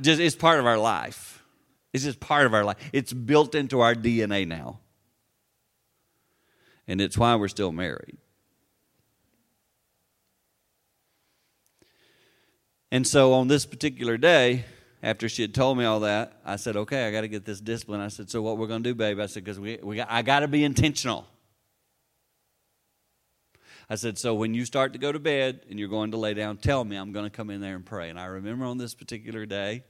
Just 0.01 0.20
it's 0.20 0.37
part 0.37 0.61
of 0.61 0.66
our 0.66 0.79
life. 0.79 1.42
It's 1.92 2.05
just 2.05 2.20
part 2.20 2.46
of 2.46 2.55
our 2.55 2.64
life. 2.64 2.77
It's 2.92 3.12
built 3.12 3.57
into 3.57 3.81
our 3.81 3.96
DNA 3.96 4.46
now. 4.46 4.79
And 6.87 7.01
it's 7.01 7.18
why 7.18 7.35
we're 7.35 7.49
still 7.49 7.73
married. 7.73 8.16
And 12.92 13.07
so 13.07 13.33
on 13.33 13.49
this 13.49 13.66
particular 13.66 14.16
day, 14.16 14.64
after 15.03 15.29
she 15.29 15.42
had 15.42 15.55
told 15.55 15.79
me 15.79 15.85
all 15.85 16.01
that, 16.01 16.40
I 16.44 16.57
said, 16.57 16.77
okay, 16.77 17.09
I 17.09 17.11
got 17.11 17.23
to 17.23 17.29
get 17.29 17.44
this 17.44 17.61
discipline. 17.61 18.01
I 18.01 18.09
said, 18.09 18.31
so 18.31 18.40
what 18.42 18.57
we're 18.59 18.66
going 18.66 18.83
to 18.83 18.90
do, 18.90 18.94
babe? 18.94 19.18
I 19.18 19.27
said, 19.27 19.44
because 19.44 19.59
we, 19.59 19.79
we 19.83 20.01
I 20.01 20.23
got 20.23 20.40
to 20.40 20.49
be 20.49 20.62
intentional. 20.62 21.27
I 23.90 23.96
said, 23.96 24.16
so 24.16 24.35
when 24.35 24.55
you 24.55 24.64
start 24.64 24.94
to 24.94 24.98
go 24.98 25.12
to 25.12 25.18
bed 25.18 25.66
and 25.68 25.79
you're 25.79 25.88
going 25.88 26.12
to 26.12 26.16
lay 26.16 26.33
down, 26.33 26.57
tell 26.57 26.85
me 26.85 26.96
I'm 26.96 27.12
going 27.12 27.26
to 27.26 27.31
come 27.31 27.50
in 27.50 27.61
there 27.61 27.74
and 27.74 27.85
pray. 27.85 28.09
And 28.09 28.18
I 28.18 28.26
remember 28.26 28.64
on 28.64 28.79
this 28.79 28.94
particular 28.94 29.44
day, 29.44 29.83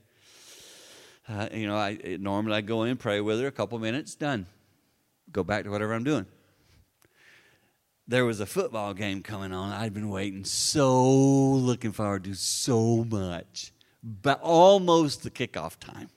uh, 1.29 1.49
you 1.53 1.67
know, 1.67 1.77
I 1.77 2.17
normally 2.19 2.57
I 2.57 2.61
go 2.63 2.85
in, 2.85 2.97
pray 2.97 3.21
with 3.21 3.39
her, 3.41 3.47
a 3.47 3.53
couple 3.53 3.79
minutes, 3.79 4.17
done. 4.17 4.47
Go 5.31 5.45
back 5.45 5.65
to 5.65 5.71
whatever 5.71 5.95
I'm 5.95 6.03
doing 6.03 6.27
there 8.11 8.25
was 8.25 8.41
a 8.41 8.47
football 8.47 8.93
game 8.93 9.23
coming 9.23 9.53
on. 9.53 9.73
I'd 9.73 9.95
been 9.95 10.11
waiting 10.11 10.45
so 10.45 11.01
looking 11.01 11.93
forward 11.93 12.25
to 12.25 12.35
so 12.35 13.05
much, 13.05 13.73
but 14.03 14.41
almost 14.43 15.23
the 15.23 15.31
kickoff 15.31 15.79
time. 15.79 16.11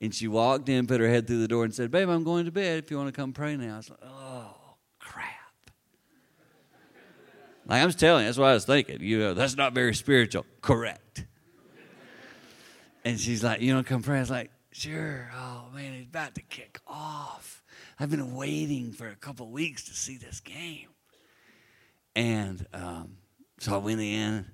And 0.00 0.14
she 0.14 0.28
walked 0.28 0.66
in, 0.70 0.86
put 0.86 1.00
her 1.00 1.08
head 1.08 1.26
through 1.26 1.40
the 1.40 1.48
door, 1.48 1.64
and 1.64 1.74
said, 1.74 1.90
"Babe, 1.90 2.08
I'm 2.08 2.24
going 2.24 2.46
to 2.46 2.52
bed. 2.52 2.78
If 2.78 2.90
you 2.90 2.96
want 2.96 3.08
to 3.08 3.12
come 3.12 3.34
pray 3.34 3.56
now." 3.56 3.74
I 3.74 3.76
was 3.76 3.90
like, 3.90 3.98
"Oh 4.02 4.37
like 7.68 7.82
I'm 7.82 7.92
telling 7.92 8.22
you, 8.22 8.28
that's 8.28 8.38
what 8.38 8.48
I 8.48 8.54
was 8.54 8.64
thinking. 8.64 9.00
You 9.00 9.18
know, 9.18 9.34
that's 9.34 9.56
not 9.56 9.74
very 9.74 9.94
spiritual. 9.94 10.46
Correct. 10.62 11.24
and 13.04 13.20
she's 13.20 13.44
like, 13.44 13.60
"You 13.60 13.76
to 13.76 13.84
come 13.84 14.02
pray?" 14.02 14.16
I 14.16 14.20
was 14.20 14.30
like, 14.30 14.50
"Sure." 14.72 15.30
Oh 15.34 15.66
man, 15.74 15.92
it's 15.94 16.08
about 16.08 16.34
to 16.36 16.42
kick 16.42 16.80
off. 16.86 17.62
I've 18.00 18.10
been 18.10 18.34
waiting 18.34 18.92
for 18.92 19.08
a 19.08 19.16
couple 19.16 19.50
weeks 19.50 19.84
to 19.84 19.94
see 19.94 20.16
this 20.16 20.40
game. 20.40 20.88
And 22.14 22.64
um, 22.72 23.16
so 23.58 23.74
I 23.74 23.78
went 23.78 24.00
in. 24.00 24.46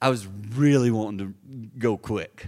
I 0.00 0.08
was 0.08 0.26
really 0.54 0.90
wanting 0.90 1.18
to 1.18 1.78
go 1.78 1.96
quick. 1.96 2.46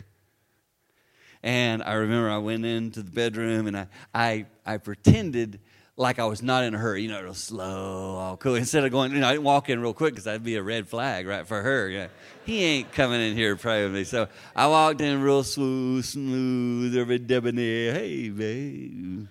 And 1.43 1.83
I 1.83 1.95
remember 1.95 2.31
I 2.31 2.39
went 2.39 2.65
into 2.65 3.03
the 3.03 3.11
bedroom 3.11 3.67
and 3.67 3.77
I, 3.77 3.87
I, 4.15 4.47
I 4.67 4.79
pretended 4.79 5.61
like 5.99 6.19
I 6.19 6.25
was 6.25 6.43
not 6.43 6.65
in 6.65 6.75
a 6.75 6.79
hurry, 6.79 7.03
you 7.03 7.09
know, 7.09 7.21
real 7.21 7.35
slow, 7.35 8.17
all 8.17 8.37
cool. 8.37 8.55
Instead 8.55 8.85
of 8.85 8.93
going, 8.93 9.13
you 9.13 9.19
know, 9.19 9.29
I 9.29 9.33
didn't 9.33 9.45
walk 9.45 9.69
in 9.69 9.81
real 9.83 9.93
quick 9.93 10.15
because 10.15 10.25
that'd 10.25 10.45
be 10.45 10.55
a 10.55 10.63
red 10.63 10.89
flag, 10.89 11.27
right, 11.27 11.47
for 11.47 11.61
her. 11.61 11.89
Yeah. 11.89 12.07
He 12.47 12.65
ain't 12.65 12.93
coming 12.93 13.21
in 13.21 13.37
here 13.37 13.55
to 13.55 13.61
pray 13.61 13.83
with 13.83 13.93
me. 13.93 14.05
So 14.05 14.29
I 14.55 14.69
walked 14.69 15.01
in 15.01 15.21
real 15.21 15.43
smooth, 15.43 16.05
smooth, 16.05 16.97
every 16.97 17.19
debonair. 17.19 17.93
Hey, 17.93 18.31
babe 18.31 19.27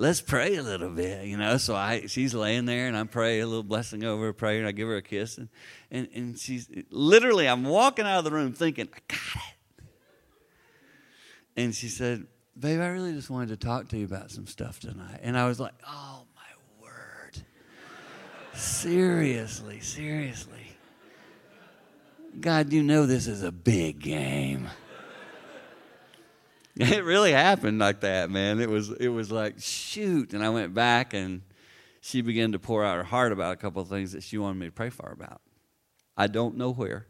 let's 0.00 0.22
pray 0.22 0.56
a 0.56 0.62
little 0.62 0.88
bit, 0.88 1.26
you 1.26 1.36
know. 1.36 1.58
So 1.58 1.76
I, 1.76 2.06
she's 2.06 2.34
laying 2.34 2.64
there, 2.64 2.88
and 2.88 2.96
I'm 2.96 3.06
praying 3.06 3.42
a 3.42 3.46
little 3.46 3.62
blessing 3.62 4.02
over 4.02 4.24
her, 4.24 4.32
prayer, 4.32 4.58
and 4.58 4.66
I 4.66 4.72
give 4.72 4.88
her 4.88 4.96
a 4.96 5.02
kiss, 5.02 5.36
and, 5.36 5.48
and, 5.90 6.08
and 6.14 6.38
she's 6.38 6.68
literally, 6.90 7.46
I'm 7.46 7.64
walking 7.64 8.06
out 8.06 8.18
of 8.18 8.24
the 8.24 8.30
room 8.30 8.54
thinking, 8.54 8.88
I 8.92 8.98
got 9.06 9.42
it. 9.78 9.84
And 11.56 11.74
she 11.74 11.88
said, 11.88 12.26
Babe, 12.60 12.80
I 12.80 12.88
really 12.88 13.12
just 13.12 13.30
wanted 13.30 13.48
to 13.48 13.56
talk 13.56 13.88
to 13.88 13.98
you 13.98 14.04
about 14.04 14.30
some 14.30 14.46
stuff 14.46 14.80
tonight. 14.80 15.20
And 15.22 15.36
I 15.36 15.46
was 15.48 15.58
like, 15.58 15.72
Oh, 15.88 16.24
my 16.36 16.84
word. 16.86 17.42
seriously, 18.54 19.80
seriously. 19.80 20.76
God, 22.38 22.72
you 22.72 22.82
know 22.82 23.06
this 23.06 23.26
is 23.26 23.42
a 23.42 23.52
big 23.52 24.00
game. 24.00 24.68
It 26.76 27.04
really 27.04 27.32
happened 27.32 27.78
like 27.78 28.00
that, 28.00 28.30
man. 28.30 28.58
It 28.58 28.70
was 28.70 28.90
it 28.90 29.08
was 29.08 29.30
like 29.30 29.56
shoot, 29.58 30.32
and 30.32 30.42
I 30.42 30.48
went 30.48 30.72
back 30.72 31.12
and 31.12 31.42
she 32.00 32.22
began 32.22 32.52
to 32.52 32.58
pour 32.58 32.82
out 32.84 32.96
her 32.96 33.04
heart 33.04 33.32
about 33.32 33.52
a 33.52 33.56
couple 33.56 33.82
of 33.82 33.88
things 33.88 34.12
that 34.12 34.22
she 34.22 34.38
wanted 34.38 34.58
me 34.58 34.66
to 34.66 34.72
pray 34.72 34.88
for 34.88 35.10
about. 35.10 35.42
I 36.16 36.26
don't 36.28 36.56
know 36.56 36.72
where. 36.72 37.06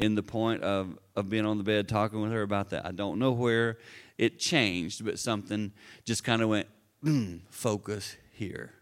In 0.00 0.14
the 0.14 0.22
point 0.22 0.62
of 0.62 0.98
of 1.14 1.28
being 1.28 1.46
on 1.46 1.58
the 1.58 1.64
bed 1.64 1.88
talking 1.88 2.20
with 2.20 2.32
her 2.32 2.42
about 2.42 2.70
that, 2.70 2.86
I 2.86 2.92
don't 2.92 3.18
know 3.18 3.32
where 3.32 3.78
it 4.18 4.38
changed, 4.38 5.04
but 5.04 5.18
something 5.18 5.72
just 6.04 6.24
kind 6.24 6.42
of 6.42 6.48
went 6.48 6.68
mm, 7.04 7.40
focus 7.50 8.16
here. 8.32 8.72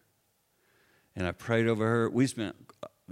And 1.17 1.27
I 1.27 1.33
prayed 1.33 1.67
over 1.67 1.85
her. 1.85 2.11
We 2.11 2.27
spent 2.27 2.55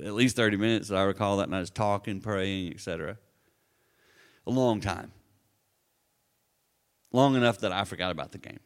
at 0.03 0.15
least 0.15 0.37
30 0.37 0.57
minutes, 0.57 0.91
I 0.91 1.03
recall 1.03 1.39
that 1.39 1.51
night, 1.51 1.61
was 1.61 1.71
talking, 1.71 2.21
praying, 2.21 2.73
etc. 2.73 3.19
A 4.47 4.51
long 4.51 4.81
time 4.81 5.13
long 7.17 7.35
enough 7.35 7.59
that 7.59 7.73
I 7.73 7.85
forgot 7.85 8.13
about 8.13 8.31
the 8.31 8.39
game. 8.39 8.61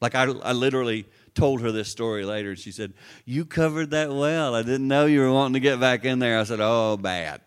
Like 0.00 0.14
I, 0.14 0.24
I 0.24 0.52
literally 0.52 1.06
told 1.34 1.62
her 1.62 1.72
this 1.72 1.88
story 1.88 2.26
later, 2.26 2.50
and 2.50 2.58
she 2.58 2.70
said, 2.70 2.92
"You 3.24 3.46
covered 3.46 3.90
that 3.92 4.12
well. 4.12 4.54
I 4.54 4.62
didn't 4.62 4.88
know 4.88 5.06
you 5.06 5.20
were 5.20 5.32
wanting 5.32 5.54
to 5.54 5.60
get 5.60 5.80
back 5.80 6.04
in 6.04 6.18
there." 6.18 6.38
I 6.38 6.44
said, 6.44 6.58
"Oh, 6.60 6.98
bad." 6.98 7.40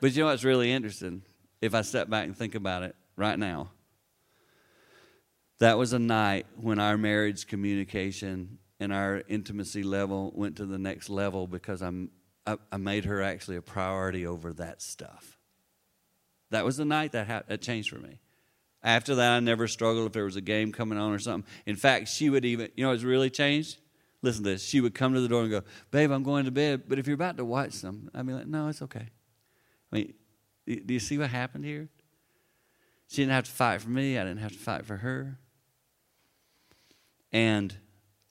But 0.00 0.14
you 0.14 0.22
know 0.22 0.28
what's 0.28 0.44
really 0.44 0.72
interesting? 0.72 1.22
If 1.60 1.74
I 1.74 1.82
step 1.82 2.08
back 2.08 2.24
and 2.26 2.36
think 2.36 2.54
about 2.54 2.82
it 2.82 2.94
right 3.16 3.38
now, 3.38 3.70
that 5.58 5.76
was 5.76 5.92
a 5.92 5.98
night 5.98 6.46
when 6.56 6.78
our 6.78 6.96
marriage 6.96 7.46
communication 7.46 8.58
and 8.78 8.92
our 8.92 9.22
intimacy 9.28 9.82
level 9.82 10.32
went 10.34 10.56
to 10.56 10.66
the 10.66 10.78
next 10.78 11.10
level 11.10 11.46
because 11.46 11.82
I'm, 11.82 12.10
I, 12.46 12.56
I 12.70 12.76
made 12.76 13.06
her 13.06 13.22
actually 13.22 13.56
a 13.56 13.62
priority 13.62 14.24
over 14.26 14.52
that 14.54 14.80
stuff. 14.82 15.38
That 16.50 16.64
was 16.64 16.76
the 16.76 16.84
night 16.84 17.12
that, 17.12 17.26
ha- 17.26 17.42
that 17.48 17.60
changed 17.60 17.90
for 17.90 17.98
me. 17.98 18.20
After 18.82 19.16
that, 19.16 19.32
I 19.32 19.40
never 19.40 19.66
struggled 19.66 20.06
if 20.06 20.12
there 20.12 20.24
was 20.24 20.36
a 20.36 20.40
game 20.40 20.70
coming 20.70 20.98
on 20.98 21.12
or 21.12 21.18
something. 21.18 21.50
In 21.66 21.74
fact, 21.74 22.08
she 22.08 22.30
would 22.30 22.44
even, 22.44 22.70
you 22.76 22.84
know, 22.84 22.92
it's 22.92 23.02
really 23.02 23.30
changed. 23.30 23.78
Listen 24.22 24.44
to 24.44 24.50
this. 24.50 24.64
She 24.64 24.80
would 24.80 24.94
come 24.94 25.14
to 25.14 25.20
the 25.20 25.28
door 25.28 25.42
and 25.42 25.50
go, 25.50 25.62
"Babe, 25.90 26.10
I'm 26.10 26.22
going 26.22 26.44
to 26.44 26.50
bed." 26.50 26.84
But 26.88 26.98
if 26.98 27.06
you're 27.06 27.14
about 27.14 27.36
to 27.36 27.44
watch 27.44 27.72
some, 27.72 28.10
I'd 28.14 28.26
be 28.26 28.32
like, 28.32 28.46
"No, 28.46 28.68
it's 28.68 28.82
okay." 28.82 29.08
I 29.92 29.96
mean, 29.96 30.14
do 30.66 30.94
you 30.94 31.00
see 31.00 31.18
what 31.18 31.30
happened 31.30 31.64
here? 31.64 31.88
She 33.08 33.22
didn't 33.22 33.32
have 33.32 33.44
to 33.44 33.50
fight 33.50 33.80
for 33.80 33.88
me. 33.88 34.18
I 34.18 34.24
didn't 34.24 34.40
have 34.40 34.52
to 34.52 34.58
fight 34.58 34.84
for 34.84 34.96
her. 34.96 35.38
And 37.32 37.74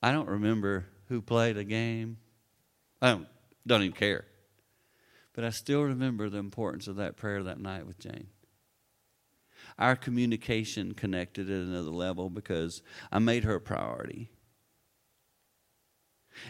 I 0.02 0.12
don't 0.12 0.30
remember 0.30 0.86
who 1.08 1.22
played 1.22 1.58
a 1.58 1.64
game. 1.64 2.18
I 3.02 3.10
don't, 3.10 3.28
don't 3.66 3.82
even 3.82 3.96
care. 3.96 4.26
But 5.34 5.44
I 5.44 5.50
still 5.50 5.84
remember 5.84 6.30
the 6.30 6.38
importance 6.38 6.88
of 6.88 6.96
that 6.98 7.18
prayer 7.18 7.44
that 7.44 7.60
night 7.60 7.88
with 7.88 8.00
Jane. 8.00 8.28
Our 9.80 9.96
communication 9.96 10.94
connected 10.94 11.50
at 11.50 11.60
another 11.60 11.92
level 11.92 12.30
because 12.30 12.82
I 13.12 13.20
made 13.20 13.44
her 13.44 13.56
a 13.56 13.62
priority. 13.62 14.32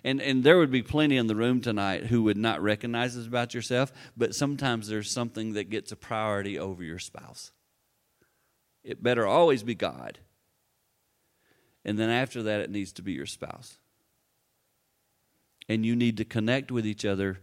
And, 0.03 0.21
and 0.21 0.43
there 0.43 0.57
would 0.57 0.71
be 0.71 0.83
plenty 0.83 1.17
in 1.17 1.27
the 1.27 1.35
room 1.35 1.61
tonight 1.61 2.05
who 2.05 2.23
would 2.23 2.37
not 2.37 2.61
recognize 2.61 3.15
this 3.15 3.27
about 3.27 3.53
yourself, 3.53 3.91
but 4.15 4.35
sometimes 4.35 4.87
there's 4.87 5.11
something 5.11 5.53
that 5.53 5.69
gets 5.69 5.91
a 5.91 5.95
priority 5.95 6.57
over 6.57 6.83
your 6.83 6.99
spouse. 6.99 7.51
It 8.83 9.03
better 9.03 9.25
always 9.25 9.63
be 9.63 9.75
God. 9.75 10.19
And 11.83 11.97
then 11.97 12.09
after 12.09 12.43
that, 12.43 12.61
it 12.61 12.69
needs 12.69 12.91
to 12.93 13.01
be 13.01 13.13
your 13.13 13.25
spouse. 13.25 13.77
And 15.69 15.85
you 15.85 15.95
need 15.95 16.17
to 16.17 16.25
connect 16.25 16.71
with 16.71 16.85
each 16.85 17.05
other 17.05 17.39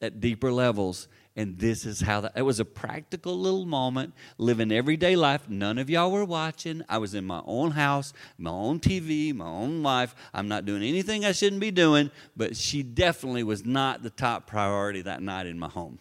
at 0.00 0.20
deeper 0.20 0.52
levels. 0.52 1.08
And 1.36 1.58
this 1.58 1.84
is 1.84 2.00
how 2.00 2.20
that 2.20 2.32
it 2.36 2.42
was 2.42 2.60
a 2.60 2.64
practical 2.64 3.36
little 3.36 3.66
moment, 3.66 4.14
living 4.38 4.70
everyday 4.70 5.16
life. 5.16 5.48
None 5.48 5.78
of 5.78 5.90
y'all 5.90 6.12
were 6.12 6.24
watching. 6.24 6.82
I 6.88 6.98
was 6.98 7.12
in 7.12 7.24
my 7.24 7.42
own 7.44 7.72
house, 7.72 8.12
my 8.38 8.50
own 8.50 8.78
TV, 8.78 9.34
my 9.34 9.46
own 9.46 9.82
life. 9.82 10.14
I'm 10.32 10.46
not 10.46 10.64
doing 10.64 10.84
anything 10.84 11.24
I 11.24 11.32
shouldn't 11.32 11.60
be 11.60 11.72
doing, 11.72 12.12
but 12.36 12.56
she 12.56 12.84
definitely 12.84 13.42
was 13.42 13.64
not 13.64 14.04
the 14.04 14.10
top 14.10 14.46
priority 14.46 15.02
that 15.02 15.22
night 15.22 15.46
in 15.46 15.58
my 15.58 15.68
home. 15.68 15.98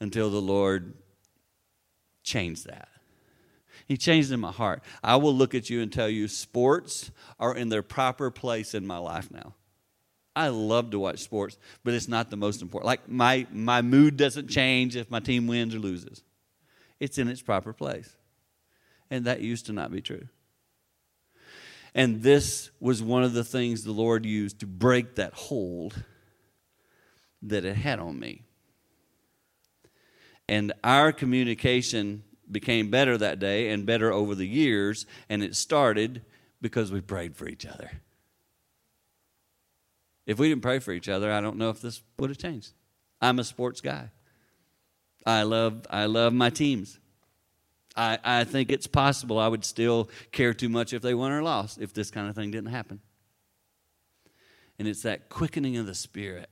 Until 0.00 0.30
the 0.30 0.40
Lord 0.40 0.94
changed 2.22 2.66
that. 2.66 2.88
He 3.86 3.98
changed 3.98 4.32
in 4.32 4.40
my 4.40 4.50
heart. 4.50 4.82
I 5.02 5.16
will 5.16 5.34
look 5.34 5.54
at 5.54 5.68
you 5.68 5.82
and 5.82 5.92
tell 5.92 6.08
you 6.08 6.26
sports 6.26 7.10
are 7.38 7.54
in 7.54 7.68
their 7.68 7.82
proper 7.82 8.30
place 8.30 8.74
in 8.74 8.86
my 8.86 8.96
life 8.96 9.30
now. 9.30 9.54
I 10.36 10.48
love 10.48 10.90
to 10.90 10.98
watch 10.98 11.20
sports, 11.20 11.56
but 11.84 11.94
it's 11.94 12.08
not 12.08 12.30
the 12.30 12.36
most 12.36 12.60
important. 12.60 12.86
Like 12.86 13.08
my 13.08 13.46
my 13.52 13.82
mood 13.82 14.16
doesn't 14.16 14.48
change 14.48 14.96
if 14.96 15.10
my 15.10 15.20
team 15.20 15.46
wins 15.46 15.74
or 15.74 15.78
loses. 15.78 16.22
It's 17.00 17.18
in 17.18 17.28
its 17.28 17.42
proper 17.42 17.72
place. 17.72 18.16
And 19.10 19.26
that 19.26 19.40
used 19.40 19.66
to 19.66 19.72
not 19.72 19.92
be 19.92 20.00
true. 20.00 20.28
And 21.94 22.22
this 22.22 22.70
was 22.80 23.02
one 23.02 23.22
of 23.22 23.34
the 23.34 23.44
things 23.44 23.84
the 23.84 23.92
Lord 23.92 24.26
used 24.26 24.60
to 24.60 24.66
break 24.66 25.14
that 25.16 25.34
hold 25.34 26.02
that 27.42 27.64
it 27.64 27.76
had 27.76 28.00
on 28.00 28.18
me. 28.18 28.42
And 30.48 30.72
our 30.82 31.12
communication 31.12 32.24
became 32.50 32.90
better 32.90 33.16
that 33.16 33.38
day 33.38 33.70
and 33.70 33.86
better 33.86 34.12
over 34.12 34.34
the 34.34 34.46
years, 34.46 35.06
and 35.28 35.42
it 35.42 35.54
started 35.54 36.22
because 36.60 36.90
we 36.90 37.00
prayed 37.00 37.36
for 37.36 37.48
each 37.48 37.64
other. 37.64 37.90
If 40.26 40.38
we 40.38 40.48
didn't 40.48 40.62
pray 40.62 40.78
for 40.78 40.92
each 40.92 41.08
other, 41.08 41.30
I 41.30 41.40
don't 41.40 41.56
know 41.56 41.70
if 41.70 41.80
this 41.80 42.02
would 42.18 42.30
have 42.30 42.38
changed. 42.38 42.72
I'm 43.20 43.38
a 43.38 43.44
sports 43.44 43.80
guy. 43.80 44.10
I 45.26 45.42
love 45.42 45.86
I 45.90 46.06
love 46.06 46.32
my 46.32 46.50
teams. 46.50 46.98
I, 47.96 48.18
I 48.24 48.44
think 48.44 48.72
it's 48.72 48.86
possible 48.86 49.38
I 49.38 49.48
would 49.48 49.64
still 49.64 50.10
care 50.32 50.52
too 50.52 50.68
much 50.68 50.92
if 50.92 51.00
they 51.00 51.14
won 51.14 51.30
or 51.30 51.42
lost 51.42 51.80
if 51.80 51.94
this 51.94 52.10
kind 52.10 52.28
of 52.28 52.34
thing 52.34 52.50
didn't 52.50 52.70
happen. 52.70 53.00
And 54.78 54.88
it's 54.88 55.02
that 55.02 55.28
quickening 55.28 55.76
of 55.76 55.86
the 55.86 55.94
spirit. 55.94 56.50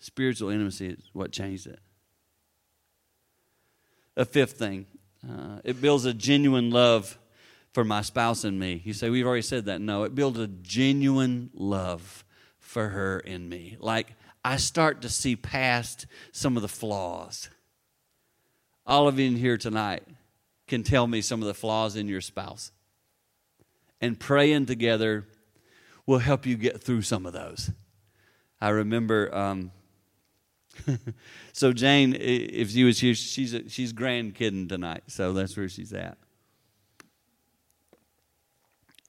Spiritual 0.00 0.50
intimacy 0.50 0.88
is 0.88 1.08
what 1.12 1.30
changed 1.30 1.66
it. 1.66 1.78
A 4.16 4.24
fifth 4.24 4.58
thing, 4.58 4.86
uh, 5.28 5.60
it 5.64 5.80
builds 5.80 6.04
a 6.04 6.12
genuine 6.12 6.70
love 6.70 7.16
for 7.74 7.84
my 7.84 8.00
spouse 8.02 8.44
and 8.44 8.58
me. 8.58 8.80
You 8.84 8.92
say, 8.92 9.10
we've 9.10 9.26
already 9.26 9.42
said 9.42 9.64
that. 9.66 9.80
No, 9.80 10.04
it 10.04 10.14
builds 10.14 10.38
a 10.38 10.46
genuine 10.46 11.50
love 11.52 12.24
for 12.60 12.90
her 12.90 13.18
and 13.18 13.50
me. 13.50 13.76
Like, 13.80 14.14
I 14.44 14.56
start 14.56 15.02
to 15.02 15.08
see 15.08 15.34
past 15.34 16.06
some 16.30 16.56
of 16.56 16.62
the 16.62 16.68
flaws. 16.68 17.50
All 18.86 19.08
of 19.08 19.18
you 19.18 19.26
in 19.26 19.36
here 19.36 19.58
tonight 19.58 20.04
can 20.68 20.84
tell 20.84 21.08
me 21.08 21.20
some 21.20 21.42
of 21.42 21.48
the 21.48 21.54
flaws 21.54 21.96
in 21.96 22.06
your 22.06 22.20
spouse. 22.20 22.70
And 24.00 24.20
praying 24.20 24.66
together 24.66 25.26
will 26.06 26.18
help 26.18 26.46
you 26.46 26.56
get 26.56 26.80
through 26.80 27.02
some 27.02 27.26
of 27.26 27.32
those. 27.32 27.70
I 28.60 28.68
remember, 28.68 29.34
um, 29.34 29.72
so 31.52 31.72
Jane, 31.72 32.14
if 32.18 32.70
she 32.70 32.84
was 32.84 33.00
here, 33.00 33.14
she's 33.14 33.58
she's 33.68 33.92
grandkidding 33.92 34.68
tonight, 34.68 35.04
so 35.06 35.32
that's 35.32 35.56
where 35.56 35.68
she's 35.68 35.92
at. 35.92 36.18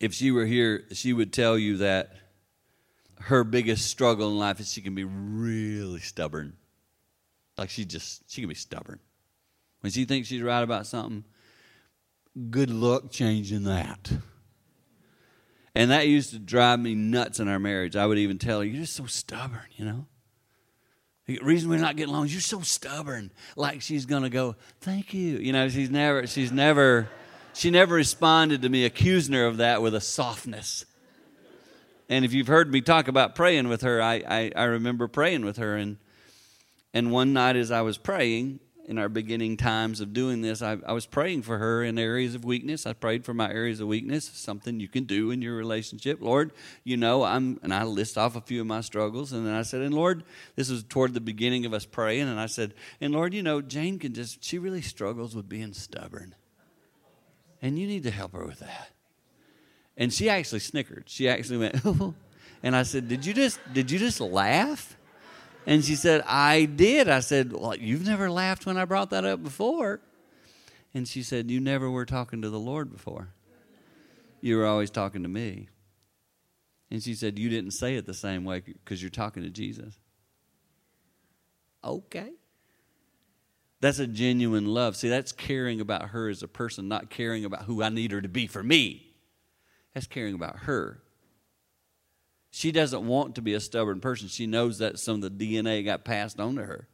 If 0.05 0.13
she 0.13 0.29
were 0.29 0.45
here, 0.45 0.83
she 0.91 1.13
would 1.13 1.33
tell 1.33 1.57
you 1.57 1.77
that 1.77 2.13
her 3.21 3.43
biggest 3.43 3.87
struggle 3.87 4.29
in 4.29 4.37
life 4.37 4.59
is 4.59 4.71
she 4.71 4.81
can 4.81 4.93
be 4.93 5.03
really 5.03 5.99
stubborn. 5.99 6.53
Like 7.57 7.71
she 7.71 7.85
just, 7.85 8.21
she 8.31 8.39
can 8.43 8.47
be 8.47 8.53
stubborn. 8.53 8.99
When 9.79 9.91
she 9.91 10.05
thinks 10.05 10.27
she's 10.27 10.43
right 10.43 10.61
about 10.61 10.85
something, 10.85 11.23
good 12.51 12.69
luck 12.69 13.09
changing 13.09 13.63
that. 13.63 14.11
And 15.73 15.89
that 15.89 16.07
used 16.07 16.29
to 16.33 16.37
drive 16.37 16.79
me 16.79 16.93
nuts 16.93 17.39
in 17.39 17.47
our 17.47 17.57
marriage. 17.57 17.95
I 17.95 18.05
would 18.05 18.19
even 18.19 18.37
tell 18.37 18.59
her, 18.59 18.63
You're 18.63 18.81
just 18.81 18.95
so 18.95 19.07
stubborn, 19.07 19.65
you 19.75 19.85
know? 19.85 20.05
The 21.25 21.39
reason 21.41 21.67
we're 21.67 21.79
not 21.79 21.95
getting 21.95 22.13
along 22.13 22.27
is 22.27 22.33
you're 22.33 22.41
so 22.41 22.61
stubborn. 22.61 23.31
Like 23.55 23.81
she's 23.81 24.05
gonna 24.05 24.29
go, 24.29 24.55
Thank 24.81 25.15
you. 25.15 25.39
You 25.39 25.51
know, 25.51 25.67
she's 25.67 25.89
never, 25.89 26.27
she's 26.27 26.51
never, 26.51 27.09
she 27.55 27.71
never 27.71 27.95
responded 27.95 28.61
to 28.61 28.69
me 28.69 28.85
accusing 28.85 29.33
her 29.33 29.45
of 29.45 29.57
that 29.57 29.81
with 29.81 29.95
a 29.95 30.01
softness. 30.01 30.85
And 32.09 32.23
if 32.23 32.33
you've 32.33 32.47
heard 32.47 32.71
me 32.71 32.81
talk 32.81 33.07
about 33.07 33.33
praying 33.33 33.67
with 33.67 33.81
her, 33.81 34.01
I, 34.01 34.23
I, 34.27 34.51
I 34.55 34.63
remember 34.65 35.07
praying 35.07 35.45
with 35.45 35.57
her. 35.57 35.75
And, 35.75 35.97
and 36.93 37.11
one 37.11 37.33
night 37.33 37.55
as 37.55 37.71
I 37.71 37.81
was 37.81 37.97
praying, 37.97 38.59
in 38.87 38.99
our 38.99 39.09
beginning 39.09 39.57
times 39.57 39.99
of 39.99 40.13
doing 40.13 40.41
this, 40.41 40.61
I, 40.61 40.77
I, 40.85 40.93
was 40.93 41.05
praying 41.05 41.41
for 41.41 41.57
her 41.57 41.83
in 41.83 41.97
areas 41.97 42.35
of 42.35 42.45
weakness. 42.45 42.85
I 42.85 42.93
prayed 42.93 43.25
for 43.25 43.33
my 43.33 43.49
areas 43.49 43.79
of 43.79 43.87
weakness, 43.87 44.25
something 44.25 44.79
you 44.79 44.87
can 44.87 45.05
do 45.05 45.31
in 45.31 45.41
your 45.41 45.55
relationship. 45.55 46.21
Lord, 46.21 46.51
you 46.83 46.95
know, 46.95 47.23
I'm, 47.23 47.59
and 47.63 47.73
I 47.73 47.83
list 47.83 48.17
off 48.17 48.35
a 48.35 48.41
few 48.41 48.61
of 48.61 48.67
my 48.67 48.81
struggles. 48.81 49.31
And 49.31 49.45
then 49.45 49.55
I 49.55 49.63
said, 49.63 49.81
and 49.81 49.93
Lord, 49.93 50.23
this 50.55 50.69
was 50.69 50.83
toward 50.83 51.13
the 51.13 51.21
beginning 51.21 51.65
of 51.65 51.73
us 51.73 51.85
praying. 51.85 52.27
And 52.27 52.39
I 52.39 52.45
said, 52.45 52.73
and 53.01 53.13
Lord, 53.13 53.33
you 53.33 53.41
know, 53.41 53.61
Jane 53.61 53.97
can 53.97 54.13
just, 54.13 54.43
she 54.43 54.59
really 54.59 54.83
struggles 54.83 55.35
with 55.35 55.49
being 55.49 55.73
stubborn. 55.73 56.35
And 57.65 57.79
you 57.79 57.87
need 57.87 58.03
to 58.03 58.11
help 58.11 58.33
her 58.33 58.45
with 58.45 58.59
that. 58.59 58.91
And 59.97 60.13
she 60.13 60.29
actually 60.29 60.59
snickered. 60.59 61.05
She 61.07 61.27
actually 61.27 61.57
went, 61.57 61.83
and 62.63 62.75
I 62.75 62.83
said, 62.83 63.07
"Did 63.07 63.25
you 63.25 63.33
just 63.33 63.59
did 63.73 63.89
you 63.89 63.97
just 63.97 64.21
laugh?" 64.21 64.95
And 65.65 65.83
she 65.83 65.95
said, 65.95 66.21
"I 66.27 66.65
did." 66.65 67.09
I 67.09 67.21
said, 67.21 67.53
"Well, 67.53 67.75
you've 67.75 68.05
never 68.05 68.29
laughed 68.29 68.67
when 68.67 68.77
I 68.77 68.85
brought 68.85 69.09
that 69.09 69.25
up 69.25 69.41
before." 69.41 69.99
And 70.93 71.07
she 71.07 71.23
said, 71.23 71.49
"You 71.49 71.59
never 71.59 71.89
were 71.89 72.05
talking 72.05 72.43
to 72.43 72.51
the 72.51 72.59
Lord 72.59 72.91
before. 72.91 73.29
You 74.41 74.57
were 74.57 74.67
always 74.67 74.91
talking 74.91 75.23
to 75.23 75.29
me." 75.29 75.69
And 76.91 77.01
she 77.01 77.15
said, 77.15 77.39
"You 77.39 77.49
didn't 77.49 77.71
say 77.71 77.95
it 77.95 78.05
the 78.05 78.13
same 78.13 78.45
way 78.45 78.59
because 78.59 79.01
you're 79.01 79.09
talking 79.09 79.41
to 79.41 79.49
Jesus." 79.49 79.97
Okay. 81.83 82.29
That's 83.85 83.99
a 83.99 84.07
genuine 84.07 84.65
love. 84.65 84.95
See, 84.95 85.09
that's 85.09 85.31
caring 85.31 85.79
about 85.79 86.09
her 86.09 86.27
as 86.27 86.41
a 86.41 86.47
person, 86.47 86.87
not 86.87 87.11
caring 87.11 87.45
about 87.45 87.65
who 87.65 87.83
I 87.83 87.89
need 87.89 88.13
her 88.13 88.19
to 88.19 88.27
be 88.27 88.47
for 88.47 88.63
me. 88.63 89.05
That's 89.93 90.07
caring 90.07 90.33
about 90.33 90.57
her. 90.61 91.03
She 92.49 92.71
doesn't 92.71 93.05
want 93.05 93.35
to 93.35 93.43
be 93.43 93.53
a 93.53 93.59
stubborn 93.59 93.99
person. 93.99 94.27
She 94.27 94.47
knows 94.47 94.79
that 94.79 94.97
some 94.97 95.21
of 95.21 95.37
the 95.37 95.59
DNA 95.59 95.85
got 95.85 96.03
passed 96.03 96.39
on 96.39 96.55
to 96.55 96.63
her. 96.63 96.87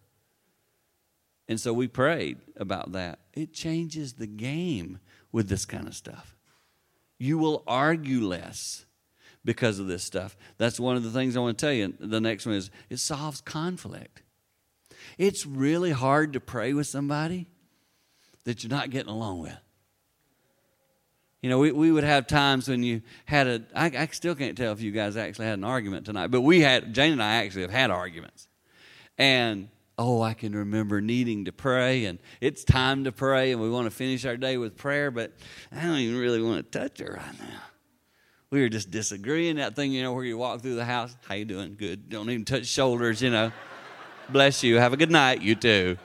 And 1.47 1.61
so 1.61 1.71
we 1.71 1.87
prayed 1.87 2.39
about 2.57 2.91
that. 2.91 3.19
It 3.33 3.53
changes 3.53 4.15
the 4.15 4.27
game 4.27 4.99
with 5.31 5.47
this 5.47 5.65
kind 5.65 5.87
of 5.87 5.95
stuff. 5.95 6.35
You 7.17 7.37
will 7.37 7.63
argue 7.67 8.19
less 8.19 8.83
because 9.45 9.79
of 9.79 9.87
this 9.87 10.03
stuff. 10.03 10.35
That's 10.57 10.77
one 10.77 10.97
of 10.97 11.03
the 11.03 11.11
things 11.11 11.37
I 11.37 11.39
want 11.39 11.57
to 11.57 11.65
tell 11.65 11.73
you. 11.73 11.93
The 12.01 12.19
next 12.19 12.45
one 12.45 12.55
is 12.55 12.69
it 12.89 12.97
solves 12.97 13.39
conflict. 13.39 14.20
It's 15.21 15.45
really 15.45 15.91
hard 15.91 16.33
to 16.33 16.39
pray 16.39 16.73
with 16.73 16.87
somebody 16.87 17.45
that 18.43 18.63
you're 18.63 18.71
not 18.71 18.89
getting 18.89 19.11
along 19.11 19.37
with. 19.37 19.55
You 21.43 21.49
know, 21.51 21.59
we, 21.59 21.71
we 21.71 21.91
would 21.91 22.03
have 22.03 22.25
times 22.25 22.67
when 22.67 22.81
you 22.81 23.03
had 23.25 23.45
a, 23.45 23.61
I, 23.75 23.85
I 23.95 24.07
still 24.07 24.33
can't 24.33 24.57
tell 24.57 24.71
if 24.71 24.81
you 24.81 24.89
guys 24.89 25.17
actually 25.17 25.45
had 25.45 25.59
an 25.59 25.63
argument 25.63 26.07
tonight, 26.07 26.31
but 26.31 26.41
we 26.41 26.61
had, 26.61 26.95
Jane 26.95 27.11
and 27.11 27.21
I 27.21 27.43
actually 27.43 27.61
have 27.61 27.71
had 27.71 27.91
arguments. 27.91 28.47
And, 29.15 29.69
oh, 29.95 30.23
I 30.23 30.33
can 30.33 30.55
remember 30.55 31.01
needing 31.01 31.45
to 31.45 31.51
pray, 31.51 32.05
and 32.05 32.17
it's 32.39 32.63
time 32.63 33.03
to 33.03 33.11
pray, 33.11 33.51
and 33.51 33.61
we 33.61 33.69
want 33.69 33.85
to 33.85 33.91
finish 33.91 34.25
our 34.25 34.37
day 34.37 34.57
with 34.57 34.75
prayer, 34.75 35.11
but 35.11 35.33
I 35.71 35.83
don't 35.83 35.99
even 35.99 36.19
really 36.19 36.41
want 36.41 36.71
to 36.71 36.79
touch 36.79 36.97
her 36.97 37.13
right 37.23 37.39
now. 37.39 37.61
We 38.49 38.61
were 38.61 38.69
just 38.69 38.89
disagreeing. 38.89 39.57
That 39.57 39.75
thing, 39.75 39.91
you 39.91 40.01
know, 40.01 40.13
where 40.13 40.25
you 40.25 40.39
walk 40.39 40.61
through 40.61 40.75
the 40.75 40.85
house, 40.85 41.15
how 41.27 41.35
you 41.35 41.45
doing? 41.45 41.75
Good. 41.77 42.09
Don't 42.09 42.27
even 42.27 42.43
touch 42.43 42.65
shoulders, 42.65 43.21
you 43.21 43.29
know. 43.29 43.51
Bless 44.31 44.63
you. 44.63 44.77
Have 44.77 44.93
a 44.93 44.97
good 44.97 45.11
night. 45.11 45.41
You 45.41 45.55
too. 45.55 45.97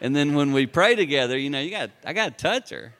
And 0.00 0.14
then 0.14 0.34
when 0.34 0.52
we 0.52 0.66
pray 0.66 0.94
together, 0.94 1.36
you 1.36 1.50
know, 1.50 1.60
you 1.60 1.70
got 1.70 1.90
I 2.04 2.12
got 2.12 2.38
to 2.38 2.42
touch 2.42 2.70
her. 2.70 2.94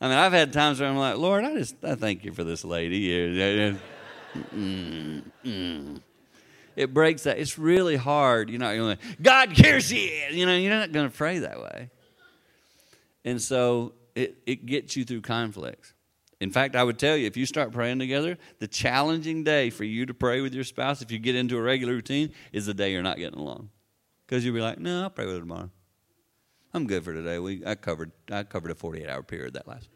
I 0.00 0.08
mean, 0.08 0.18
I've 0.18 0.32
had 0.32 0.52
times 0.52 0.80
where 0.80 0.88
I'm 0.88 0.96
like, 0.96 1.16
Lord, 1.16 1.44
I 1.44 1.54
just 1.54 1.76
I 1.84 1.94
thank 1.94 2.24
you 2.24 2.32
for 2.32 2.44
this 2.44 2.64
lady. 2.64 3.12
It 6.76 6.92
breaks 6.92 7.22
that. 7.22 7.38
It's 7.38 7.58
really 7.58 7.96
hard. 7.96 8.50
You 8.50 8.58
you're 8.58 8.82
like, 8.82 8.98
God, 9.22 9.52
here 9.52 9.80
she 9.80 10.06
is. 10.06 10.36
You 10.36 10.44
know, 10.44 10.56
you're 10.56 10.74
not 10.74 10.92
going 10.92 11.08
to 11.08 11.16
pray 11.16 11.38
that 11.38 11.58
way. 11.60 11.90
And 13.24 13.40
so 13.40 13.94
it, 14.14 14.36
it 14.44 14.66
gets 14.66 14.96
you 14.96 15.04
through 15.04 15.22
conflicts. 15.22 15.94
In 16.40 16.50
fact, 16.50 16.76
I 16.76 16.84
would 16.84 16.98
tell 16.98 17.16
you 17.16 17.26
if 17.26 17.36
you 17.36 17.46
start 17.46 17.72
praying 17.72 17.98
together, 17.98 18.36
the 18.58 18.68
challenging 18.68 19.42
day 19.42 19.70
for 19.70 19.84
you 19.84 20.04
to 20.06 20.12
pray 20.12 20.42
with 20.42 20.54
your 20.54 20.64
spouse, 20.64 21.00
if 21.00 21.10
you 21.10 21.18
get 21.18 21.34
into 21.34 21.56
a 21.56 21.62
regular 21.62 21.94
routine, 21.94 22.32
is 22.52 22.66
the 22.66 22.74
day 22.74 22.92
you're 22.92 23.02
not 23.02 23.16
getting 23.16 23.38
along. 23.38 23.70
Because 24.26 24.44
you'll 24.44 24.54
be 24.54 24.60
like, 24.60 24.78
no, 24.78 25.04
I'll 25.04 25.10
pray 25.10 25.24
with 25.24 25.34
her 25.34 25.40
tomorrow. 25.40 25.70
I'm 26.74 26.86
good 26.86 27.04
for 27.04 27.14
today. 27.14 27.38
We 27.38 27.64
I 27.64 27.74
covered 27.74 28.12
I 28.30 28.42
covered 28.42 28.70
a 28.70 28.74
48 28.74 29.08
hour 29.08 29.22
period 29.22 29.54
that 29.54 29.66
last. 29.66 29.88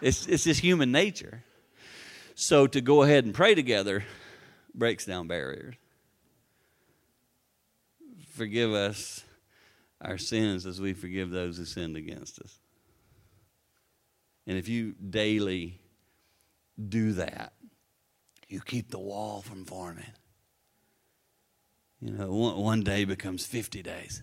it's 0.00 0.26
it's 0.26 0.44
just 0.44 0.60
human 0.60 0.92
nature. 0.92 1.42
So 2.36 2.68
to 2.68 2.80
go 2.80 3.02
ahead 3.02 3.24
and 3.24 3.34
pray 3.34 3.56
together 3.56 4.04
breaks 4.72 5.04
down 5.04 5.26
barriers. 5.26 5.74
Forgive 8.34 8.72
us 8.72 9.24
our 10.00 10.18
sins 10.18 10.66
as 10.66 10.80
we 10.80 10.92
forgive 10.92 11.30
those 11.30 11.56
who 11.56 11.64
sinned 11.64 11.96
against 11.96 12.40
us. 12.40 12.58
And 14.46 14.58
if 14.58 14.68
you 14.68 14.94
daily 14.94 15.80
do 16.88 17.12
that, 17.12 17.52
you 18.48 18.60
keep 18.60 18.90
the 18.90 18.98
wall 18.98 19.42
from 19.42 19.64
forming. 19.64 20.12
You 22.00 22.12
know, 22.12 22.32
one, 22.32 22.56
one 22.56 22.80
day 22.82 23.04
becomes 23.04 23.46
50 23.46 23.82
days. 23.82 24.22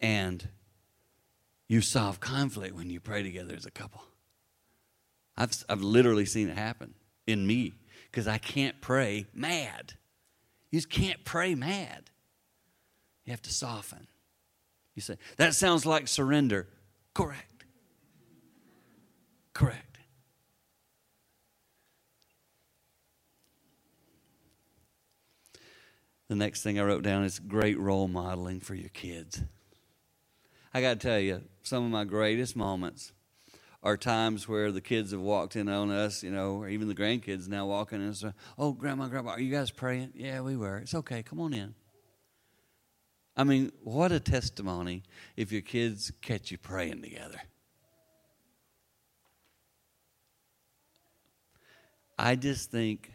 And 0.00 0.48
you 1.68 1.80
solve 1.80 2.20
conflict 2.20 2.74
when 2.74 2.90
you 2.90 3.00
pray 3.00 3.22
together 3.22 3.54
as 3.56 3.66
a 3.66 3.70
couple. 3.70 4.02
I've, 5.36 5.64
I've 5.68 5.80
literally 5.80 6.26
seen 6.26 6.48
it 6.48 6.56
happen 6.56 6.94
in 7.26 7.46
me 7.46 7.74
because 8.10 8.28
I 8.28 8.38
can't 8.38 8.80
pray 8.80 9.26
mad. 9.32 9.94
You 10.70 10.78
just 10.78 10.90
can't 10.90 11.24
pray 11.24 11.54
mad. 11.54 12.10
You 13.24 13.30
have 13.30 13.42
to 13.42 13.52
soften. 13.52 14.08
You 14.94 15.02
say, 15.02 15.16
that 15.36 15.54
sounds 15.54 15.86
like 15.86 16.08
surrender. 16.08 16.68
Correct. 17.14 17.51
Correct. 19.52 19.98
The 26.28 26.36
next 26.36 26.62
thing 26.62 26.80
I 26.80 26.82
wrote 26.82 27.02
down 27.02 27.24
is 27.24 27.38
great 27.38 27.78
role 27.78 28.08
modeling 28.08 28.60
for 28.60 28.74
your 28.74 28.88
kids. 28.88 29.42
I 30.72 30.80
got 30.80 30.98
to 30.98 31.06
tell 31.06 31.18
you, 31.18 31.42
some 31.62 31.84
of 31.84 31.90
my 31.90 32.04
greatest 32.04 32.56
moments 32.56 33.12
are 33.82 33.98
times 33.98 34.48
where 34.48 34.72
the 34.72 34.80
kids 34.80 35.10
have 35.10 35.20
walked 35.20 35.56
in 35.56 35.68
on 35.68 35.90
us, 35.90 36.22
you 36.22 36.30
know, 36.30 36.54
or 36.54 36.68
even 36.68 36.88
the 36.88 36.94
grandkids 36.94 37.48
now 37.48 37.66
walking 37.66 38.00
in 38.00 38.06
and 38.06 38.16
say, 38.16 38.32
Oh, 38.56 38.72
grandma, 38.72 39.08
grandma, 39.08 39.32
are 39.32 39.40
you 39.40 39.52
guys 39.52 39.70
praying? 39.70 40.12
Yeah, 40.14 40.40
we 40.40 40.56
were. 40.56 40.78
It's 40.78 40.94
okay. 40.94 41.22
Come 41.22 41.40
on 41.40 41.52
in. 41.52 41.74
I 43.36 43.44
mean, 43.44 43.72
what 43.82 44.12
a 44.12 44.20
testimony 44.20 45.02
if 45.36 45.52
your 45.52 45.62
kids 45.62 46.12
catch 46.22 46.50
you 46.50 46.58
praying 46.58 47.02
together. 47.02 47.40
I 52.18 52.36
just 52.36 52.70
think 52.70 53.12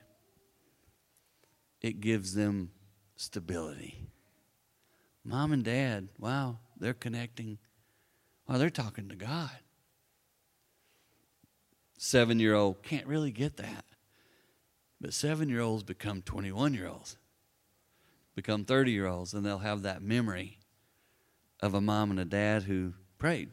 it 1.82 2.02
gives 2.02 2.34
them 2.34 2.72
stability. 3.16 4.08
Mom 5.24 5.52
and 5.52 5.64
dad, 5.64 6.10
wow, 6.20 6.60
they're 6.80 6.94
connecting. 6.94 7.58
Wow, 8.48 8.58
they're 8.58 8.70
talking 8.70 9.10
to 9.10 9.16
God. 9.16 9.52
Seven 11.98 12.40
year 12.40 12.54
old 12.54 12.84
can't 12.84 13.08
really 13.08 13.32
get 13.32 13.58
that. 13.58 13.84
But 15.00 15.14
seven 15.14 15.50
year 15.50 15.62
olds 15.62 15.84
become 15.84 16.22
21 16.22 16.74
year 16.74 16.88
olds, 16.88 17.18
become 18.36 18.66
30 18.66 18.92
year 18.92 19.06
olds, 19.06 19.34
and 19.34 19.46
they'll 19.46 19.60
have 19.60 19.84
that 19.84 20.02
memory 20.02 20.58
of 21.60 21.74
a 21.74 21.82
mom 21.82 22.12
and 22.12 22.20
a 22.20 22.26
dad 22.26 22.64
who 22.64 22.94
prayed, 23.18 23.52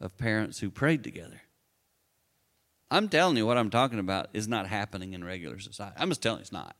of 0.00 0.16
parents 0.18 0.58
who 0.58 0.70
prayed 0.70 1.04
together. 1.04 1.42
I'm 2.90 3.08
telling 3.08 3.36
you, 3.36 3.46
what 3.46 3.58
I'm 3.58 3.70
talking 3.70 3.98
about 3.98 4.28
is 4.32 4.48
not 4.48 4.66
happening 4.66 5.12
in 5.12 5.22
regular 5.22 5.58
society. 5.58 5.96
I'm 5.98 6.08
just 6.08 6.22
telling 6.22 6.38
you, 6.38 6.42
it's 6.42 6.52
not. 6.52 6.74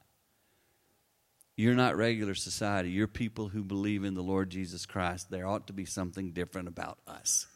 You're 1.56 1.74
not 1.74 1.96
regular 1.96 2.34
society. 2.34 2.90
You're 2.90 3.08
people 3.08 3.48
who 3.48 3.64
believe 3.64 4.04
in 4.04 4.14
the 4.14 4.22
Lord 4.22 4.48
Jesus 4.48 4.86
Christ. 4.86 5.30
There 5.30 5.46
ought 5.46 5.66
to 5.66 5.72
be 5.72 5.84
something 5.84 6.30
different 6.30 6.68
about 6.68 6.98
us. 7.06 7.46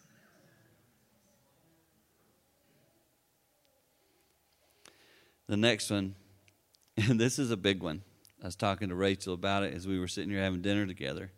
The 5.47 5.57
next 5.57 5.91
one, 5.91 6.15
and 6.97 7.21
this 7.21 7.39
is 7.39 7.51
a 7.51 7.57
big 7.57 7.83
one. 7.83 8.03
I 8.43 8.47
was 8.47 8.57
talking 8.57 8.89
to 8.89 8.95
Rachel 8.95 9.35
about 9.35 9.63
it 9.63 9.73
as 9.73 9.87
we 9.87 9.99
were 9.99 10.09
sitting 10.09 10.31
here 10.31 10.43
having 10.43 10.63
dinner 10.63 10.85
together. 10.85 11.31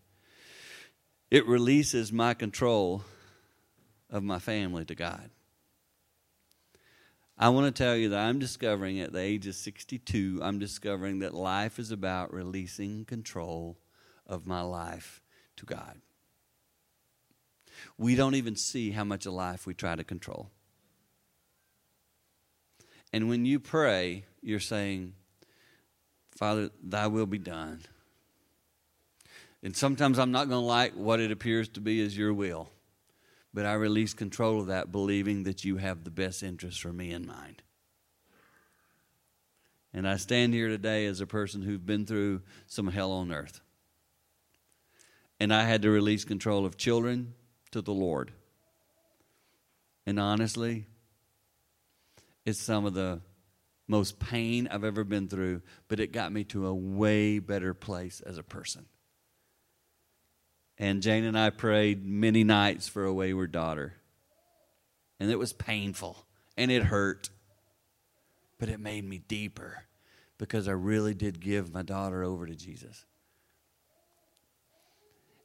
It 1.30 1.46
releases 1.46 2.12
my 2.12 2.32
control 2.32 3.02
of 4.08 4.22
my 4.22 4.38
family 4.38 4.84
to 4.86 4.94
God. 4.94 5.30
I 7.36 7.48
want 7.48 7.66
to 7.66 7.82
tell 7.82 7.96
you 7.96 8.10
that 8.10 8.20
I'm 8.20 8.38
discovering 8.38 9.00
at 9.00 9.12
the 9.12 9.20
age 9.20 9.46
of 9.46 9.56
62, 9.56 10.40
I'm 10.42 10.58
discovering 10.58 11.18
that 11.18 11.34
life 11.34 11.78
is 11.78 11.90
about 11.90 12.32
releasing 12.32 13.04
control 13.04 13.76
of 14.26 14.46
my 14.46 14.60
life 14.60 15.20
to 15.56 15.66
God. 15.66 16.00
We 17.98 18.14
don't 18.14 18.36
even 18.36 18.54
see 18.54 18.92
how 18.92 19.04
much 19.04 19.26
of 19.26 19.32
life 19.32 19.66
we 19.66 19.74
try 19.74 19.96
to 19.96 20.04
control. 20.04 20.50
And 23.12 23.28
when 23.28 23.44
you 23.44 23.60
pray, 23.60 24.24
you're 24.42 24.60
saying, 24.60 25.14
Father, 26.36 26.70
thy 26.82 27.06
will 27.06 27.26
be 27.26 27.38
done. 27.38 27.82
And 29.62 29.76
sometimes 29.76 30.18
I'm 30.18 30.32
not 30.32 30.48
going 30.48 30.60
to 30.60 30.66
like 30.66 30.94
what 30.94 31.20
it 31.20 31.30
appears 31.30 31.68
to 31.70 31.80
be 31.80 32.04
as 32.04 32.16
your 32.16 32.34
will, 32.34 32.68
but 33.54 33.64
I 33.64 33.74
release 33.74 34.12
control 34.12 34.60
of 34.60 34.66
that, 34.66 34.90
believing 34.90 35.44
that 35.44 35.64
you 35.64 35.76
have 35.76 36.02
the 36.02 36.10
best 36.10 36.42
interest 36.42 36.82
for 36.82 36.92
me 36.92 37.12
in 37.12 37.24
mind. 37.24 37.62
And 39.94 40.08
I 40.08 40.16
stand 40.16 40.52
here 40.52 40.66
today 40.66 41.06
as 41.06 41.20
a 41.20 41.26
person 41.26 41.62
who's 41.62 41.78
been 41.78 42.04
through 42.04 42.42
some 42.66 42.88
hell 42.88 43.12
on 43.12 43.32
earth. 43.32 43.60
And 45.38 45.54
I 45.54 45.62
had 45.62 45.82
to 45.82 45.90
release 45.90 46.24
control 46.24 46.66
of 46.66 46.76
children 46.76 47.34
to 47.70 47.80
the 47.80 47.92
Lord. 47.92 48.32
And 50.04 50.18
honestly, 50.18 50.86
it's 52.44 52.60
some 52.60 52.84
of 52.84 52.94
the 52.94 53.20
most 53.86 54.18
pain 54.18 54.66
I've 54.68 54.84
ever 54.84 55.04
been 55.04 55.28
through, 55.28 55.62
but 55.86 56.00
it 56.00 56.10
got 56.10 56.32
me 56.32 56.42
to 56.44 56.66
a 56.66 56.74
way 56.74 57.38
better 57.38 57.72
place 57.72 58.20
as 58.20 58.36
a 58.36 58.42
person. 58.42 58.86
And 60.78 61.02
Jane 61.02 61.24
and 61.24 61.38
I 61.38 61.50
prayed 61.50 62.04
many 62.04 62.44
nights 62.44 62.88
for 62.88 63.04
a 63.04 63.12
wayward 63.12 63.52
daughter. 63.52 63.94
And 65.20 65.30
it 65.30 65.38
was 65.38 65.52
painful 65.52 66.24
and 66.56 66.70
it 66.70 66.82
hurt, 66.82 67.30
but 68.58 68.68
it 68.68 68.80
made 68.80 69.04
me 69.04 69.18
deeper 69.18 69.84
because 70.38 70.68
I 70.68 70.72
really 70.72 71.14
did 71.14 71.40
give 71.40 71.72
my 71.72 71.82
daughter 71.82 72.24
over 72.24 72.46
to 72.46 72.54
Jesus. 72.54 73.04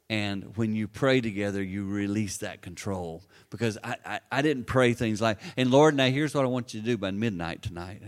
And 0.08 0.56
when 0.56 0.74
you 0.74 0.88
pray 0.88 1.20
together, 1.20 1.62
you 1.62 1.86
release 1.86 2.38
that 2.38 2.62
control. 2.62 3.22
Because 3.48 3.78
I, 3.84 3.94
I, 4.04 4.20
I, 4.32 4.42
didn't 4.42 4.64
pray 4.64 4.92
things 4.92 5.22
like, 5.22 5.38
and 5.56 5.70
Lord, 5.70 5.94
now 5.94 6.08
here's 6.08 6.34
what 6.34 6.44
I 6.44 6.48
want 6.48 6.74
you 6.74 6.80
to 6.80 6.86
do 6.86 6.98
by 6.98 7.12
midnight 7.12 7.62
tonight. 7.62 8.02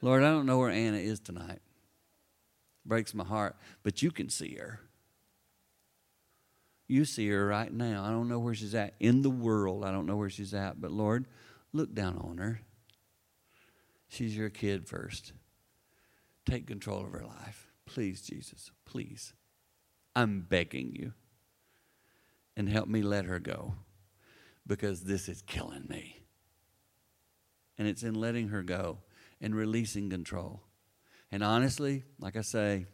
Lord, 0.00 0.22
I 0.22 0.30
don't 0.30 0.46
know 0.46 0.58
where 0.58 0.70
Anna 0.70 0.98
is 0.98 1.18
tonight. 1.18 1.58
Breaks 2.86 3.14
my 3.14 3.24
heart. 3.24 3.56
But 3.82 4.00
you 4.00 4.12
can 4.12 4.30
see 4.30 4.54
her. 4.54 4.78
You 6.92 7.06
see 7.06 7.26
her 7.30 7.46
right 7.46 7.72
now. 7.72 8.04
I 8.04 8.10
don't 8.10 8.28
know 8.28 8.38
where 8.38 8.52
she's 8.52 8.74
at. 8.74 8.92
In 9.00 9.22
the 9.22 9.30
world, 9.30 9.82
I 9.82 9.90
don't 9.90 10.04
know 10.04 10.18
where 10.18 10.28
she's 10.28 10.52
at. 10.52 10.78
But 10.78 10.90
Lord, 10.90 11.24
look 11.72 11.94
down 11.94 12.18
on 12.18 12.36
her. 12.36 12.60
She's 14.08 14.36
your 14.36 14.50
kid 14.50 14.86
first. 14.86 15.32
Take 16.44 16.66
control 16.66 17.00
of 17.06 17.12
her 17.12 17.24
life. 17.24 17.72
Please, 17.86 18.20
Jesus. 18.20 18.72
Please. 18.84 19.32
I'm 20.14 20.42
begging 20.42 20.94
you. 20.94 21.14
And 22.58 22.68
help 22.68 22.88
me 22.88 23.00
let 23.00 23.24
her 23.24 23.38
go 23.38 23.72
because 24.66 25.04
this 25.04 25.30
is 25.30 25.40
killing 25.40 25.86
me. 25.88 26.20
And 27.78 27.88
it's 27.88 28.02
in 28.02 28.12
letting 28.12 28.48
her 28.48 28.62
go 28.62 28.98
and 29.40 29.54
releasing 29.54 30.10
control. 30.10 30.60
And 31.30 31.42
honestly, 31.42 32.04
like 32.20 32.36
I 32.36 32.42
say, 32.42 32.84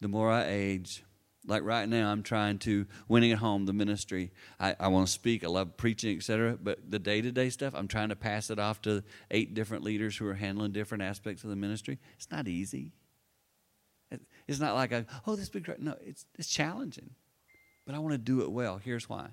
the 0.00 0.06
more 0.06 0.30
I 0.30 0.44
age, 0.46 1.02
like 1.48 1.64
right 1.64 1.88
now, 1.88 2.10
I'm 2.10 2.22
trying 2.22 2.58
to 2.60 2.86
winning 3.08 3.32
at 3.32 3.38
home 3.38 3.64
the 3.64 3.72
ministry. 3.72 4.30
I, 4.60 4.76
I 4.78 4.88
want 4.88 5.06
to 5.06 5.12
speak. 5.12 5.42
I 5.42 5.48
love 5.48 5.76
preaching, 5.76 6.16
etc. 6.16 6.58
But 6.62 6.90
the 6.90 6.98
day 6.98 7.22
to 7.22 7.32
day 7.32 7.48
stuff, 7.50 7.74
I'm 7.74 7.88
trying 7.88 8.10
to 8.10 8.16
pass 8.16 8.50
it 8.50 8.58
off 8.58 8.82
to 8.82 9.02
eight 9.30 9.54
different 9.54 9.82
leaders 9.82 10.16
who 10.16 10.26
are 10.28 10.34
handling 10.34 10.72
different 10.72 11.02
aspects 11.02 11.44
of 11.44 11.50
the 11.50 11.56
ministry. 11.56 11.98
It's 12.16 12.30
not 12.30 12.46
easy. 12.46 12.92
It's 14.46 14.60
not 14.60 14.74
like, 14.74 14.92
a, 14.92 15.06
oh, 15.26 15.36
this 15.36 15.52
would 15.52 15.62
be 15.62 15.66
great. 15.66 15.80
no, 15.80 15.96
it's, 16.04 16.24
it's 16.38 16.48
challenging. 16.48 17.10
But 17.86 17.94
I 17.94 17.98
want 17.98 18.12
to 18.12 18.18
do 18.18 18.42
it 18.42 18.50
well. 18.50 18.78
Here's 18.78 19.08
why. 19.08 19.28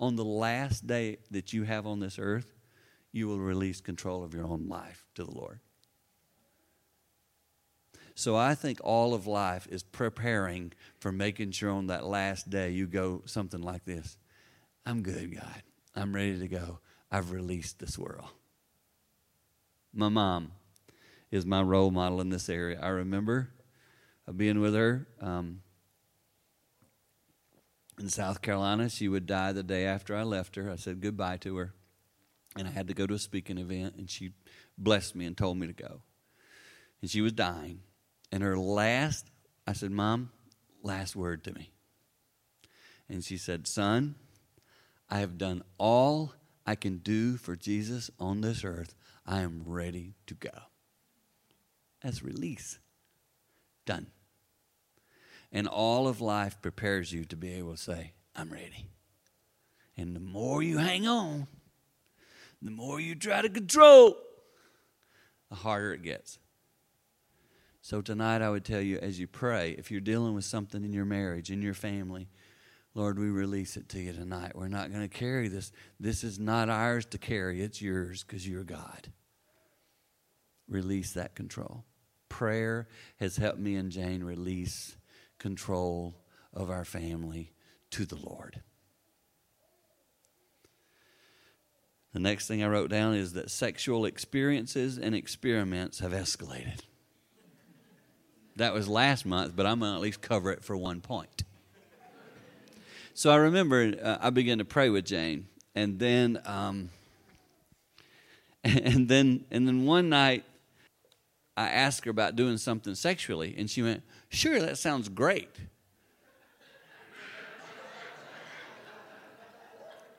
On 0.00 0.16
the 0.16 0.24
last 0.24 0.86
day 0.86 1.18
that 1.30 1.52
you 1.52 1.64
have 1.64 1.86
on 1.86 2.00
this 2.00 2.18
earth, 2.18 2.54
you 3.12 3.26
will 3.26 3.40
release 3.40 3.80
control 3.80 4.22
of 4.22 4.34
your 4.34 4.44
own 4.44 4.68
life 4.68 5.04
to 5.14 5.24
the 5.24 5.30
Lord. 5.30 5.60
So 8.18 8.34
I 8.34 8.56
think 8.56 8.80
all 8.82 9.14
of 9.14 9.28
life 9.28 9.68
is 9.70 9.84
preparing 9.84 10.72
for 10.98 11.12
making 11.12 11.52
sure 11.52 11.70
on 11.70 11.86
that 11.86 12.04
last 12.04 12.50
day 12.50 12.70
you 12.70 12.88
go 12.88 13.22
something 13.26 13.62
like 13.62 13.84
this 13.84 14.16
I'm 14.84 15.02
good, 15.02 15.36
God. 15.36 15.62
I'm 15.94 16.12
ready 16.12 16.36
to 16.40 16.48
go. 16.48 16.80
I've 17.12 17.30
released 17.30 17.78
this 17.78 17.96
world. 17.96 18.28
My 19.94 20.08
mom 20.08 20.50
is 21.30 21.46
my 21.46 21.62
role 21.62 21.92
model 21.92 22.20
in 22.20 22.28
this 22.30 22.48
area. 22.48 22.80
I 22.82 22.88
remember 22.88 23.50
being 24.36 24.58
with 24.58 24.74
her. 24.74 25.06
Um, 25.20 25.60
in 28.00 28.08
South 28.08 28.42
Carolina, 28.42 28.88
she 28.88 29.06
would 29.06 29.26
die 29.26 29.52
the 29.52 29.62
day 29.62 29.84
after 29.84 30.16
I 30.16 30.24
left 30.24 30.56
her. 30.56 30.68
I 30.68 30.74
said 30.74 31.00
goodbye 31.00 31.36
to 31.36 31.56
her, 31.58 31.72
and 32.56 32.66
I 32.66 32.72
had 32.72 32.88
to 32.88 32.94
go 32.94 33.06
to 33.06 33.14
a 33.14 33.18
speaking 33.20 33.58
event, 33.58 33.94
and 33.96 34.10
she 34.10 34.32
blessed 34.76 35.14
me 35.14 35.24
and 35.24 35.36
told 35.36 35.56
me 35.56 35.68
to 35.68 35.72
go. 35.72 36.02
And 37.00 37.08
she 37.08 37.20
was 37.20 37.32
dying, 37.32 37.82
and 38.30 38.42
her 38.42 38.58
last, 38.58 39.30
I 39.66 39.72
said, 39.72 39.90
Mom, 39.90 40.30
last 40.82 41.16
word 41.16 41.44
to 41.44 41.52
me. 41.52 41.70
And 43.08 43.24
she 43.24 43.38
said, 43.38 43.66
Son, 43.66 44.16
I 45.08 45.20
have 45.20 45.38
done 45.38 45.62
all 45.78 46.34
I 46.66 46.74
can 46.74 46.98
do 46.98 47.36
for 47.36 47.56
Jesus 47.56 48.10
on 48.20 48.42
this 48.42 48.64
earth. 48.64 48.94
I 49.24 49.40
am 49.40 49.62
ready 49.64 50.14
to 50.26 50.34
go. 50.34 50.50
That's 52.02 52.22
release. 52.22 52.78
Done. 53.86 54.08
And 55.50 55.66
all 55.66 56.08
of 56.08 56.20
life 56.20 56.60
prepares 56.60 57.12
you 57.12 57.24
to 57.24 57.36
be 57.36 57.54
able 57.54 57.72
to 57.72 57.82
say, 57.82 58.12
I'm 58.36 58.50
ready. 58.50 58.90
And 59.96 60.14
the 60.14 60.20
more 60.20 60.62
you 60.62 60.78
hang 60.78 61.06
on, 61.06 61.46
the 62.60 62.70
more 62.70 63.00
you 63.00 63.14
try 63.14 63.40
to 63.40 63.48
control, 63.48 64.16
the 65.48 65.56
harder 65.56 65.94
it 65.94 66.02
gets. 66.02 66.38
So 67.88 68.02
tonight, 68.02 68.42
I 68.42 68.50
would 68.50 68.66
tell 68.66 68.82
you 68.82 68.98
as 68.98 69.18
you 69.18 69.26
pray, 69.26 69.70
if 69.78 69.90
you're 69.90 70.02
dealing 70.02 70.34
with 70.34 70.44
something 70.44 70.84
in 70.84 70.92
your 70.92 71.06
marriage, 71.06 71.50
in 71.50 71.62
your 71.62 71.72
family, 71.72 72.28
Lord, 72.92 73.18
we 73.18 73.30
release 73.30 73.78
it 73.78 73.88
to 73.88 73.98
you 73.98 74.12
tonight. 74.12 74.54
We're 74.54 74.68
not 74.68 74.92
going 74.92 75.08
to 75.08 75.08
carry 75.08 75.48
this. 75.48 75.72
This 75.98 76.22
is 76.22 76.38
not 76.38 76.68
ours 76.68 77.06
to 77.06 77.16
carry, 77.16 77.62
it's 77.62 77.80
yours 77.80 78.22
because 78.22 78.46
you're 78.46 78.62
God. 78.62 79.10
Release 80.68 81.14
that 81.14 81.34
control. 81.34 81.86
Prayer 82.28 82.88
has 83.20 83.38
helped 83.38 83.58
me 83.58 83.74
and 83.76 83.90
Jane 83.90 84.22
release 84.22 84.98
control 85.38 86.20
of 86.52 86.68
our 86.68 86.84
family 86.84 87.54
to 87.92 88.04
the 88.04 88.16
Lord. 88.16 88.60
The 92.12 92.20
next 92.20 92.48
thing 92.48 92.62
I 92.62 92.68
wrote 92.68 92.90
down 92.90 93.14
is 93.14 93.32
that 93.32 93.50
sexual 93.50 94.04
experiences 94.04 94.98
and 94.98 95.14
experiments 95.14 96.00
have 96.00 96.12
escalated. 96.12 96.80
That 98.58 98.74
was 98.74 98.88
last 98.88 99.24
month, 99.24 99.54
but 99.54 99.66
I'm 99.66 99.78
going 99.80 99.92
to 99.92 99.96
at 99.96 100.02
least 100.02 100.20
cover 100.20 100.50
it 100.50 100.64
for 100.64 100.76
one 100.76 101.00
point. 101.00 101.44
So 103.14 103.30
I 103.30 103.36
remember 103.36 103.94
uh, 104.00 104.18
I 104.20 104.30
began 104.30 104.58
to 104.58 104.64
pray 104.64 104.90
with 104.90 105.04
Jane, 105.04 105.48
and 105.74 105.98
then, 105.98 106.40
um, 106.44 106.90
and 108.64 109.08
then, 109.08 109.44
and 109.50 109.66
then 109.66 109.86
one 109.86 110.08
night, 110.08 110.44
I 111.56 111.68
asked 111.68 112.04
her 112.04 112.10
about 112.10 112.36
doing 112.36 112.58
something 112.58 112.94
sexually, 112.94 113.54
and 113.58 113.68
she 113.68 113.82
went, 113.82 114.02
"Sure, 114.28 114.60
that 114.60 114.78
sounds 114.78 115.08
great." 115.08 115.50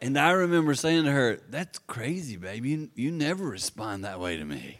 And 0.02 0.18
I 0.18 0.32
remember 0.32 0.76
saying 0.76 1.04
to 1.04 1.12
her, 1.12 1.40
That's 1.50 1.78
crazy, 1.80 2.38
baby. 2.38 2.70
You, 2.70 2.90
you 2.96 3.12
never 3.12 3.44
respond 3.44 4.06
that 4.06 4.20
way 4.20 4.38
to 4.38 4.46
me. 4.46 4.79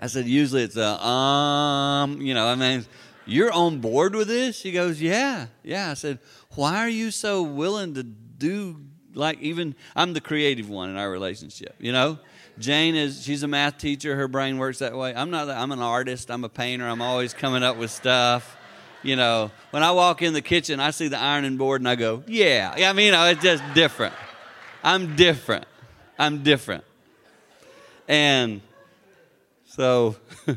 I 0.00 0.06
said, 0.06 0.26
Usually 0.26 0.62
it's 0.62 0.76
a, 0.76 1.04
um, 1.04 2.20
you 2.20 2.34
know, 2.34 2.46
I 2.46 2.54
mean, 2.54 2.84
you're 3.26 3.52
on 3.52 3.80
board 3.80 4.14
with 4.14 4.28
this? 4.28 4.56
She 4.56 4.72
goes, 4.72 5.00
Yeah, 5.00 5.46
yeah. 5.62 5.90
I 5.90 5.94
said, 5.94 6.18
Why 6.54 6.78
are 6.78 6.88
you 6.88 7.10
so 7.10 7.42
willing 7.42 7.94
to 7.94 8.02
do, 8.02 8.80
like, 9.14 9.40
even, 9.40 9.74
I'm 9.94 10.12
the 10.12 10.20
creative 10.20 10.68
one 10.68 10.90
in 10.90 10.96
our 10.96 11.10
relationship, 11.10 11.76
you 11.78 11.92
know? 11.92 12.18
Jane 12.56 12.94
is, 12.94 13.24
she's 13.24 13.42
a 13.42 13.48
math 13.48 13.78
teacher. 13.78 14.14
Her 14.14 14.28
brain 14.28 14.58
works 14.58 14.78
that 14.78 14.96
way. 14.96 15.12
I'm 15.14 15.30
not, 15.30 15.50
I'm 15.50 15.72
an 15.72 15.80
artist. 15.80 16.30
I'm 16.30 16.44
a 16.44 16.48
painter. 16.48 16.86
I'm 16.86 17.02
always 17.02 17.34
coming 17.34 17.64
up 17.64 17.76
with 17.76 17.90
stuff 17.90 18.56
you 19.04 19.16
know, 19.16 19.50
when 19.70 19.82
I 19.82 19.92
walk 19.92 20.22
in 20.22 20.32
the 20.32 20.40
kitchen, 20.40 20.80
I 20.80 20.90
see 20.90 21.08
the 21.08 21.20
ironing 21.20 21.58
board 21.58 21.82
and 21.82 21.88
I 21.88 21.94
go, 21.94 22.24
yeah. 22.26 22.74
I 22.74 22.92
mean, 22.94 23.06
you 23.06 23.12
know, 23.12 23.26
it's 23.26 23.42
just 23.42 23.62
different. 23.74 24.14
I'm 24.82 25.14
different. 25.14 25.66
I'm 26.18 26.42
different. 26.42 26.84
And 28.08 28.62
so, 29.74 30.14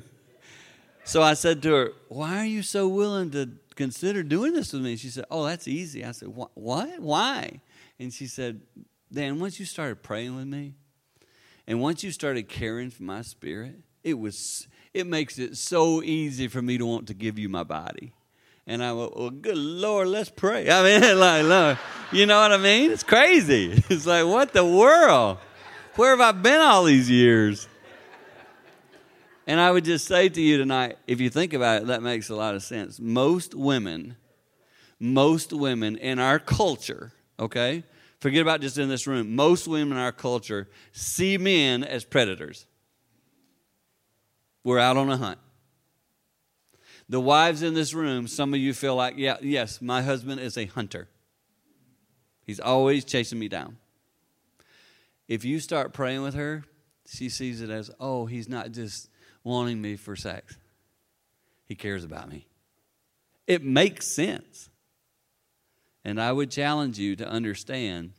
so 1.04 1.24
I 1.24 1.34
said 1.34 1.64
to 1.64 1.74
her, 1.74 1.94
why 2.08 2.38
are 2.38 2.46
you 2.46 2.62
so 2.62 2.88
willing 2.88 3.32
to 3.32 3.50
consider 3.76 4.22
doing 4.22 4.54
this 4.54 4.74
with 4.74 4.84
me? 4.84 4.96
She 4.96 5.10
said, 5.10 5.26
oh, 5.32 5.46
that's 5.46 5.68
easy. 5.68 6.06
I 6.06 6.12
said, 6.12 6.30
what? 6.30 7.00
Why? 7.00 7.62
And 8.00 8.14
she 8.14 8.28
said, 8.28 8.62
Dan, 9.12 9.40
once 9.40 9.60
you 9.60 9.66
started 9.66 10.04
praying 10.04 10.36
with 10.36 10.46
me, 10.46 10.76
and 11.66 11.82
once 11.82 12.04
you 12.04 12.12
started 12.12 12.48
caring 12.48 12.92
for 12.92 13.04
my 13.04 13.24
spirit, 13.24 13.80
it 14.04 14.20
was 14.20 14.68
it 14.94 15.08
makes 15.08 15.40
it 15.40 15.58
so 15.58 16.04
easy 16.04 16.48
for 16.48 16.62
me 16.62 16.78
to 16.78 16.86
want 16.86 17.08
to 17.08 17.14
give 17.14 17.40
you 17.40 17.50
my 17.50 17.64
body. 17.64 18.14
And 18.68 18.84
I 18.84 18.94
went, 18.94 19.18
well, 19.18 19.30
good 19.32 19.58
Lord, 19.58 20.10
let's 20.10 20.30
pray. 20.30 20.70
I 20.70 20.84
mean, 20.84 21.02
like, 21.20 21.44
Lord, 21.44 21.80
you 22.12 22.28
know 22.28 22.40
what 22.40 22.52
I 22.52 22.58
mean? 22.58 22.92
It's 22.92 23.04
crazy. 23.04 23.84
It's 23.90 24.06
like, 24.06 24.26
what 24.26 24.54
the 24.54 24.66
world? 24.66 25.40
Where 25.96 26.12
have 26.12 26.22
I 26.22 26.32
been 26.32 26.62
all 26.62 26.84
these 26.84 27.10
years? 27.10 27.68
And 29.48 29.62
I 29.62 29.72
would 29.72 29.86
just 29.86 30.06
say 30.06 30.28
to 30.28 30.42
you 30.42 30.58
tonight, 30.58 30.98
if 31.08 31.22
you 31.22 31.30
think 31.30 31.54
about 31.54 31.82
it, 31.82 31.88
that 31.88 32.04
makes 32.04 32.30
a 32.30 32.36
lot 32.36 32.54
of 32.54 32.64
sense. 32.64 33.00
Most 33.00 33.56
women, 33.56 34.18
most 35.00 35.54
women 35.54 35.96
in 35.96 36.20
our 36.20 36.38
culture, 36.38 37.14
okay, 37.40 37.84
forget 38.20 38.42
about 38.42 38.60
just 38.60 38.78
in 38.78 38.90
this 38.90 39.08
room, 39.08 39.38
most 39.38 39.66
women 39.66 39.94
in 39.98 40.04
our 40.04 40.12
culture 40.12 40.68
see 40.92 41.38
men 41.38 41.86
as 41.86 42.04
predators. 42.04 42.68
We're 44.66 44.80
out 44.80 44.98
on 44.98 45.10
a 45.10 45.16
hunt. 45.16 45.40
The 47.08 47.22
wives 47.22 47.64
in 47.64 47.74
this 47.74 47.94
room, 47.94 48.28
some 48.28 48.54
of 48.54 48.60
you 48.60 48.74
feel 48.74 48.98
like, 48.98 49.14
yeah, 49.16 49.38
yes, 49.42 49.82
my 49.82 50.02
husband 50.02 50.42
is 50.42 50.58
a 50.58 50.66
hunter. 50.66 51.08
He's 52.46 52.60
always 52.60 53.06
chasing 53.06 53.40
me 53.40 53.48
down. 53.48 53.78
If 55.30 55.46
you 55.46 55.62
start 55.62 55.94
praying 55.94 56.22
with 56.22 56.34
her, 56.34 56.66
she 57.08 57.30
sees 57.30 57.62
it 57.62 57.70
as, 57.70 57.90
oh, 57.98 58.26
he's 58.26 58.50
not 58.50 58.74
just 58.74 59.10
wanting 59.48 59.82
me 59.82 59.96
for 59.96 60.16
sex, 60.16 60.58
he 61.66 61.74
cares 61.74 62.04
about 62.04 62.30
me. 62.30 62.46
It 63.48 63.64
makes 63.64 64.06
sense. 64.06 64.70
And 66.04 66.22
I 66.22 66.32
would 66.32 66.52
challenge 66.52 67.00
you 67.00 67.16
to 67.16 67.28
understand 67.28 68.12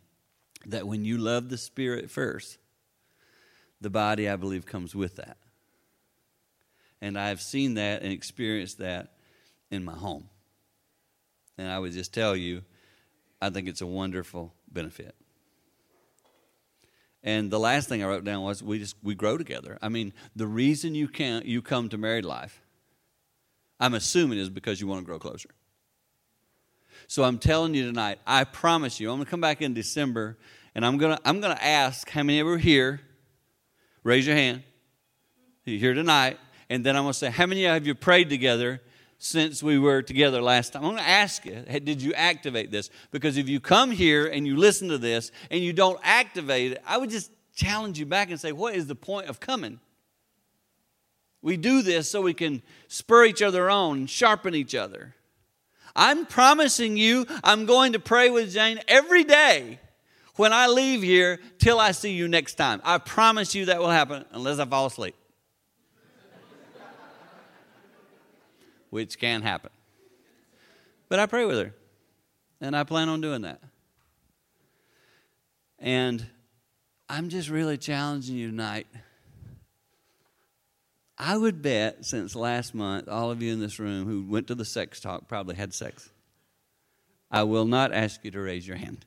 that 0.66 0.86
when 0.86 1.04
you 1.04 1.18
love 1.18 1.50
the 1.50 1.58
Spirit 1.58 2.10
first, 2.10 2.58
the 3.80 3.90
body, 3.90 4.28
I 4.28 4.36
believe, 4.36 4.66
comes 4.66 4.94
with 4.94 5.16
that. 5.16 5.36
And 7.00 7.18
I've 7.18 7.40
seen 7.40 7.74
that 7.74 8.02
and 8.02 8.12
experienced 8.12 8.78
that 8.78 9.12
in 9.70 9.84
my 9.84 9.94
home. 9.94 10.28
And 11.58 11.68
I 11.68 11.78
would 11.78 11.92
just 11.92 12.12
tell 12.12 12.34
you, 12.34 12.62
I 13.40 13.50
think 13.50 13.68
it's 13.68 13.82
a 13.82 13.86
wonderful 13.86 14.54
benefit. 14.70 15.14
And 17.22 17.50
the 17.50 17.58
last 17.58 17.88
thing 17.88 18.02
I 18.02 18.06
wrote 18.06 18.24
down 18.24 18.42
was 18.42 18.62
we 18.62 18.78
just 18.78 18.96
we 19.02 19.14
grow 19.14 19.36
together. 19.36 19.78
I 19.82 19.88
mean, 19.88 20.12
the 20.36 20.46
reason 20.46 20.94
you 20.94 21.08
can't 21.08 21.44
you 21.44 21.62
come 21.62 21.88
to 21.88 21.98
married 21.98 22.24
life, 22.24 22.62
I'm 23.80 23.94
assuming 23.94 24.38
is 24.38 24.48
because 24.48 24.80
you 24.80 24.86
want 24.86 25.00
to 25.00 25.06
grow 25.06 25.18
closer. 25.18 25.50
So 27.06 27.24
I'm 27.24 27.38
telling 27.38 27.74
you 27.74 27.86
tonight, 27.86 28.18
I 28.26 28.44
promise 28.44 29.00
you, 29.00 29.10
I'm 29.10 29.18
gonna 29.18 29.30
come 29.30 29.40
back 29.40 29.62
in 29.62 29.74
December 29.74 30.38
and 30.74 30.86
I'm 30.86 30.98
gonna 30.98 31.18
I'm 31.24 31.40
gonna 31.40 31.58
ask 31.60 32.08
how 32.08 32.22
many 32.22 32.40
of 32.40 32.46
you 32.46 32.52
are 32.52 32.58
here. 32.58 33.00
Raise 34.04 34.26
your 34.26 34.36
hand. 34.36 34.62
You're 35.64 35.78
here 35.78 35.94
tonight 35.94 36.38
and 36.70 36.84
then 36.84 36.96
I'm 36.96 37.06
to 37.06 37.14
say, 37.14 37.30
How 37.30 37.46
many 37.46 37.64
of 37.64 37.68
you 37.68 37.74
have 37.74 37.86
you 37.86 37.94
prayed 37.94 38.28
together 38.28 38.80
since 39.18 39.62
we 39.62 39.78
were 39.78 40.00
together 40.02 40.40
last 40.40 40.72
time? 40.72 40.84
I'm 40.84 40.92
going 40.92 41.02
to 41.02 41.08
ask 41.08 41.44
you, 41.44 41.64
Did 41.80 42.00
you 42.00 42.14
activate 42.14 42.70
this? 42.70 42.90
Because 43.10 43.36
if 43.36 43.48
you 43.48 43.60
come 43.60 43.90
here 43.90 44.26
and 44.26 44.46
you 44.46 44.56
listen 44.56 44.88
to 44.88 44.98
this 44.98 45.30
and 45.50 45.60
you 45.60 45.72
don't 45.72 45.98
activate 46.02 46.72
it, 46.72 46.82
I 46.86 46.98
would 46.98 47.10
just 47.10 47.30
challenge 47.54 47.98
you 47.98 48.06
back 48.06 48.30
and 48.30 48.40
say, 48.40 48.52
What 48.52 48.74
is 48.74 48.86
the 48.86 48.94
point 48.94 49.28
of 49.28 49.40
coming? 49.40 49.80
We 51.42 51.56
do 51.56 51.82
this 51.82 52.10
so 52.10 52.20
we 52.20 52.34
can 52.34 52.62
spur 52.88 53.24
each 53.24 53.42
other 53.42 53.70
on 53.70 53.98
and 53.98 54.10
sharpen 54.10 54.54
each 54.54 54.74
other. 54.74 55.14
I'm 55.94 56.26
promising 56.26 56.96
you, 56.96 57.26
I'm 57.42 57.66
going 57.66 57.92
to 57.92 57.98
pray 57.98 58.30
with 58.30 58.52
Jane 58.52 58.80
every 58.86 59.24
day 59.24 59.80
when 60.36 60.52
I 60.52 60.68
leave 60.68 61.02
here 61.02 61.40
till 61.58 61.80
I 61.80 61.90
see 61.90 62.12
you 62.12 62.28
next 62.28 62.54
time. 62.54 62.80
I 62.84 62.98
promise 62.98 63.54
you 63.54 63.66
that 63.66 63.80
will 63.80 63.90
happen 63.90 64.24
unless 64.32 64.58
I 64.58 64.64
fall 64.64 64.86
asleep. 64.86 65.16
Which 68.90 69.18
can 69.18 69.42
happen. 69.42 69.70
But 71.08 71.18
I 71.18 71.26
pray 71.26 71.44
with 71.44 71.58
her, 71.58 71.74
and 72.60 72.76
I 72.76 72.84
plan 72.84 73.08
on 73.08 73.20
doing 73.20 73.42
that. 73.42 73.60
And 75.78 76.26
I'm 77.08 77.28
just 77.28 77.48
really 77.48 77.78
challenging 77.78 78.36
you 78.36 78.50
tonight. 78.50 78.86
I 81.16 81.36
would 81.36 81.62
bet 81.62 82.04
since 82.04 82.36
last 82.36 82.74
month, 82.74 83.08
all 83.08 83.30
of 83.30 83.42
you 83.42 83.52
in 83.52 83.60
this 83.60 83.78
room 83.78 84.06
who 84.06 84.30
went 84.30 84.46
to 84.48 84.54
the 84.54 84.64
sex 84.64 85.00
talk 85.00 85.28
probably 85.28 85.56
had 85.56 85.74
sex. 85.74 86.10
I 87.30 87.42
will 87.42 87.64
not 87.64 87.92
ask 87.92 88.24
you 88.24 88.30
to 88.30 88.40
raise 88.40 88.66
your 88.66 88.76
hand. 88.76 89.04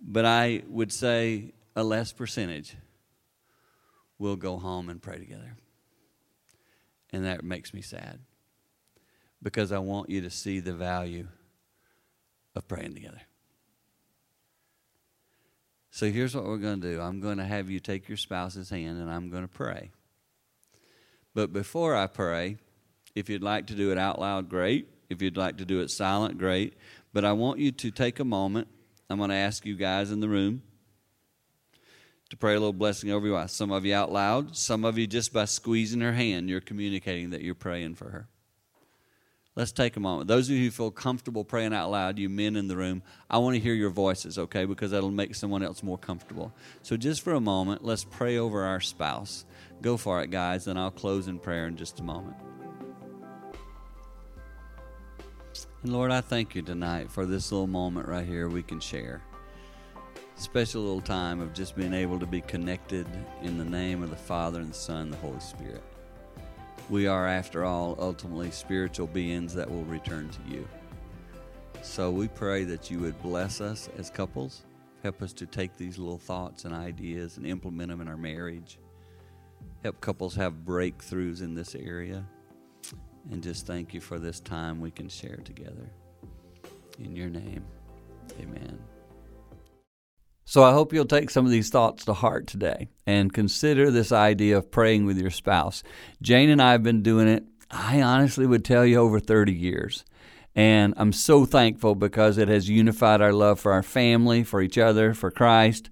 but 0.00 0.24
I 0.24 0.62
would 0.68 0.92
say 0.92 1.52
a 1.76 1.84
less 1.84 2.12
percentage 2.12 2.76
will 4.18 4.36
go 4.36 4.58
home 4.58 4.88
and 4.88 5.00
pray 5.00 5.18
together. 5.18 5.56
And 7.14 7.24
that 7.26 7.44
makes 7.44 7.72
me 7.72 7.80
sad 7.80 8.18
because 9.40 9.70
I 9.70 9.78
want 9.78 10.10
you 10.10 10.20
to 10.22 10.30
see 10.30 10.58
the 10.58 10.72
value 10.72 11.28
of 12.56 12.66
praying 12.66 12.94
together. 12.94 13.20
So 15.92 16.10
here's 16.10 16.34
what 16.34 16.42
we're 16.42 16.56
going 16.58 16.80
to 16.80 16.94
do 16.94 17.00
I'm 17.00 17.20
going 17.20 17.38
to 17.38 17.44
have 17.44 17.70
you 17.70 17.78
take 17.78 18.08
your 18.08 18.16
spouse's 18.16 18.68
hand 18.68 19.00
and 19.00 19.08
I'm 19.08 19.30
going 19.30 19.44
to 19.44 19.48
pray. 19.48 19.92
But 21.34 21.52
before 21.52 21.94
I 21.94 22.08
pray, 22.08 22.56
if 23.14 23.30
you'd 23.30 23.44
like 23.44 23.68
to 23.68 23.76
do 23.76 23.92
it 23.92 23.98
out 23.98 24.20
loud, 24.20 24.48
great. 24.48 24.88
If 25.08 25.22
you'd 25.22 25.36
like 25.36 25.58
to 25.58 25.64
do 25.64 25.82
it 25.82 25.90
silent, 25.90 26.36
great. 26.36 26.74
But 27.12 27.24
I 27.24 27.30
want 27.30 27.60
you 27.60 27.70
to 27.70 27.92
take 27.92 28.18
a 28.18 28.24
moment. 28.24 28.66
I'm 29.08 29.18
going 29.18 29.30
to 29.30 29.36
ask 29.36 29.64
you 29.64 29.76
guys 29.76 30.10
in 30.10 30.18
the 30.18 30.28
room 30.28 30.62
to 32.30 32.36
pray 32.36 32.52
a 32.52 32.58
little 32.58 32.72
blessing 32.72 33.10
over 33.10 33.30
wife. 33.30 33.50
Some 33.50 33.70
of 33.70 33.84
you 33.84 33.94
out 33.94 34.10
loud, 34.10 34.56
some 34.56 34.84
of 34.84 34.98
you 34.98 35.06
just 35.06 35.32
by 35.32 35.44
squeezing 35.44 36.00
her 36.00 36.12
hand, 36.12 36.48
you're 36.48 36.60
communicating 36.60 37.30
that 37.30 37.42
you're 37.42 37.54
praying 37.54 37.94
for 37.94 38.10
her. 38.10 38.28
Let's 39.56 39.70
take 39.70 39.96
a 39.96 40.00
moment. 40.00 40.26
Those 40.26 40.48
of 40.48 40.56
you 40.56 40.64
who 40.64 40.70
feel 40.72 40.90
comfortable 40.90 41.44
praying 41.44 41.74
out 41.74 41.90
loud, 41.90 42.18
you 42.18 42.28
men 42.28 42.56
in 42.56 42.66
the 42.66 42.76
room, 42.76 43.02
I 43.30 43.38
want 43.38 43.54
to 43.54 43.60
hear 43.60 43.74
your 43.74 43.90
voices, 43.90 44.36
okay, 44.36 44.64
because 44.64 44.90
that'll 44.90 45.12
make 45.12 45.36
someone 45.36 45.62
else 45.62 45.80
more 45.80 45.98
comfortable. 45.98 46.52
So, 46.82 46.96
just 46.96 47.22
for 47.22 47.34
a 47.34 47.40
moment, 47.40 47.84
let's 47.84 48.02
pray 48.02 48.36
over 48.36 48.64
our 48.64 48.80
spouse. 48.80 49.44
Go 49.80 49.96
for 49.96 50.22
it, 50.22 50.32
guys, 50.32 50.66
and 50.66 50.76
I'll 50.76 50.90
close 50.90 51.28
in 51.28 51.38
prayer 51.38 51.68
in 51.68 51.76
just 51.76 52.00
a 52.00 52.02
moment. 52.02 52.36
And 55.84 55.92
Lord, 55.92 56.10
I 56.10 56.20
thank 56.20 56.56
you 56.56 56.62
tonight 56.62 57.12
for 57.12 57.24
this 57.24 57.52
little 57.52 57.68
moment 57.68 58.08
right 58.08 58.26
here 58.26 58.48
we 58.48 58.62
can 58.62 58.80
share 58.80 59.22
special 60.36 60.82
little 60.82 61.00
time 61.00 61.40
of 61.40 61.52
just 61.52 61.76
being 61.76 61.94
able 61.94 62.18
to 62.18 62.26
be 62.26 62.40
connected 62.40 63.06
in 63.42 63.56
the 63.56 63.64
name 63.64 64.02
of 64.02 64.10
the 64.10 64.16
Father 64.16 64.60
and 64.60 64.70
the 64.70 64.74
Son 64.74 65.02
and 65.02 65.12
the 65.12 65.16
Holy 65.18 65.40
Spirit. 65.40 65.82
We 66.90 67.06
are, 67.06 67.26
after 67.26 67.64
all, 67.64 67.96
ultimately 67.98 68.50
spiritual 68.50 69.06
beings 69.06 69.54
that 69.54 69.70
will 69.70 69.84
return 69.84 70.28
to 70.28 70.54
you. 70.54 70.68
So 71.82 72.10
we 72.10 72.28
pray 72.28 72.64
that 72.64 72.90
you 72.90 72.98
would 73.00 73.20
bless 73.22 73.60
us 73.60 73.88
as 73.98 74.10
couples, 74.10 74.62
help 75.02 75.22
us 75.22 75.32
to 75.34 75.46
take 75.46 75.76
these 75.76 75.98
little 75.98 76.18
thoughts 76.18 76.64
and 76.64 76.74
ideas 76.74 77.36
and 77.36 77.46
implement 77.46 77.90
them 77.90 78.00
in 78.00 78.08
our 78.08 78.16
marriage. 78.16 78.78
help 79.82 80.00
couples 80.00 80.34
have 80.34 80.64
breakthroughs 80.64 81.42
in 81.42 81.54
this 81.54 81.74
area. 81.74 82.24
And 83.30 83.42
just 83.42 83.66
thank 83.66 83.94
you 83.94 84.00
for 84.00 84.18
this 84.18 84.40
time 84.40 84.80
we 84.80 84.90
can 84.90 85.08
share 85.08 85.36
together. 85.44 85.88
In 86.98 87.16
your 87.16 87.30
name, 87.30 87.64
amen. 88.40 88.78
So 90.46 90.62
I 90.62 90.72
hope 90.72 90.92
you'll 90.92 91.06
take 91.06 91.30
some 91.30 91.46
of 91.46 91.50
these 91.50 91.70
thoughts 91.70 92.04
to 92.04 92.12
heart 92.12 92.46
today 92.46 92.88
and 93.06 93.32
consider 93.32 93.90
this 93.90 94.12
idea 94.12 94.58
of 94.58 94.70
praying 94.70 95.06
with 95.06 95.18
your 95.18 95.30
spouse. 95.30 95.82
Jane 96.20 96.50
and 96.50 96.60
I 96.60 96.72
have 96.72 96.82
been 96.82 97.02
doing 97.02 97.28
it, 97.28 97.44
I 97.70 98.02
honestly 98.02 98.46
would 98.46 98.64
tell 98.64 98.84
you, 98.84 98.98
over 98.98 99.20
30 99.20 99.52
years. 99.52 100.04
And 100.54 100.94
I'm 100.96 101.12
so 101.12 101.46
thankful 101.46 101.94
because 101.94 102.38
it 102.38 102.48
has 102.48 102.68
unified 102.68 103.20
our 103.20 103.32
love 103.32 103.58
for 103.58 103.72
our 103.72 103.82
family, 103.82 104.44
for 104.44 104.60
each 104.60 104.78
other, 104.78 105.14
for 105.14 105.30
Christ, 105.30 105.88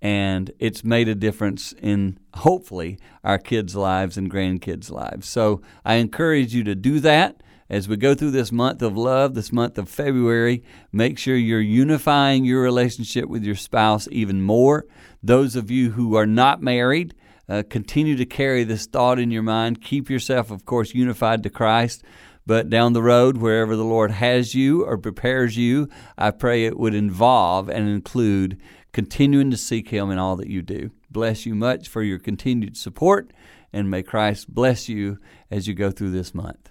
and 0.00 0.52
it's 0.58 0.84
made 0.84 1.08
a 1.08 1.14
difference 1.14 1.72
in 1.72 2.18
hopefully 2.34 2.98
our 3.24 3.38
kids' 3.38 3.74
lives 3.74 4.16
and 4.16 4.30
grandkids' 4.30 4.90
lives. 4.90 5.28
So 5.28 5.62
I 5.84 5.94
encourage 5.94 6.54
you 6.54 6.62
to 6.64 6.74
do 6.74 7.00
that 7.00 7.42
as 7.68 7.88
we 7.88 7.96
go 7.96 8.14
through 8.14 8.30
this 8.30 8.52
month 8.52 8.82
of 8.82 8.96
love, 8.96 9.34
this 9.34 9.52
month 9.52 9.78
of 9.78 9.88
February. 9.88 10.62
Make 10.92 11.18
sure 11.18 11.36
you're 11.36 11.60
unifying 11.60 12.44
your 12.44 12.62
relationship 12.62 13.28
with 13.28 13.44
your 13.44 13.56
spouse 13.56 14.08
even 14.10 14.42
more. 14.42 14.86
Those 15.22 15.56
of 15.56 15.70
you 15.70 15.92
who 15.92 16.16
are 16.16 16.26
not 16.26 16.62
married, 16.62 17.14
uh, 17.48 17.62
continue 17.68 18.16
to 18.16 18.26
carry 18.26 18.64
this 18.64 18.86
thought 18.86 19.18
in 19.18 19.30
your 19.30 19.42
mind. 19.42 19.82
Keep 19.82 20.10
yourself, 20.10 20.50
of 20.50 20.64
course, 20.64 20.94
unified 20.94 21.42
to 21.42 21.50
Christ. 21.50 22.02
But 22.46 22.70
down 22.70 22.92
the 22.92 23.02
road, 23.02 23.38
wherever 23.38 23.74
the 23.74 23.84
Lord 23.84 24.12
has 24.12 24.54
you 24.54 24.84
or 24.84 24.96
prepares 24.98 25.56
you, 25.56 25.88
I 26.16 26.30
pray 26.30 26.64
it 26.64 26.78
would 26.78 26.94
involve 26.94 27.68
and 27.68 27.88
include 27.88 28.60
continuing 28.92 29.50
to 29.50 29.56
seek 29.56 29.88
Him 29.88 30.10
in 30.10 30.18
all 30.18 30.36
that 30.36 30.48
you 30.48 30.62
do. 30.62 30.90
Bless 31.10 31.44
you 31.44 31.54
much 31.54 31.88
for 31.88 32.02
your 32.02 32.20
continued 32.20 32.76
support, 32.76 33.32
and 33.72 33.90
may 33.90 34.02
Christ 34.02 34.54
bless 34.54 34.88
you 34.88 35.18
as 35.50 35.66
you 35.66 35.74
go 35.74 35.90
through 35.90 36.12
this 36.12 36.34
month. 36.34 36.70